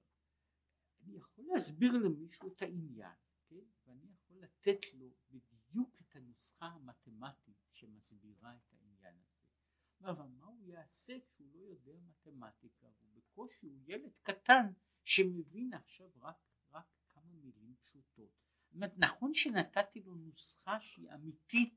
אני 1.00 1.16
יכול 1.16 1.46
להסביר 1.46 1.92
למישהו 1.92 2.48
את 2.48 2.62
העניין, 2.62 3.16
כן? 3.48 3.64
ואני 3.86 4.12
יכול 4.14 4.38
לתת 4.38 4.94
לו 4.94 5.14
בדיוק 5.30 6.02
את 6.02 6.16
הנוסחה 6.16 6.66
המתמטית 6.66 7.58
שמסבירה 7.72 8.56
את 8.56 8.74
העניין 8.74 9.18
הזה. 9.18 9.50
אבל 10.02 10.28
מה 10.28 10.46
הוא 10.46 10.66
יעשה 10.66 11.18
כשהוא 11.26 11.54
לא 11.54 11.60
יודע 11.60 12.00
מתמטיקה? 12.00 12.88
הוא 12.88 13.10
בקושי 13.14 13.68
הוא 13.68 13.82
ילד 13.86 14.12
קטן 14.24 14.66
שמבין 15.04 15.74
עכשיו 15.74 16.12
רק, 16.22 16.38
רק 16.72 16.86
כמה 17.14 17.34
מילים 17.34 17.76
פשוטות. 17.82 18.32
אומרת, 18.76 18.93
נכון 18.97 19.34
שנתתי 19.34 20.01
לו 20.01 20.15
נוסחה 20.15 20.80
שהיא 20.80 21.13
אמיתית 21.13 21.76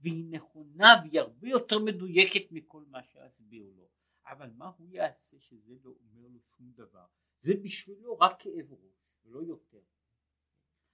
והיא 0.00 0.24
נכונה 0.30 0.94
והיא 1.02 1.20
הרבה 1.20 1.48
יותר 1.48 1.78
מדויקת 1.78 2.52
מכל 2.52 2.84
מה 2.88 3.02
שאסביר 3.02 3.70
לו, 3.76 3.88
אבל 4.26 4.50
מה 4.50 4.66
הוא 4.66 4.88
יעשה 4.90 5.36
שזה 5.40 5.74
לא 5.84 5.90
אומר 5.90 6.28
לו 6.28 6.40
שום 6.56 6.72
דבר? 6.72 7.06
זה 7.38 7.52
בשבילו 7.62 8.18
רק 8.18 8.36
כאב 8.38 8.72
ראש 8.72 9.14
ולא 9.24 9.42
יותר. 9.42 9.82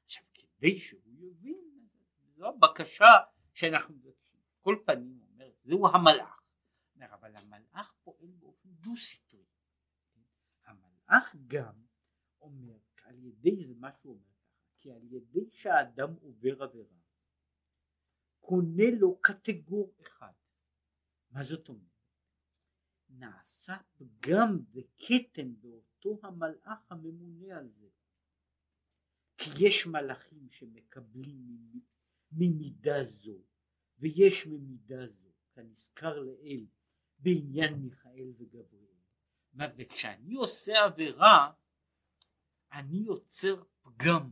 עכשיו 0.05 0.25
כדי 0.35 0.79
שהוא 0.79 1.13
יבין, 1.19 1.89
זו 2.37 2.49
הבקשה 2.49 3.11
שאנחנו 3.55 3.95
מבקשים. 3.95 4.41
כל 4.61 4.77
פנים 4.87 5.21
אומר, 5.31 5.51
זהו 5.65 5.87
המלאך. 5.89 6.43
אומר, 6.95 7.15
אבל 7.15 7.37
המלאך 7.37 7.95
פועל 8.05 8.31
באופן 8.31 8.69
דו 8.69 8.97
סטרי. 8.97 9.45
המלאך 10.65 11.37
גם 11.47 11.75
אומר, 12.41 12.79
על 13.03 13.19
ידי 13.19 13.65
זה 13.65 13.75
מה 13.75 13.93
שהוא 13.93 14.15
אומר 14.15 14.36
כי 14.87 14.93
על 14.93 15.13
ידי 15.13 15.51
שהאדם 15.51 16.15
עובר 16.23 16.63
עבירה, 16.63 16.95
קונה 18.41 18.91
לו 18.99 19.19
קטגור 19.21 19.95
אחד. 20.01 20.33
מה 21.31 21.43
זאת 21.43 21.69
אומרת? 21.69 21.87
נעשה 23.09 23.77
פגם 23.97 24.59
וכתם 24.73 25.61
באותו 25.61 26.19
המלאך 26.23 26.93
הממונה 26.93 27.59
על 27.59 27.69
זה. 27.69 27.89
כי 29.37 29.51
יש 29.59 29.87
מלאכים 29.87 30.49
שמקבלים 30.51 31.81
ממידה 32.33 33.05
זו 33.05 33.39
ויש 33.99 34.47
ממידה 34.47 35.07
זו, 35.07 35.31
כנזכר 35.55 36.19
לאל 36.19 36.67
בעניין 37.19 37.75
מיכאל 37.75 38.33
וגבריאל. 38.39 38.97
וכשאני 39.77 40.35
עושה 40.35 40.85
עבירה 40.85 41.53
אני 42.73 42.97
יוצר 42.97 43.63
פגם 43.83 44.31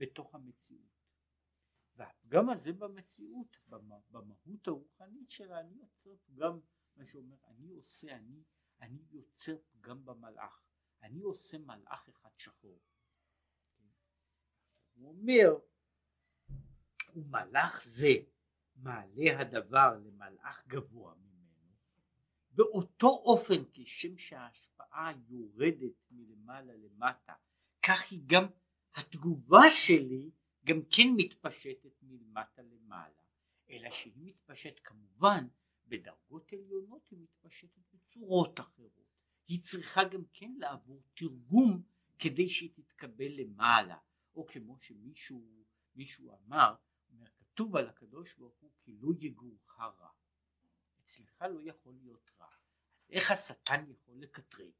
בתוך 0.00 0.34
המציאות. 0.34 0.90
והפגם 1.96 2.50
הזה 2.50 2.72
במציאות, 2.72 3.56
במהות 4.10 4.68
הרוחנית 4.68 5.30
שלה, 5.30 5.60
אני 5.60 5.74
יוצר 5.74 6.16
פגם, 6.26 6.60
מה 6.96 7.06
שאומר, 7.06 7.36
אני 7.48 7.70
עושה, 7.70 8.16
אני, 8.16 8.42
אני 8.80 9.02
יוצר 9.10 9.56
פגם 9.70 10.04
במלאך, 10.04 10.62
אני 11.02 11.20
עושה 11.20 11.58
מלאך 11.58 12.08
אחד 12.08 12.30
שחור. 12.38 12.80
הוא 14.94 15.08
אומר, 15.08 15.58
ומלאך 17.14 17.84
זה 17.84 18.14
מעלה 18.76 19.40
הדבר 19.40 19.98
למלאך 20.04 20.66
גבוה 20.66 21.14
ממנו, 21.14 21.74
באותו 22.50 23.08
אופן 23.08 23.64
כשם 23.72 24.18
שההשפעה 24.18 25.12
יורדת 25.28 25.94
מלמעלה 26.10 26.72
למטה 26.76 27.34
כך 27.82 28.10
היא 28.10 28.22
גם 28.26 28.46
התגובה 28.94 29.70
שלי 29.70 30.30
גם 30.64 30.80
כן 30.90 31.08
מתפשטת 31.16 32.02
מלמטה 32.02 32.62
למעלה, 32.62 33.22
אלא 33.70 33.90
שהיא 33.90 34.12
מתפשטת 34.16 34.80
כמובן 34.84 35.48
בדרגות 35.86 36.52
עליונות 36.52 37.10
היא 37.10 37.18
מתפשטת 37.18 37.82
בצורות 37.92 38.60
אחרות. 38.60 39.00
היא 39.48 39.60
צריכה 39.60 40.04
גם 40.04 40.22
כן 40.32 40.52
לעבור 40.58 41.02
תרגום 41.14 41.82
כדי 42.18 42.48
שהיא 42.48 42.70
תתקבל 42.74 43.32
למעלה, 43.40 43.98
או 44.34 44.46
כמו 44.46 44.78
שמישהו 44.80 45.64
מישהו 45.94 46.38
אמר, 46.38 46.74
כתוב 47.60 47.76
על 47.76 47.88
הקדוש 47.88 48.34
ברוך 48.34 48.58
הוא 48.60 48.70
כי 48.80 48.96
לא 49.00 49.12
יגורך 49.20 49.80
רע. 49.80 50.08
אצלך 51.00 51.42
לא 51.42 51.60
יכול 51.62 51.94
להיות 51.94 52.30
רע. 52.40 52.46
אז 52.46 53.10
איך 53.10 53.30
השטן 53.30 53.84
יכול 53.90 54.16
לקטרג? 54.20 54.72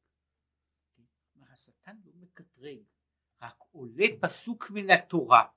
השטן 1.49 1.97
לא 2.05 2.11
מקטרג, 2.13 2.83
רק 3.41 3.55
עולה 3.71 4.05
פסוק 4.21 4.69
מן 4.69 4.89
התורה 4.89 5.47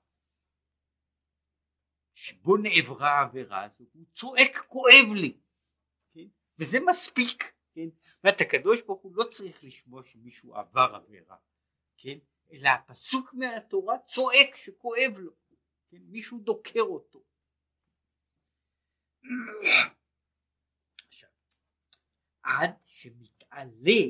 שבו 2.13 2.57
נעברה 2.57 3.09
העבירה 3.09 3.63
הזו, 3.63 3.83
הוא 3.93 4.05
צועק 4.13 4.57
כואב 4.57 5.13
לי, 5.15 5.37
כן? 6.13 6.27
וזה 6.59 6.77
מספיק, 6.89 7.53
כן? 7.73 7.89
זאת 8.23 8.41
הקדוש 8.41 8.81
ברוך 8.81 9.01
הוא 9.01 9.15
לא 9.15 9.23
צריך 9.23 9.63
לשמוע 9.63 10.03
שמישהו 10.03 10.55
עבר 10.55 10.95
עבירה, 10.95 11.37
כן? 11.97 12.17
אלא 12.51 12.69
הפסוק 12.69 13.33
מהתורה 13.33 13.99
צועק 13.99 14.55
שכואב 14.55 15.17
לו, 15.17 15.31
כן? 15.89 15.97
מישהו 16.01 16.39
דוקר 16.39 16.81
אותו. 16.81 17.23
עכשיו, 21.07 21.29
עד 22.43 22.71
שמתעלה 22.85 24.01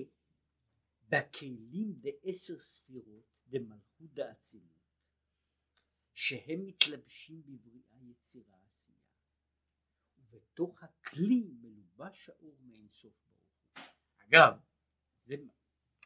בכלים 1.09 1.93
בעשר 2.01 2.59
ספירות 2.59 3.34
דמלכות 3.47 4.13
דאצילות 4.13 4.75
שהם 6.13 6.65
מתלבשים 6.65 7.41
בבריאה 7.45 8.11
יצירה 8.11 8.57
עשייה 8.65 8.99
ובתוך 10.17 10.83
הכלי 10.83 11.51
מלובש 11.61 12.29
האור 12.29 12.57
מאין 12.61 12.87
סוף 12.89 13.13
ברוך. 13.23 13.87
אגב, 14.17 14.59
זה, 15.25 15.35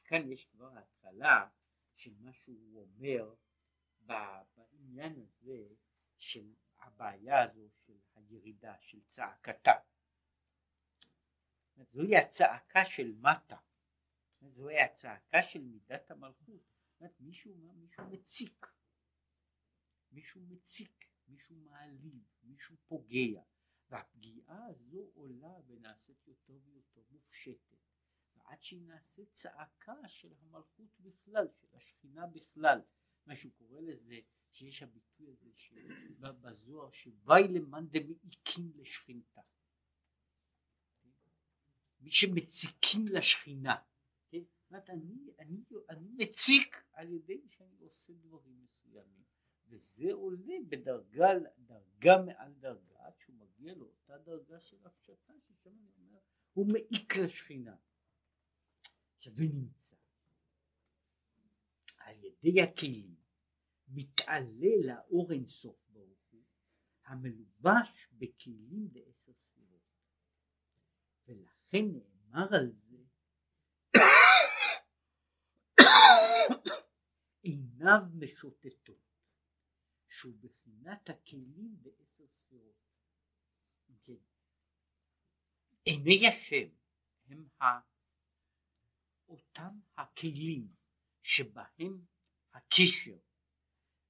כאן 0.06 0.32
יש 0.32 0.46
כבר 0.46 0.78
התחלה 0.78 1.50
של 1.96 2.14
מה 2.20 2.34
שהוא 2.34 2.82
אומר 2.82 3.36
בעניין 4.02 5.20
הזה 5.20 5.68
של 6.18 6.54
הבעיה 6.80 7.44
הזו 7.44 7.70
של 7.86 7.98
הירידה, 8.16 8.76
של 8.82 9.02
צעקתה. 9.08 9.72
זוהי 11.92 12.18
הצעקה 12.18 12.86
של 12.86 13.14
מטה 13.22 13.58
זוהי 14.42 14.82
הצעקה 14.82 15.44
של 15.44 15.62
מידת 15.62 16.12
המלכות. 16.12 16.79
זאת 17.00 17.20
מישהו, 17.20 17.74
מישהו 17.76 18.04
מציק, 18.12 18.66
מישהו 20.12 20.42
מציק, 20.42 21.06
מישהו 21.28 21.56
מעליב, 21.56 22.24
מישהו 22.44 22.76
פוגע, 22.88 23.42
והפגיעה 23.90 24.66
הזו 24.66 25.12
עולה 25.14 25.54
ונעשית 25.68 26.28
יותר 26.28 26.60
ויותר 26.66 27.02
מופשטת, 27.12 27.78
ועד 28.36 28.64
שהיא 28.64 28.82
נעשית 28.82 29.34
צעקה 29.34 30.08
של 30.08 30.34
המלכות 30.42 31.00
בכלל, 31.00 31.48
של 31.62 31.68
השכינה 31.74 32.28
בכלל, 32.28 32.82
מה 33.26 33.36
שהוא 33.36 33.52
קורא 33.58 33.82
לזה, 33.82 34.20
שיש 34.52 34.84
הביטוי 34.84 35.28
הזה 35.32 35.50
בזוהר, 36.32 36.92
שוואי 36.92 37.48
למאן 37.48 37.88
דמעיקים 37.88 38.72
לשכינתה. 38.76 39.42
מי 42.00 42.12
שמציקים 42.12 43.08
לשכינה, 43.08 43.76
אומרת, 44.70 44.90
אני, 44.90 45.34
אני, 45.40 45.64
אני 45.90 46.10
מציק 46.18 46.84
על 46.94 47.14
ידי 47.14 47.42
שאני 47.50 47.80
עושה 47.80 48.14
דברים 48.14 48.64
מסוימים, 48.64 49.24
וזה 49.68 50.14
עולה 50.14 50.56
בדרגה 50.70 51.30
דרגה 51.58 52.22
מעל 52.26 52.54
דרגה, 52.54 52.96
עד 53.06 53.14
שהוא 53.18 53.36
מגיע 53.36 53.76
לאותה 53.76 54.18
דרגה 54.18 54.60
של 54.60 54.78
הפשטה, 54.86 55.34
ששם 55.40 55.70
אני 55.70 55.92
אומר, 55.98 56.20
הוא 56.54 56.68
מעיק 56.68 57.16
לשכינה. 57.18 57.76
עכשיו, 59.18 59.34
ונמצא 59.36 59.96
על 61.98 62.24
ידי 62.24 62.62
הכלים 62.62 63.16
מתעלה 63.88 64.72
לאור 64.86 65.32
אינסוף 65.32 65.78
ברוך 65.90 66.20
הוא, 66.32 66.42
המלובש 67.06 68.08
בכלים 68.12 68.92
בעשר 68.92 69.34
ספירות. 69.34 69.82
ולכן 71.28 71.86
נאמר 71.86 72.56
על 72.56 72.72
זה 72.72 72.89
עיניו 77.42 78.02
משוטטות, 78.14 79.10
שהוא 80.10 80.34
בחינת 80.40 81.10
הכלים 81.10 81.78
בעשר 81.82 82.28
ספירות. 82.28 82.76
כן. 84.04 84.14
עיני 85.86 86.28
השם 86.28 86.70
הם 87.26 87.48
ה... 87.62 87.66
אותם 89.28 89.80
הכלים 89.98 90.68
שבהם 91.24 92.06
הקשר 92.54 93.18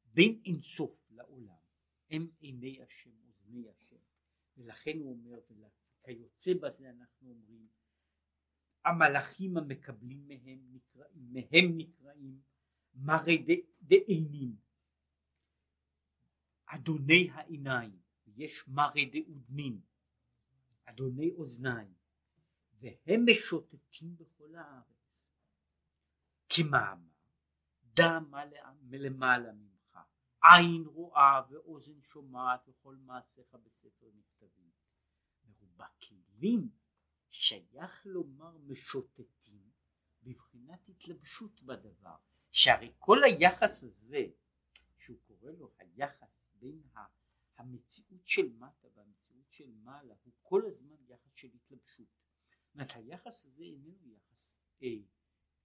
בין 0.05 0.41
אינסוף 0.45 1.11
לעולם 1.11 1.59
הם 2.09 2.31
עיני 2.39 2.81
השם 2.81 3.21
אוזני 3.23 3.69
השם 3.69 4.01
ולכן 4.57 4.97
הוא 4.99 5.11
אומר 5.11 5.39
וכיוצא 6.03 6.51
בזה 6.53 6.89
אנחנו 6.89 7.29
אומרים 7.29 7.67
המלאכים 8.89 9.57
המקבלים 9.57 10.27
מהם 10.27 10.59
נקראים 10.71 11.33
מהם 11.33 11.77
נקראים 11.77 12.41
מרי 12.95 13.45
דעינים 13.81 14.55
אדוני 16.65 17.29
העיניים 17.31 17.99
יש 18.27 18.67
מרי 18.67 19.05
דאודנין 19.05 19.81
אדוני 20.85 21.31
אוזניים 21.31 21.93
והם 22.79 23.25
משוטטים 23.31 24.15
בכל 24.17 24.55
הארץ. 24.55 24.85
כמאמר 26.49 28.19
מה 28.29 28.43
מלמעלה 28.81 29.51
ממך. 29.51 29.97
עין 30.43 30.83
רואה 30.85 31.41
ואוזן 31.49 32.01
שומעת 32.01 32.67
וכל 32.67 32.95
מעשיך 32.95 33.55
בספר 33.63 34.07
נכתבים 34.15 34.71
ובכלים 35.59 36.69
שייך 37.32 38.05
לומר 38.05 38.57
משוטטים 38.57 39.69
בבחינת 40.23 40.89
התלבשות 40.89 41.61
בדבר 41.61 42.15
שהרי 42.51 42.91
כל 42.99 43.23
היחס 43.23 43.84
הזה 43.84 44.25
שהוא 44.97 45.17
קורא 45.27 45.51
לו 45.51 45.71
היחס 45.77 46.43
בין 46.53 46.82
המציאות 47.57 48.27
של 48.27 48.53
מטה 48.53 48.88
והמציאות 48.95 49.51
של 49.51 49.71
מעלה 49.84 50.13
הוא 50.23 50.34
כל 50.41 50.61
הזמן 50.65 50.95
יחס 51.07 51.32
של 51.36 51.49
התלבשות. 51.55 52.07
זאת 52.65 52.73
אומרת 52.75 52.91
היחס 52.95 53.45
הזה 53.45 53.63
איננו 53.63 54.07
יחס 54.07 54.38
אה, 54.84 54.88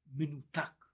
מנותק 0.07 0.85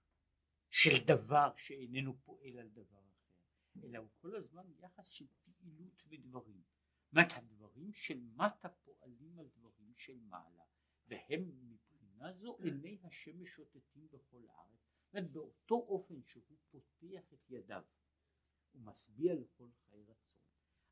של 0.70 1.04
דבר 1.06 1.52
שאיננו 1.56 2.16
פועל 2.24 2.58
על 2.58 2.68
דבר 2.68 2.98
אחר 2.98 3.34
אלא 3.82 3.98
הוא 3.98 4.08
כל 4.20 4.36
הזמן 4.36 4.64
יחס 4.78 5.08
של 5.08 5.26
פעילות 5.44 6.02
בדברים. 6.08 6.62
זאת 7.10 7.16
אומרת 7.16 7.32
הדברים 7.32 7.92
של 7.92 8.20
מטה 8.20 8.68
פועלים 8.68 9.38
על 9.38 9.48
דברים 9.48 9.94
של 9.96 10.18
מעלה 10.18 10.64
והם 11.08 11.50
מבחינה 11.68 12.32
זו 12.32 12.56
עיני 12.58 12.98
השם 13.04 13.42
משוטטים 13.42 14.08
בכל 14.10 14.42
הארץ. 14.48 14.80
זאת 15.12 15.30
באותו 15.30 15.74
אופן 15.74 16.22
שהוא 16.22 16.58
פותח 16.70 17.32
את 17.32 17.50
ידיו 17.50 17.82
ומשביע 18.74 19.34
לכל 19.34 19.68
חי 19.72 20.02
רצון 20.02 20.40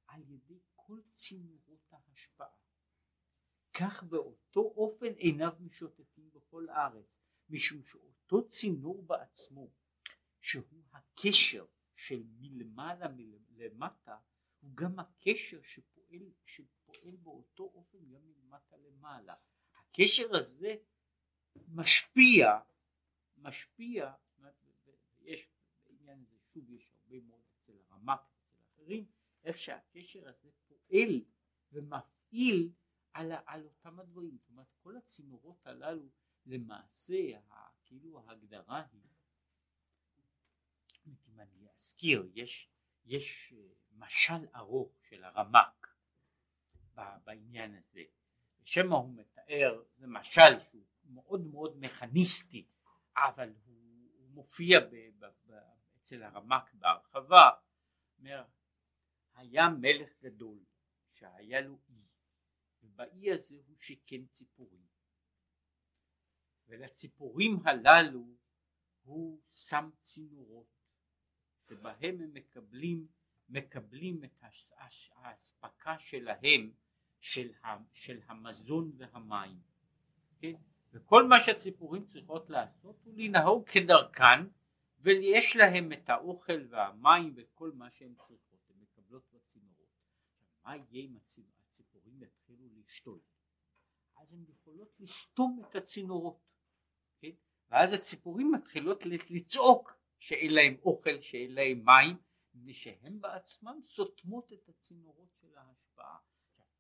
על 0.07 0.23
ידי 0.31 0.59
כל 0.75 1.01
צינורות 1.15 1.93
ההשפעה. 1.93 2.57
כך 3.75 4.03
באותו 4.03 4.61
אופן 4.61 5.13
עיניו 5.13 5.53
משוטטים 5.61 6.31
בכל 6.31 6.69
הארץ, 6.69 7.07
משום 7.49 7.85
שאותו 7.85 8.49
צינור 8.49 9.03
בעצמו, 9.03 9.71
שהוא 10.41 10.85
הקשר 10.93 11.67
של 11.97 12.23
מלמעלה 12.39 13.07
למטה, 13.51 14.19
הוא 14.61 14.77
גם 14.77 14.99
הקשר 14.99 15.63
שפועל, 15.63 15.98
שפועל 16.45 17.17
באותו 17.17 17.63
אופן 17.75 17.99
גם 17.99 18.21
מלמטה 18.27 18.77
למעלה. 18.77 19.35
הקשר 19.75 20.37
הזה 20.37 20.77
משפיע, 21.69 22.59
משפיע, 23.37 24.13
יש 25.21 25.49
בעניין 25.87 26.21
הזה 26.23 26.39
שוב 26.53 26.71
יש 26.71 26.93
הרבה 26.95 27.21
מאוד 27.21 27.41
אצל 27.55 27.73
הרמ"ק 27.91 28.21
ואצל 28.33 28.63
אחרים, 28.75 29.07
איך 29.45 29.59
שהקשר 29.59 30.29
הזה 30.29 30.51
פועל 30.69 31.25
ומפעיל 31.73 32.73
על, 33.13 33.33
על 33.47 33.65
אותם 33.65 34.01
הדברים, 34.01 34.39
זאת 34.39 34.51
אומרת 34.51 34.67
כל 34.83 34.97
הצינורות 34.97 35.67
הללו 35.67 36.09
למעשה 36.47 37.39
כאילו 37.85 38.21
ההגדרה 38.27 38.85
היא, 38.93 39.03
אם 41.07 41.41
אני 41.41 41.69
אזכיר, 41.71 42.31
יש, 42.35 42.69
יש 43.05 43.53
אה, 43.57 43.69
משל 43.93 44.47
ארוך 44.55 44.93
של 45.09 45.25
הרמ"ק 45.25 45.88
בעניין 47.25 47.75
הזה, 47.75 48.03
שמא 48.65 48.95
הוא 48.95 49.15
מתאר, 49.17 49.83
זה 49.97 50.07
משל 50.07 50.61
שהוא 50.71 50.85
מאוד 51.05 51.47
מאוד 51.47 51.77
מכניסטי, 51.81 52.67
אבל 53.17 53.55
הוא, 53.65 53.77
הוא 54.19 54.31
מופיע 54.31 54.81
ב, 54.81 54.95
ב, 55.19 55.27
ב, 55.47 55.53
אצל 55.97 56.23
הרמ"ק 56.23 56.75
בהרחבה, 56.75 57.51
אומר 58.19 58.45
היה 59.35 59.69
מלך 59.69 60.11
גדול 60.23 60.59
שהיה 61.11 61.61
לו 61.61 61.79
אי 61.89 62.09
ובאי 62.83 63.33
הזה 63.33 63.57
הוא 63.67 63.77
שיכן 63.81 64.27
ציפורים. 64.27 64.87
ולציפורים 66.67 67.59
הללו 67.65 68.27
הוא 69.03 69.41
שם 69.55 69.91
צינורות 70.01 70.67
שבהם 71.69 72.21
הם 72.21 72.35
מקבלים 72.35 73.09
מקבלים 73.49 74.25
את 74.25 74.43
האספקה 75.11 75.99
שלהם 75.99 76.73
של, 77.21 77.53
של 77.93 78.21
המזון 78.27 78.93
והמים 78.97 79.61
כן? 80.39 80.53
וכל 80.93 81.29
מה 81.29 81.41
שהציפורים 81.41 82.07
צריכות 82.07 82.51
לעשות 82.51 82.97
הוא 83.05 83.15
לנהוג 83.17 83.69
כדרכן 83.69 84.47
ויש 85.01 85.57
להם 85.57 85.93
את 85.93 86.11
האוכל 86.11 86.67
והמים 86.71 87.35
וכל 87.37 87.73
מה 87.75 87.91
שהן 87.91 88.15
צריכות, 88.15 88.61
הן 88.71 88.77
מקבלות 88.81 89.23
בצינורות. 89.33 89.89
מה 90.65 90.77
יהיה 90.77 91.05
אם 91.05 91.17
הציפורים 91.17 92.23
יתחילו 92.23 92.69
לשתול? 92.77 93.21
אז 94.17 94.33
הן 94.33 94.45
יכולות 94.49 95.01
לסתום 95.01 95.63
את 95.65 95.77
הצינורות, 95.77 96.41
כן? 97.19 97.31
ואז 97.71 97.93
הציפורים 97.93 98.53
מתחילות 98.53 99.07
לצעוק 99.31 99.93
שאין 100.19 100.55
להם 100.55 100.77
אוכל, 100.83 101.21
שאין 101.21 101.55
להם 101.55 101.85
מים, 101.85 102.17
מפני 102.55 102.75
שהן 102.75 103.21
בעצמן 103.21 103.79
סותמות 103.89 104.53
את 104.53 104.69
הצינורות 104.69 105.29
של 105.41 105.57
ההשפעה. 105.57 106.17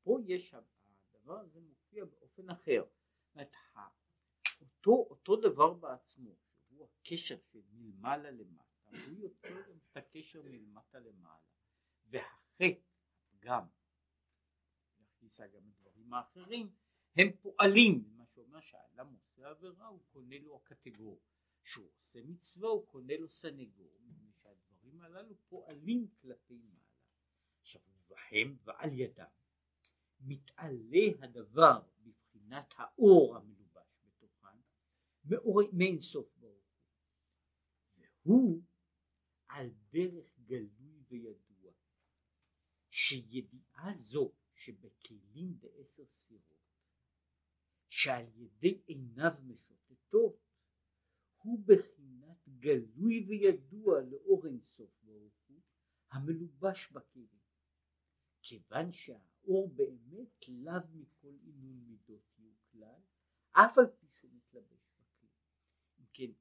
פה 0.08 0.18
יש, 0.26 0.54
הדבר 0.54 1.38
הזה 1.38 1.60
מופיע 1.60 2.04
באופן 2.04 2.50
אחר. 2.50 2.84
זאת 3.34 3.46
אותו, 4.60 5.06
אותו 5.10 5.36
דבר 5.36 5.74
בעצמו, 5.74 6.36
שהוא 6.66 6.84
הקשר 6.84 7.38
של 7.52 7.62
מלמעלה 7.72 8.30
למטה, 8.30 8.90
הוא 8.90 9.18
יוצר 9.18 9.62
גם 9.68 9.78
את 9.90 9.96
הקשר 9.96 10.42
מלמטה 10.42 10.98
למעלה. 10.98 11.38
והחטא, 12.06 12.72
הפגם, 13.28 13.66
נכניסה 15.00 15.46
גם 15.46 15.62
הדברים 15.68 16.14
האחרים, 16.14 16.70
הם 17.16 17.28
פועלים, 17.42 18.04
מה 18.16 18.26
שאומר 18.26 18.60
שהאדם 18.60 19.14
עושה 19.14 19.48
עבירה 19.48 19.86
הוא 19.86 20.00
קונה 20.12 20.38
לו 20.38 20.56
הקטגור, 20.56 21.20
שהוא 21.64 21.90
עושה 21.96 22.22
מצווה 22.22 22.68
הוא 22.68 22.86
קונה 22.86 23.16
לו 23.16 23.28
סנגור, 23.28 23.98
מפני 24.00 24.32
שהדברים 24.42 25.00
הללו 25.00 25.34
פועלים 25.48 26.08
כלפי 26.20 26.58
מעלה. 26.58 26.78
עכשיו 27.60 27.82
ובהם 27.88 28.56
ועל 28.64 28.92
ידם 28.92 29.38
מתעלה 30.20 31.06
הדבר 31.22 31.82
בבחינת 32.02 32.74
האור 32.76 33.36
המלובש 33.36 34.00
בתוכן 34.04 34.58
מאין 35.72 36.00
סוף 36.00 36.36
ברוך 36.36 36.54
הוא. 36.54 38.04
והוא 38.24 38.62
על 39.48 39.70
דרך 39.90 40.38
גלוי 40.46 41.02
וידוע 41.08 41.72
שידיעה 42.90 43.94
זו 43.98 44.32
שבכלים 44.54 45.60
בעשר 45.60 46.04
ספירות 46.06 46.58
שעל 47.88 48.26
ידי 48.36 48.82
עיניו 48.86 49.32
משוטטות 49.42 50.48
הוא 51.36 51.64
בחינת 51.66 52.48
גלוי 52.58 53.24
וידוע 53.28 54.00
לאור 54.00 54.46
אינסוף 54.46 54.90
ברוך 55.02 55.34
הוא 55.46 55.60
המלובש 56.10 56.92
בכלים. 56.92 57.38
כיוון 58.42 58.92
שהאור 59.48 59.68
באמת 59.74 60.48
לאו 60.48 60.72
מכל 60.94 61.34
עינון 61.44 61.84
מידות 61.86 62.22
יהיו 62.38 62.52
כלל 62.70 63.00
אף 63.52 63.78
על 63.78 63.86
פי 64.00 64.06
שהוא 64.08 64.30
מתלבש 64.34 64.90
בכלי 64.98 65.28
כן 66.12 66.32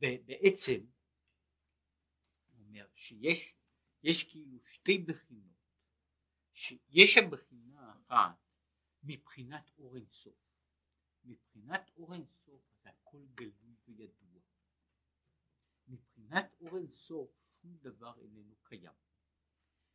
בעצם 0.26 0.86
אומר 2.58 2.86
שיש 2.94 3.54
יש 4.02 4.24
כאילו 4.24 4.58
שתי 4.64 4.98
בחינות 4.98 5.58
שיש 6.52 7.18
הבחינה 7.18 7.92
אחת 7.92 8.36
מבחינת 9.02 9.70
אור 9.78 9.96
אינסוף 9.96 10.36
מבחינת 11.24 11.90
אור 11.96 12.14
אינסוף 12.14 12.62
אז 12.72 12.86
הכל 12.86 13.26
גלוי 13.34 13.76
וידוע. 13.86 14.42
מבחינת 15.88 16.54
אור 16.60 16.76
אינסוף 16.76 17.30
שום 17.48 17.76
דבר 17.76 18.20
איננו 18.20 18.54
קיים 18.62 18.92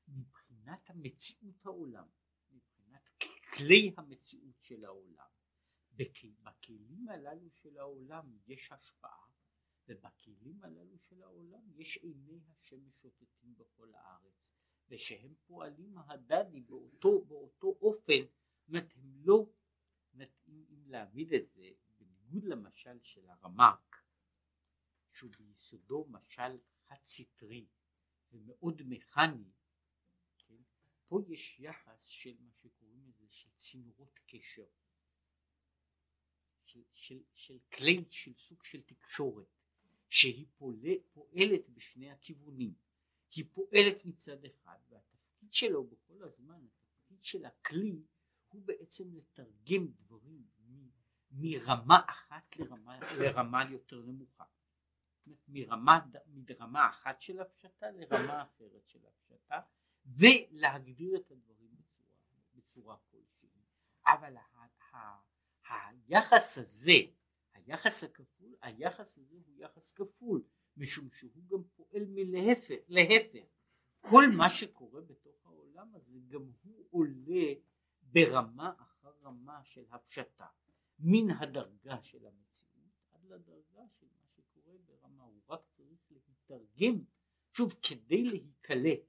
מבחינת 0.08 0.90
המציאות 0.90 1.66
העולם 1.66 2.08
מבחינת 2.52 3.10
כלי 3.54 3.94
המציאות 3.98 4.62
של 4.62 4.86
העולם 4.86 5.28
בכלים 5.96 7.10
הללו 7.10 7.50
של 7.50 7.78
העולם 7.78 8.38
יש 8.48 8.72
השפעה 8.72 9.26
ובכלים 9.88 10.64
הללו 10.64 11.00
של 11.00 11.24
העולם 11.24 11.62
יש 11.76 11.98
עיני 11.98 12.40
השם 12.52 12.88
משוטטים 12.88 13.56
בכל 13.58 13.94
הארץ 13.94 14.34
ושהם 14.90 15.34
פועלים 15.48 15.98
ההדדי 15.98 16.62
באותו, 16.62 17.26
באותו 17.26 17.68
אופן, 17.82 18.22
זאת 18.68 18.84
הם 18.96 19.14
לא, 19.16 19.50
אם, 20.48 20.84
להעמיד 20.86 21.34
את 21.34 21.50
זה 21.50 21.70
בניגוד 21.98 22.44
למשל 22.44 23.00
של 23.04 23.30
הרמ"ק 23.30 23.96
שהוא 25.12 25.32
ביסודו 25.38 26.06
משל 26.10 26.58
חד 26.88 27.06
סטרי 27.06 27.68
ומאוד 28.32 28.82
מכני? 28.86 29.52
פה 31.14 31.22
יש 31.28 31.60
יחס 31.60 32.06
של 32.06 32.36
מה 32.40 32.52
שקוראים 32.52 33.04
לזה 33.08 33.26
של 33.30 33.50
צינורות 33.56 34.20
קשר, 34.26 34.66
של, 36.66 36.82
של, 36.94 37.20
של 37.34 37.58
כלי, 37.74 38.06
של 38.10 38.34
סוג 38.34 38.64
של 38.64 38.82
תקשורת, 38.82 39.48
שהיא 40.10 40.46
פועלת, 40.58 41.00
פועלת 41.14 41.70
בשני 41.70 42.12
הכיוונים, 42.12 42.74
היא 43.32 43.46
פועלת 43.54 44.06
מצד 44.06 44.46
אחד 44.46 44.80
והתפקיד 44.90 45.54
שלו 45.54 45.84
בכל 45.84 46.24
הזמן, 46.24 46.66
התפקיד 46.66 47.24
של 47.24 47.46
הכלי 47.46 48.02
הוא 48.50 48.62
בעצם 48.62 49.16
לתרגם 49.16 49.88
דברים 49.88 50.44
מרמה 51.32 52.02
אחת 52.10 52.56
לרמה, 52.56 53.00
לרמה 53.20 53.72
יותר 53.72 54.02
נמוכה. 54.02 54.44
מרמה, 55.48 56.00
מרמה 56.28 56.90
אחת 56.90 57.22
של 57.22 57.40
הפשטה 57.40 57.92
לרמה 57.92 58.44
אחרת 58.44 58.88
של 58.88 59.00
הפשטה 59.06 59.62
ולהגדיר 60.06 61.16
את 61.16 61.32
הדברים 61.32 61.76
בצורה, 62.56 62.98
כלשהי. 63.12 63.50
אבל 64.08 64.36
היחס 65.68 66.58
הזה, 66.58 67.00
היחס 67.54 68.04
הכפול, 68.04 68.56
היחס 68.62 69.18
הזה 69.18 69.36
הוא 69.46 69.56
יחס 69.58 69.92
כפול 69.92 70.44
משום 70.78 71.10
שהוא 71.12 71.44
גם 71.48 71.64
פועל 71.76 72.06
מלהפך, 72.08 72.76
להפך. 72.88 73.46
כל 74.02 74.24
מה 74.38 74.50
שקורה 74.50 75.02
בתוך 75.02 75.46
העולם 75.46 75.96
הזה 75.96 76.20
גם 76.28 76.52
הוא 76.64 76.86
עולה 76.92 77.54
ברמה 78.02 78.74
אחר 78.80 79.12
רמה 79.24 79.64
של 79.64 79.86
הפשטה. 79.92 80.48
מן 81.00 81.32
הדרגה 81.32 82.02
של 82.02 82.26
המציאות 82.26 82.92
עד 83.12 83.26
לדרגה 83.26 83.84
של 84.00 84.06
מה 84.20 84.28
שקורה 84.36 84.78
ברמה, 84.86 85.24
הוא 85.24 85.42
רק 85.50 85.62
צריך 85.76 86.12
להתרגם, 86.12 87.04
שוב 87.54 87.74
כדי 87.82 88.24
להיקלט, 88.24 89.00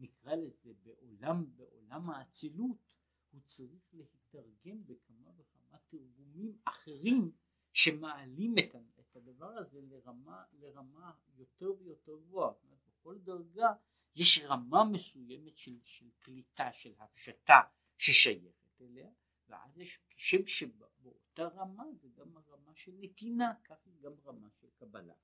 נקרא 0.00 0.34
לזה 0.34 0.72
בעולם, 0.82 1.56
בעולם 1.56 2.10
האצילות, 2.10 2.94
הוא 3.30 3.40
צריך 3.44 3.82
להתרגם 3.92 4.86
בכמה 4.86 5.30
וכמה 5.36 5.78
תרגומים 5.88 6.58
אחרים 6.64 7.32
שמעלים 7.72 8.54
את, 8.58 8.74
את 9.00 9.16
הדבר 9.16 9.50
הזה 9.58 9.80
לרמה, 9.82 10.44
לרמה 10.52 11.12
יותר 11.36 11.72
ויותר 11.78 12.18
גבוהה, 12.18 12.52
זאת 12.52 12.64
אומרת 12.64 12.78
בכל 12.86 13.18
דרגה 13.18 13.72
יש 14.16 14.40
רמה 14.44 14.84
מסוימת 14.84 15.56
של, 15.56 15.78
של 15.84 16.10
קליטה, 16.18 16.72
של 16.72 16.94
הפשטה 16.98 17.60
ששייכת 17.98 18.80
אליה, 18.80 19.10
ואז 19.48 19.78
יש 19.78 20.00
כשם 20.08 20.46
שבאותה 20.46 21.42
רמה 21.42 21.84
זה 21.92 22.08
גם 22.08 22.36
הרמה 22.36 22.74
של 22.74 22.92
נתינה, 23.00 23.52
כך 23.64 23.76
היא 23.86 24.00
גם 24.00 24.12
רמה 24.24 24.48
של 24.60 24.66
קבלה. 24.78 25.14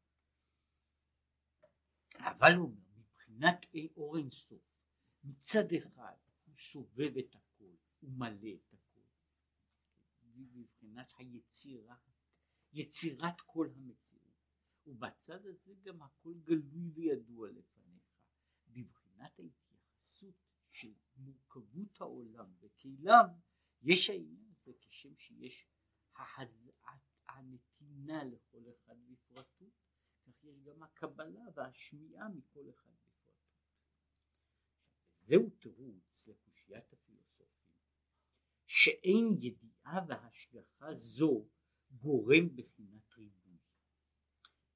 אבל 2.18 2.54
הוא 2.54 2.64
אומר, 2.64 2.85
מבחינת 3.28 3.66
אור 3.96 4.16
אינסוף, 4.16 4.62
מצד 5.24 5.72
אחד 5.78 6.16
הוא 6.46 6.56
סובב 6.56 7.18
את 7.18 7.34
הכל, 7.34 7.74
הוא 8.00 8.10
מלא 8.10 8.54
את 8.54 8.72
הכל, 8.72 9.00
מבחינת 10.22 11.12
היצירה, 11.18 11.96
יצירת 12.72 13.40
כל 13.40 13.68
המציאות, 13.76 14.34
ובצד 14.86 15.46
הזה 15.46 15.74
גם 15.82 16.02
הכל 16.02 16.34
גלוי 16.44 16.90
וידוע 16.94 17.48
לפניך, 17.50 18.02
בבחינת 18.68 19.38
ההתייחסות 19.38 20.34
של 20.70 20.94
מורכבות 21.16 22.00
העולם 22.00 22.54
וכליו 22.60 23.24
יש 23.82 24.10
העניין 24.10 24.44
הזה 24.50 24.72
כשם 24.80 25.16
שיש 25.16 25.66
הנתינה 27.28 28.24
לכל 28.24 28.62
אחד 28.70 28.96
בפרטות, 29.06 29.72
כך 30.26 30.44
יש 30.44 30.60
גם 30.60 30.82
הקבלה 30.82 31.44
והשמיעה 31.54 32.28
מכל 32.28 32.70
אחד. 32.70 33.05
זהו 35.26 35.50
תירוץ 35.50 36.26
לקושיית 36.26 36.92
הפילוסופים, 36.92 37.46
שאין 38.66 39.36
ידיעה 39.40 40.04
והשגחה 40.08 40.94
זו 40.94 41.48
גורם 41.90 42.56
בחינת 42.56 43.18
ריבוי, 43.18 43.58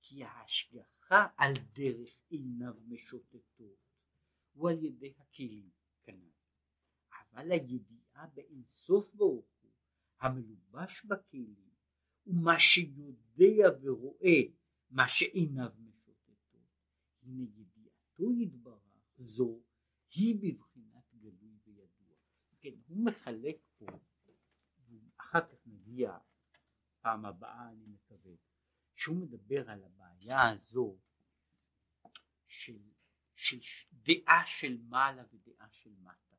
כי 0.00 0.24
ההשגחה 0.24 1.26
על 1.36 1.52
דרך 1.72 2.16
עיניו 2.28 2.74
משוטטות 2.88 3.78
הוא 4.52 4.70
על 4.70 4.84
ידי 4.84 5.14
הכלים 5.18 5.70
כנ"ל, 6.02 6.30
אבל 7.20 7.52
הידיעה 7.52 8.26
באינסוף 8.34 9.14
ברוך 9.14 9.46
הוא 9.62 9.72
המלובש 10.20 11.04
בכלים 11.04 11.70
ומה 12.26 12.58
שיודע 12.58 13.68
ורואה 13.82 14.40
מה 14.90 15.08
שעיניו 15.08 15.70
משוטטו 15.78 16.58
הנה 17.22 17.42
ידיעתו 17.42 18.32
יתברך 18.32 19.14
זו 19.18 19.62
היא 20.10 20.34
בבחינת 20.34 21.14
גלוי 21.14 21.58
וידוע 21.64 22.16
כן 22.60 22.72
הוא 22.86 23.04
מחלק 23.04 23.56
פה 23.78 23.86
אחר 25.16 25.40
כך 25.40 25.66
נגיע 25.66 26.18
פעם 27.00 27.24
הבאה 27.24 27.70
אני 27.70 27.86
מקווה 27.86 28.32
שהוא 28.94 29.16
מדבר 29.16 29.70
על 29.70 29.84
הבעיה 29.84 30.50
הזו 30.50 30.98
של, 32.46 32.78
של 33.34 33.58
דעה 33.92 34.46
של 34.46 34.78
מעלה 34.88 35.22
ודעה 35.32 35.68
של 35.70 35.90
מטה 36.02 36.30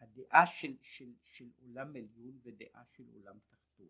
הדעה 0.00 0.46
של, 0.46 0.76
של, 0.82 1.12
של 1.22 1.50
עולם 1.56 1.96
עליון 1.96 2.40
ודעה 2.42 2.84
של 2.84 3.04
עולם 3.12 3.38
תחתון. 3.48 3.88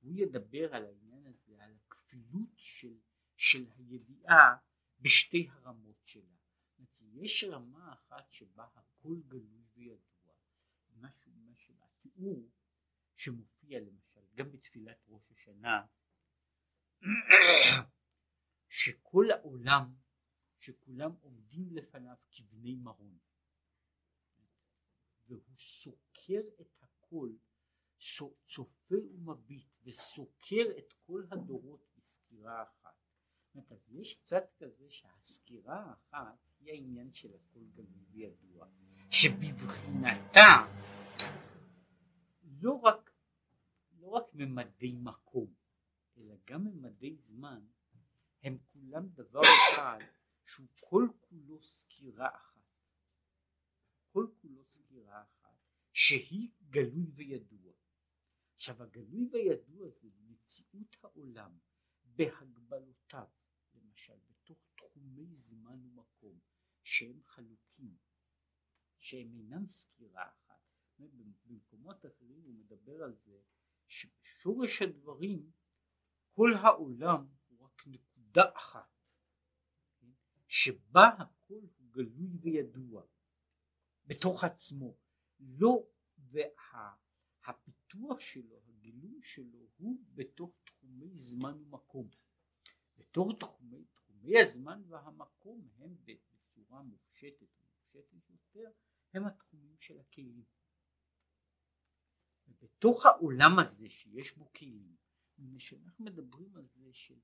הוא 0.00 0.12
ידבר 0.14 0.74
על 0.74 0.86
העניין 0.86 1.26
הזה, 1.26 1.64
על 1.64 1.74
הכפילות 1.74 2.52
של, 2.56 2.96
של 3.36 3.66
הידיעה 3.76 4.56
בשתי 5.00 5.48
הרמות 5.50 5.96
שלה. 6.04 6.43
יש 7.24 7.44
רמה 7.44 7.92
אחת 7.92 8.32
שבה 8.32 8.66
הכל 8.74 9.16
גלוי 9.28 9.64
וידוע, 9.74 10.34
משהו, 10.96 11.32
משהו, 11.34 11.74
התיאור 11.82 12.50
שמופיע 13.16 13.80
למשל 13.80 14.20
גם 14.34 14.52
בתפילת 14.52 15.04
ראש 15.08 15.32
השנה, 15.32 15.86
שכל 18.68 19.26
העולם, 19.30 19.94
שכולם 20.58 21.10
עומדים 21.20 21.68
לפניו 21.72 22.16
כבני 22.30 22.74
מרון. 22.74 23.18
והוא 25.26 25.56
סוקר 25.56 26.40
את 26.60 26.82
הכל, 26.82 27.32
צופה 28.44 28.94
ומביט 29.14 29.68
וסוקר 29.82 30.78
את 30.78 30.92
כל 31.06 31.24
הדורות 31.30 31.86
בסקירה 31.96 32.62
אחת. 32.62 32.94
זאת 33.54 33.72
אז 33.72 33.92
יש 33.92 34.22
צד 34.22 34.44
כזה 34.58 34.90
שהסקירה 34.90 35.94
האחת 36.10 36.53
היא 36.64 36.72
העניין 36.72 37.12
של 37.12 37.34
הכל 37.34 37.64
גלוי 37.74 38.04
וידוע, 38.10 38.66
שבבחינתה 39.10 40.66
לא 42.44 42.80
רק, 42.80 43.10
לא 43.98 44.08
רק 44.08 44.34
ממדי 44.34 44.92
מקום, 44.92 45.54
אלא 46.16 46.34
גם 46.46 46.64
ממדי 46.64 47.16
זמן, 47.16 47.60
הם 48.42 48.58
כולם 48.72 49.08
דבר 49.08 49.40
אחד 49.74 49.98
שהוא 50.46 50.66
כל 50.80 51.08
כולו 51.20 51.62
סקירה 51.62 52.28
אחת. 52.28 52.60
כל 54.12 54.26
כולו 54.42 54.64
סגירה 54.64 55.22
אחת 55.22 55.58
שהיא 55.92 56.50
גלוי 56.70 57.06
וידוע. 57.14 57.72
עכשיו 58.56 58.82
הגלוי 58.82 59.28
וידוע 59.32 59.88
זה 59.88 60.08
מציאות 60.28 60.96
העולם 61.02 61.58
בהגבלותיו, 62.04 63.26
למשל 63.74 64.16
בתוך 64.28 64.58
תחומי 64.76 65.34
זמן 65.34 65.78
ומקום 65.86 66.38
שהם 66.84 67.22
חלוקים, 67.22 67.96
שהם 68.98 69.34
אינם 69.34 69.68
סגירה 69.68 70.28
אחת. 70.28 70.44
במקומות 71.46 72.06
אחרים 72.06 72.42
הוא 72.44 72.54
מדבר 72.54 73.02
על 73.02 73.14
זה 73.14 73.40
שבשורש 73.86 74.82
הדברים 74.82 75.50
כל 76.32 76.54
העולם 76.62 77.26
הוא 77.48 77.66
רק 77.66 77.82
נקודה 77.86 78.42
אחת? 78.56 78.94
שבה 80.48 81.08
הכל 81.08 81.54
הוא 81.54 81.90
גלוי 81.90 82.36
וידוע. 82.40 83.06
בתוך 84.06 84.44
עצמו. 84.44 84.96
לא, 85.40 85.86
והפיתוח 87.44 88.20
שלו, 88.20 88.60
הגילוי 88.66 89.22
שלו 89.22 89.58
הוא 89.76 90.04
בתוך 90.14 90.54
תחומי 90.64 91.16
זמן 91.16 91.62
ומקום. 91.62 92.08
בתוך 92.96 93.28
תחומי, 93.40 93.84
תחומי 93.94 94.40
הזמן 94.40 94.82
והמקום 94.88 95.68
הם 95.78 95.94
בצורה 96.74 96.82
מופשטת 96.82 97.46
ומופשטת 97.58 98.30
יותר, 98.30 98.70
הם 99.14 99.26
התחומים 99.26 99.76
של 99.80 100.00
הכלים. 100.00 100.44
ובתוך 102.48 103.06
העולם 103.06 103.58
הזה 103.58 103.90
שיש 103.90 104.36
בו 104.36 104.52
כלים, 104.52 104.96
כשאנחנו 105.58 106.04
מדברים 106.04 106.56
על 106.56 106.66
זה 106.74 106.90
של 106.92 107.18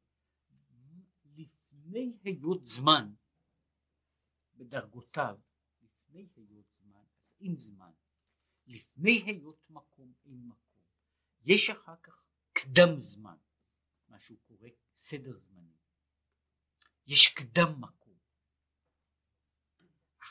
לפני 1.24 2.18
היות 2.24 2.66
זמן 2.66 3.14
בדרגותיו 4.54 5.38
לפני 5.82 6.28
היות 6.36 6.66
זמן, 6.80 7.04
אז 7.20 7.32
אין 7.40 7.58
זמן. 7.58 7.92
לפני 8.66 9.22
היות 9.26 9.70
מקום 9.70 10.12
אין 10.24 10.46
מקום. 10.46 10.82
יש 11.44 11.70
אחר 11.70 11.96
כך 12.02 12.24
קדם 12.52 13.00
זמן, 13.00 13.36
מה 14.08 14.20
שהוא 14.20 14.38
קורא 14.42 14.68
סדר 14.94 15.38
זמנים. 15.38 15.78
יש 17.06 17.34
קדם 17.34 17.80
מקום, 17.80 17.99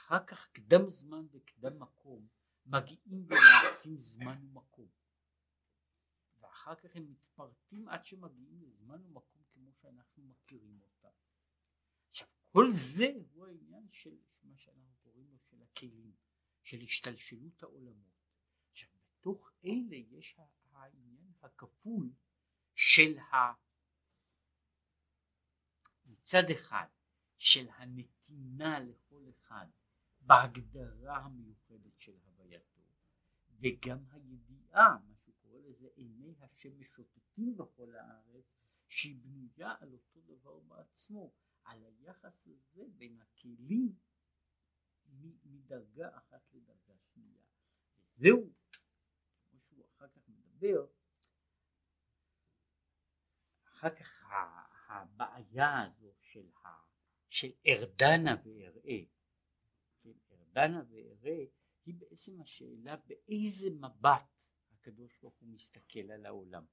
ואחר 0.09 0.25
כך 0.25 0.47
קדם 0.51 0.89
זמן 0.89 1.25
וקדם 1.31 1.79
מקום 1.79 2.27
מגיעים 2.65 3.25
ונעשים 3.27 3.97
זמן 3.97 4.43
ומקום 4.43 4.87
ואחר 6.39 6.75
כך 6.75 6.95
הם 6.95 7.11
מתפרטים 7.11 7.89
עד 7.89 8.05
שמגיעים 8.05 8.61
לזמן 8.61 9.03
ומקום 9.05 9.43
כמו 9.53 9.73
שאנחנו 9.73 10.23
מכירים 10.23 10.81
אותם. 10.81 11.15
עכשיו 12.09 12.27
כל 12.51 12.65
זה 12.71 13.07
הוא 13.33 13.47
העניין 13.47 13.87
של 13.91 14.17
מה 14.43 14.57
שאנחנו 14.57 14.95
קוראים 15.03 15.31
לו 15.31 15.39
של 15.39 15.61
הכלים, 15.61 16.15
של 16.63 16.81
השתלשלות 16.81 17.63
העולמות. 17.63 18.13
עכשיו 18.71 18.89
בתוך 18.95 19.51
אלה 19.65 19.95
יש 19.95 20.39
העניין 20.71 21.31
הכפול 21.41 22.13
של 22.75 23.19
ה... 23.19 23.53
מצד 26.05 26.43
אחד 26.51 26.87
של 27.37 27.67
הנתינה 27.69 28.79
לכל 28.79 29.23
אחד 29.29 29.67
בהגדרה 30.21 31.17
המיוחדת 31.17 31.99
של 31.99 32.17
הווייתו 32.25 32.79
וגם 33.59 33.99
הידיעה, 34.11 34.97
מה 35.07 35.15
שקורא 35.15 35.59
לזה 35.59 35.87
עיני 35.95 36.35
השם 36.39 36.79
משוטטים 36.79 37.57
בכל 37.57 37.95
הארץ, 37.95 38.45
שהיא 38.87 39.15
בנויה 39.21 39.75
על 39.79 39.93
אותו 39.93 40.19
דבר 40.21 40.59
בעצמו, 40.59 41.31
על 41.63 41.83
היחס 41.83 42.47
הזה 42.47 42.83
בין 42.97 43.19
הכלים 43.21 43.95
מדרגה 45.43 46.17
אחת 46.17 46.41
לדרגה 46.53 46.93
שנייה. 47.13 47.41
וזהו, 47.97 48.53
כמו 49.49 49.59
שהוא 49.59 49.85
אחר 49.85 50.07
כך 50.07 50.29
מדבר, 50.29 50.85
אחר 53.67 53.95
כך 53.95 54.25
הבעיה 54.87 55.83
הזו 55.83 56.13
של, 56.21 56.49
של 57.29 57.51
ארדנה 57.67 58.35
ואראה, 58.45 59.03
ארדנה 60.59 60.83
ואראה 60.89 61.45
היא 61.85 61.95
בעצם 61.95 62.41
השאלה 62.41 62.95
באיזה 62.97 63.69
מבט 63.69 64.39
הקדוש 64.71 65.17
ברוך 65.21 65.35
הוא 65.39 65.49
מסתכל 65.49 66.11
על 66.11 66.25
העולם. 66.25 66.65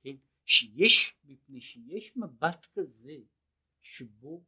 כן? 0.00 0.16
שיש, 0.44 1.16
מפני 1.24 1.60
שיש 1.60 2.16
מבט 2.16 2.66
כזה 2.72 3.16
שבו 3.80 4.44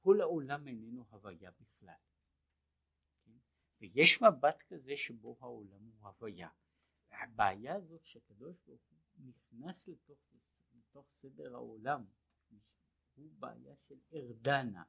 כל 0.00 0.20
העולם 0.20 0.68
איננו 0.68 1.04
הוויה 1.10 1.50
בכלל. 1.50 2.00
כן? 3.24 3.38
ויש 3.80 4.22
מבט 4.22 4.62
כזה 4.68 4.96
שבו 4.96 5.36
העולם 5.40 5.84
הוא 5.84 6.08
הוויה. 6.08 6.48
והבעיה 7.10 7.74
הזאת 7.74 8.04
שהקדוש 8.04 8.56
ברוך 8.66 8.82
הוא 8.90 9.26
נכנס 9.26 9.88
לתוך, 9.88 10.18
לתוך 10.74 11.06
סדר 11.22 11.54
העולם 11.54 12.04
הוא 13.14 13.30
בעיה 13.38 13.76
של 13.76 13.98
ארדנה, 14.12 14.84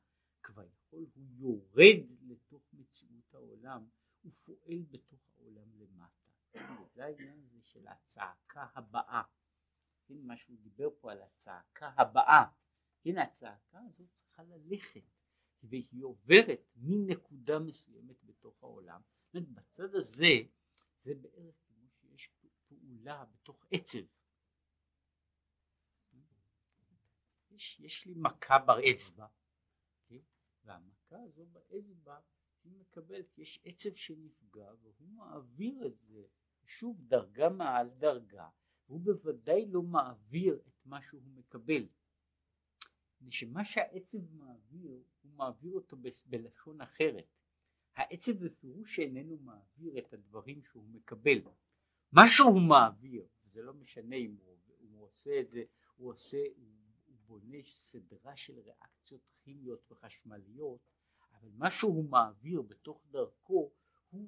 כביכול 0.46 1.06
הוא 1.16 1.26
יורד 1.38 2.06
לתוך 2.22 2.64
מציאות 2.74 3.34
העולם 3.34 3.88
ופועל 4.26 4.84
בתוך 4.92 5.20
העולם 5.38 5.80
למטה. 5.80 6.30
זה 6.94 7.06
העניין 7.06 7.42
הזה 7.46 7.62
של 7.62 7.88
הצעקה 7.88 8.68
הבאה. 8.76 9.24
כן, 10.08 10.22
מה 10.22 10.38
שהוא 10.38 10.58
דיבר 10.58 10.90
פה 11.00 11.12
על 11.12 11.22
הצעקה 11.22 11.92
הבאה. 11.98 12.46
כן, 13.02 13.18
הצעקה 13.18 13.80
הזאת 13.80 14.08
צריכה 14.14 14.44
ללכת 14.44 15.04
והיא 15.64 16.04
עוברת 16.04 16.60
מנקודה 16.76 17.60
מסוימת 17.60 18.24
בתוך 18.24 18.64
העולם. 18.64 19.02
זאת 19.26 19.36
אומרת, 19.36 19.50
בצד 19.50 19.96
הזה 19.96 20.34
זה 21.04 21.14
בערך 21.22 21.56
כמו 21.68 21.90
שיש 21.90 22.30
פעולה 22.68 23.26
בתוך 23.26 23.66
עצב. 23.72 24.00
יש, 27.52 27.80
יש 27.80 28.06
לי 28.06 28.14
מכה 28.16 28.60
באצבע, 28.60 29.28
כן? 29.28 29.45
והמכה 30.66 31.22
הזו 31.24 31.46
באצבע 31.46 32.20
היא 32.64 32.74
מקבלת, 32.80 33.38
יש 33.38 33.60
עצב 33.64 33.96
שנפגע 33.96 34.72
והוא 34.82 35.10
מעביר 35.10 35.88
את 35.88 36.00
זה 36.00 36.24
שוב 36.66 37.02
דרגה 37.08 37.50
מעל 37.50 37.90
דרגה, 37.90 38.50
והוא 38.88 39.02
בוודאי 39.02 39.66
לא 39.66 39.82
מעביר 39.82 40.60
את 40.68 40.86
מה 40.86 41.02
שהוא 41.02 41.22
מקבל. 41.26 41.88
שמה 43.30 43.66
שהעצב 43.66 44.18
מעביר, 44.32 45.04
הוא 45.22 45.32
מעביר 45.32 45.74
אותו 45.74 45.98
בלשון 46.26 46.82
אחרת. 46.82 47.28
העצב 47.96 48.32
בפירוש 48.32 48.96
שאיננו 48.96 49.38
מעביר 49.38 49.98
את 50.00 50.14
הדברים 50.14 50.64
שהוא 50.64 50.86
מקבל. 50.90 51.42
מה 52.12 52.22
שהוא 52.28 52.62
מעביר, 52.62 53.28
זה 53.44 53.62
לא 53.62 53.74
משנה 53.74 54.16
אם 54.16 54.36
הוא, 54.46 54.58
הוא 54.80 55.04
עושה 55.04 55.40
את 55.40 55.50
זה, 55.50 55.64
הוא 55.96 56.10
עושה, 56.10 56.38
הוא 56.56 56.75
בונה 57.28 57.58
סדרה 57.66 58.36
של 58.36 58.60
ריאקציות 58.60 59.22
כימיות 59.44 59.92
וחשמליות, 59.92 60.80
אבל 61.34 61.50
מה 61.58 61.72
שהוא 61.72 62.10
מעביר 62.10 62.62
בתוך 62.62 63.02
דרכו 63.12 63.72
הוא 64.10 64.28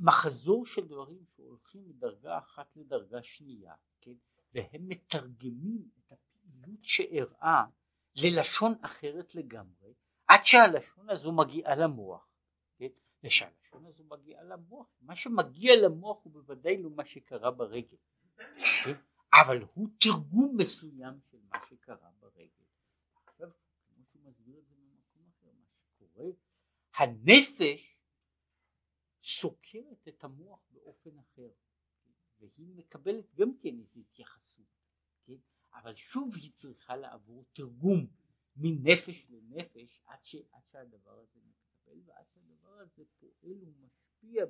מחזור 0.00 0.66
של 0.66 0.86
דברים 0.88 1.24
שהולכים 1.36 1.88
מדרגה 1.88 2.38
אחת 2.38 2.76
לדרגה 2.76 3.22
שנייה, 3.22 3.74
כן? 4.00 4.14
והם 4.54 4.88
מתרגמים 4.88 5.88
את 5.98 6.12
הפעילות 6.12 6.84
שאירעה 6.84 7.66
ללשון 8.22 8.74
אחרת 8.82 9.34
לגמרי, 9.34 9.94
עד 10.28 10.44
שהלשון 10.44 11.10
הזו 11.10 11.32
מגיעה 11.32 11.76
למוח, 11.76 12.28
כן? 12.78 12.88
ושהלשון 13.24 13.86
הזו 13.86 14.04
מגיעה 14.04 14.42
למוח, 14.44 14.86
מה 15.00 15.16
שמגיע 15.16 15.76
למוח 15.76 16.24
הוא 16.24 16.32
בוודאי 16.32 16.82
לא 16.82 16.90
מה 16.90 17.04
שקרה 17.04 17.50
ברגל, 17.50 17.96
כן? 18.84 18.94
אבל 19.42 19.62
הוא 19.74 19.88
תרגום 20.00 20.56
מסוים 20.56 21.20
של 21.30 21.38
מה 21.48 21.58
שקרה 21.68 22.10
ברגל. 22.20 22.64
עכשיו, 23.26 23.50
כמו 23.88 24.04
שהוא 24.04 24.22
מסביר 24.22 24.58
את 24.58 24.66
זה 24.66 24.74
ממקום 24.76 25.28
אחר, 25.28 25.52
מה 25.52 25.66
שקורה, 25.76 26.26
הנפש 26.94 27.96
סוקרת 29.22 30.08
את 30.08 30.24
המוח 30.24 30.60
באופן 30.70 31.18
אחר, 31.18 31.50
והיא 32.40 32.74
מקבלת 32.76 33.34
גם 33.34 33.58
כן 33.62 33.78
איזו 33.78 34.00
התייחסות, 34.00 34.66
כן? 35.24 35.36
אבל 35.72 35.94
שוב 35.94 36.34
היא 36.34 36.52
צריכה 36.52 36.96
לעבור 36.96 37.44
תרגום 37.52 38.06
מנפש 38.56 39.26
לנפש 39.30 40.00
עד, 40.06 40.24
ש, 40.24 40.34
עד 40.34 40.62
שהדבר 40.70 41.18
הזה 41.18 41.40
מתקבל 41.40 42.00
ועד 42.04 42.24
שהדבר 42.34 42.78
הזה 42.80 43.04
פועל 43.18 43.58
ומשפיע 43.62 44.44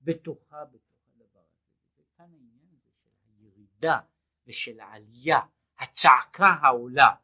בתוכה, 0.00 0.64
בתוך 0.64 1.08
הדבר 1.08 1.40
הזה. 1.40 1.66
וזה 1.92 2.02
כאן 2.16 2.32
העניין 2.32 2.68
הזה 2.72 2.90
של 3.02 3.10
הירידה 3.24 4.00
ושל 4.46 4.80
העלייה, 4.80 5.40
הצעקה 5.78 6.48
העולה 6.48 7.14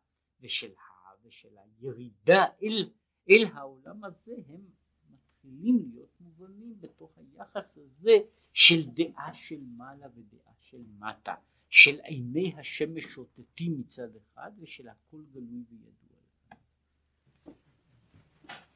ושל, 0.40 0.73
ושל 1.24 1.49
הירידה 1.59 2.44
אל, 2.62 2.90
אל 3.31 3.44
העולם 3.55 4.05
הזה 4.05 4.35
הם 4.49 4.61
מתחילים 5.11 5.82
להיות 5.93 6.20
מובנים 6.20 6.81
בתוך 6.81 7.19
היחס 7.19 7.78
הזה 7.78 8.19
של 8.53 8.90
דעה 8.90 9.35
של 9.35 9.61
מעלה 9.77 10.07
ודעה 10.15 10.53
של 10.59 10.82
מטה, 10.99 11.35
של 11.69 12.01
עיני 12.01 12.55
השם 12.59 12.94
משוטטים 12.94 13.81
מצד 13.81 14.16
אחד 14.16 14.51
ושל 14.61 14.89
הכל 14.89 15.24
גלוי 15.32 15.65
וידוע. 15.70 16.02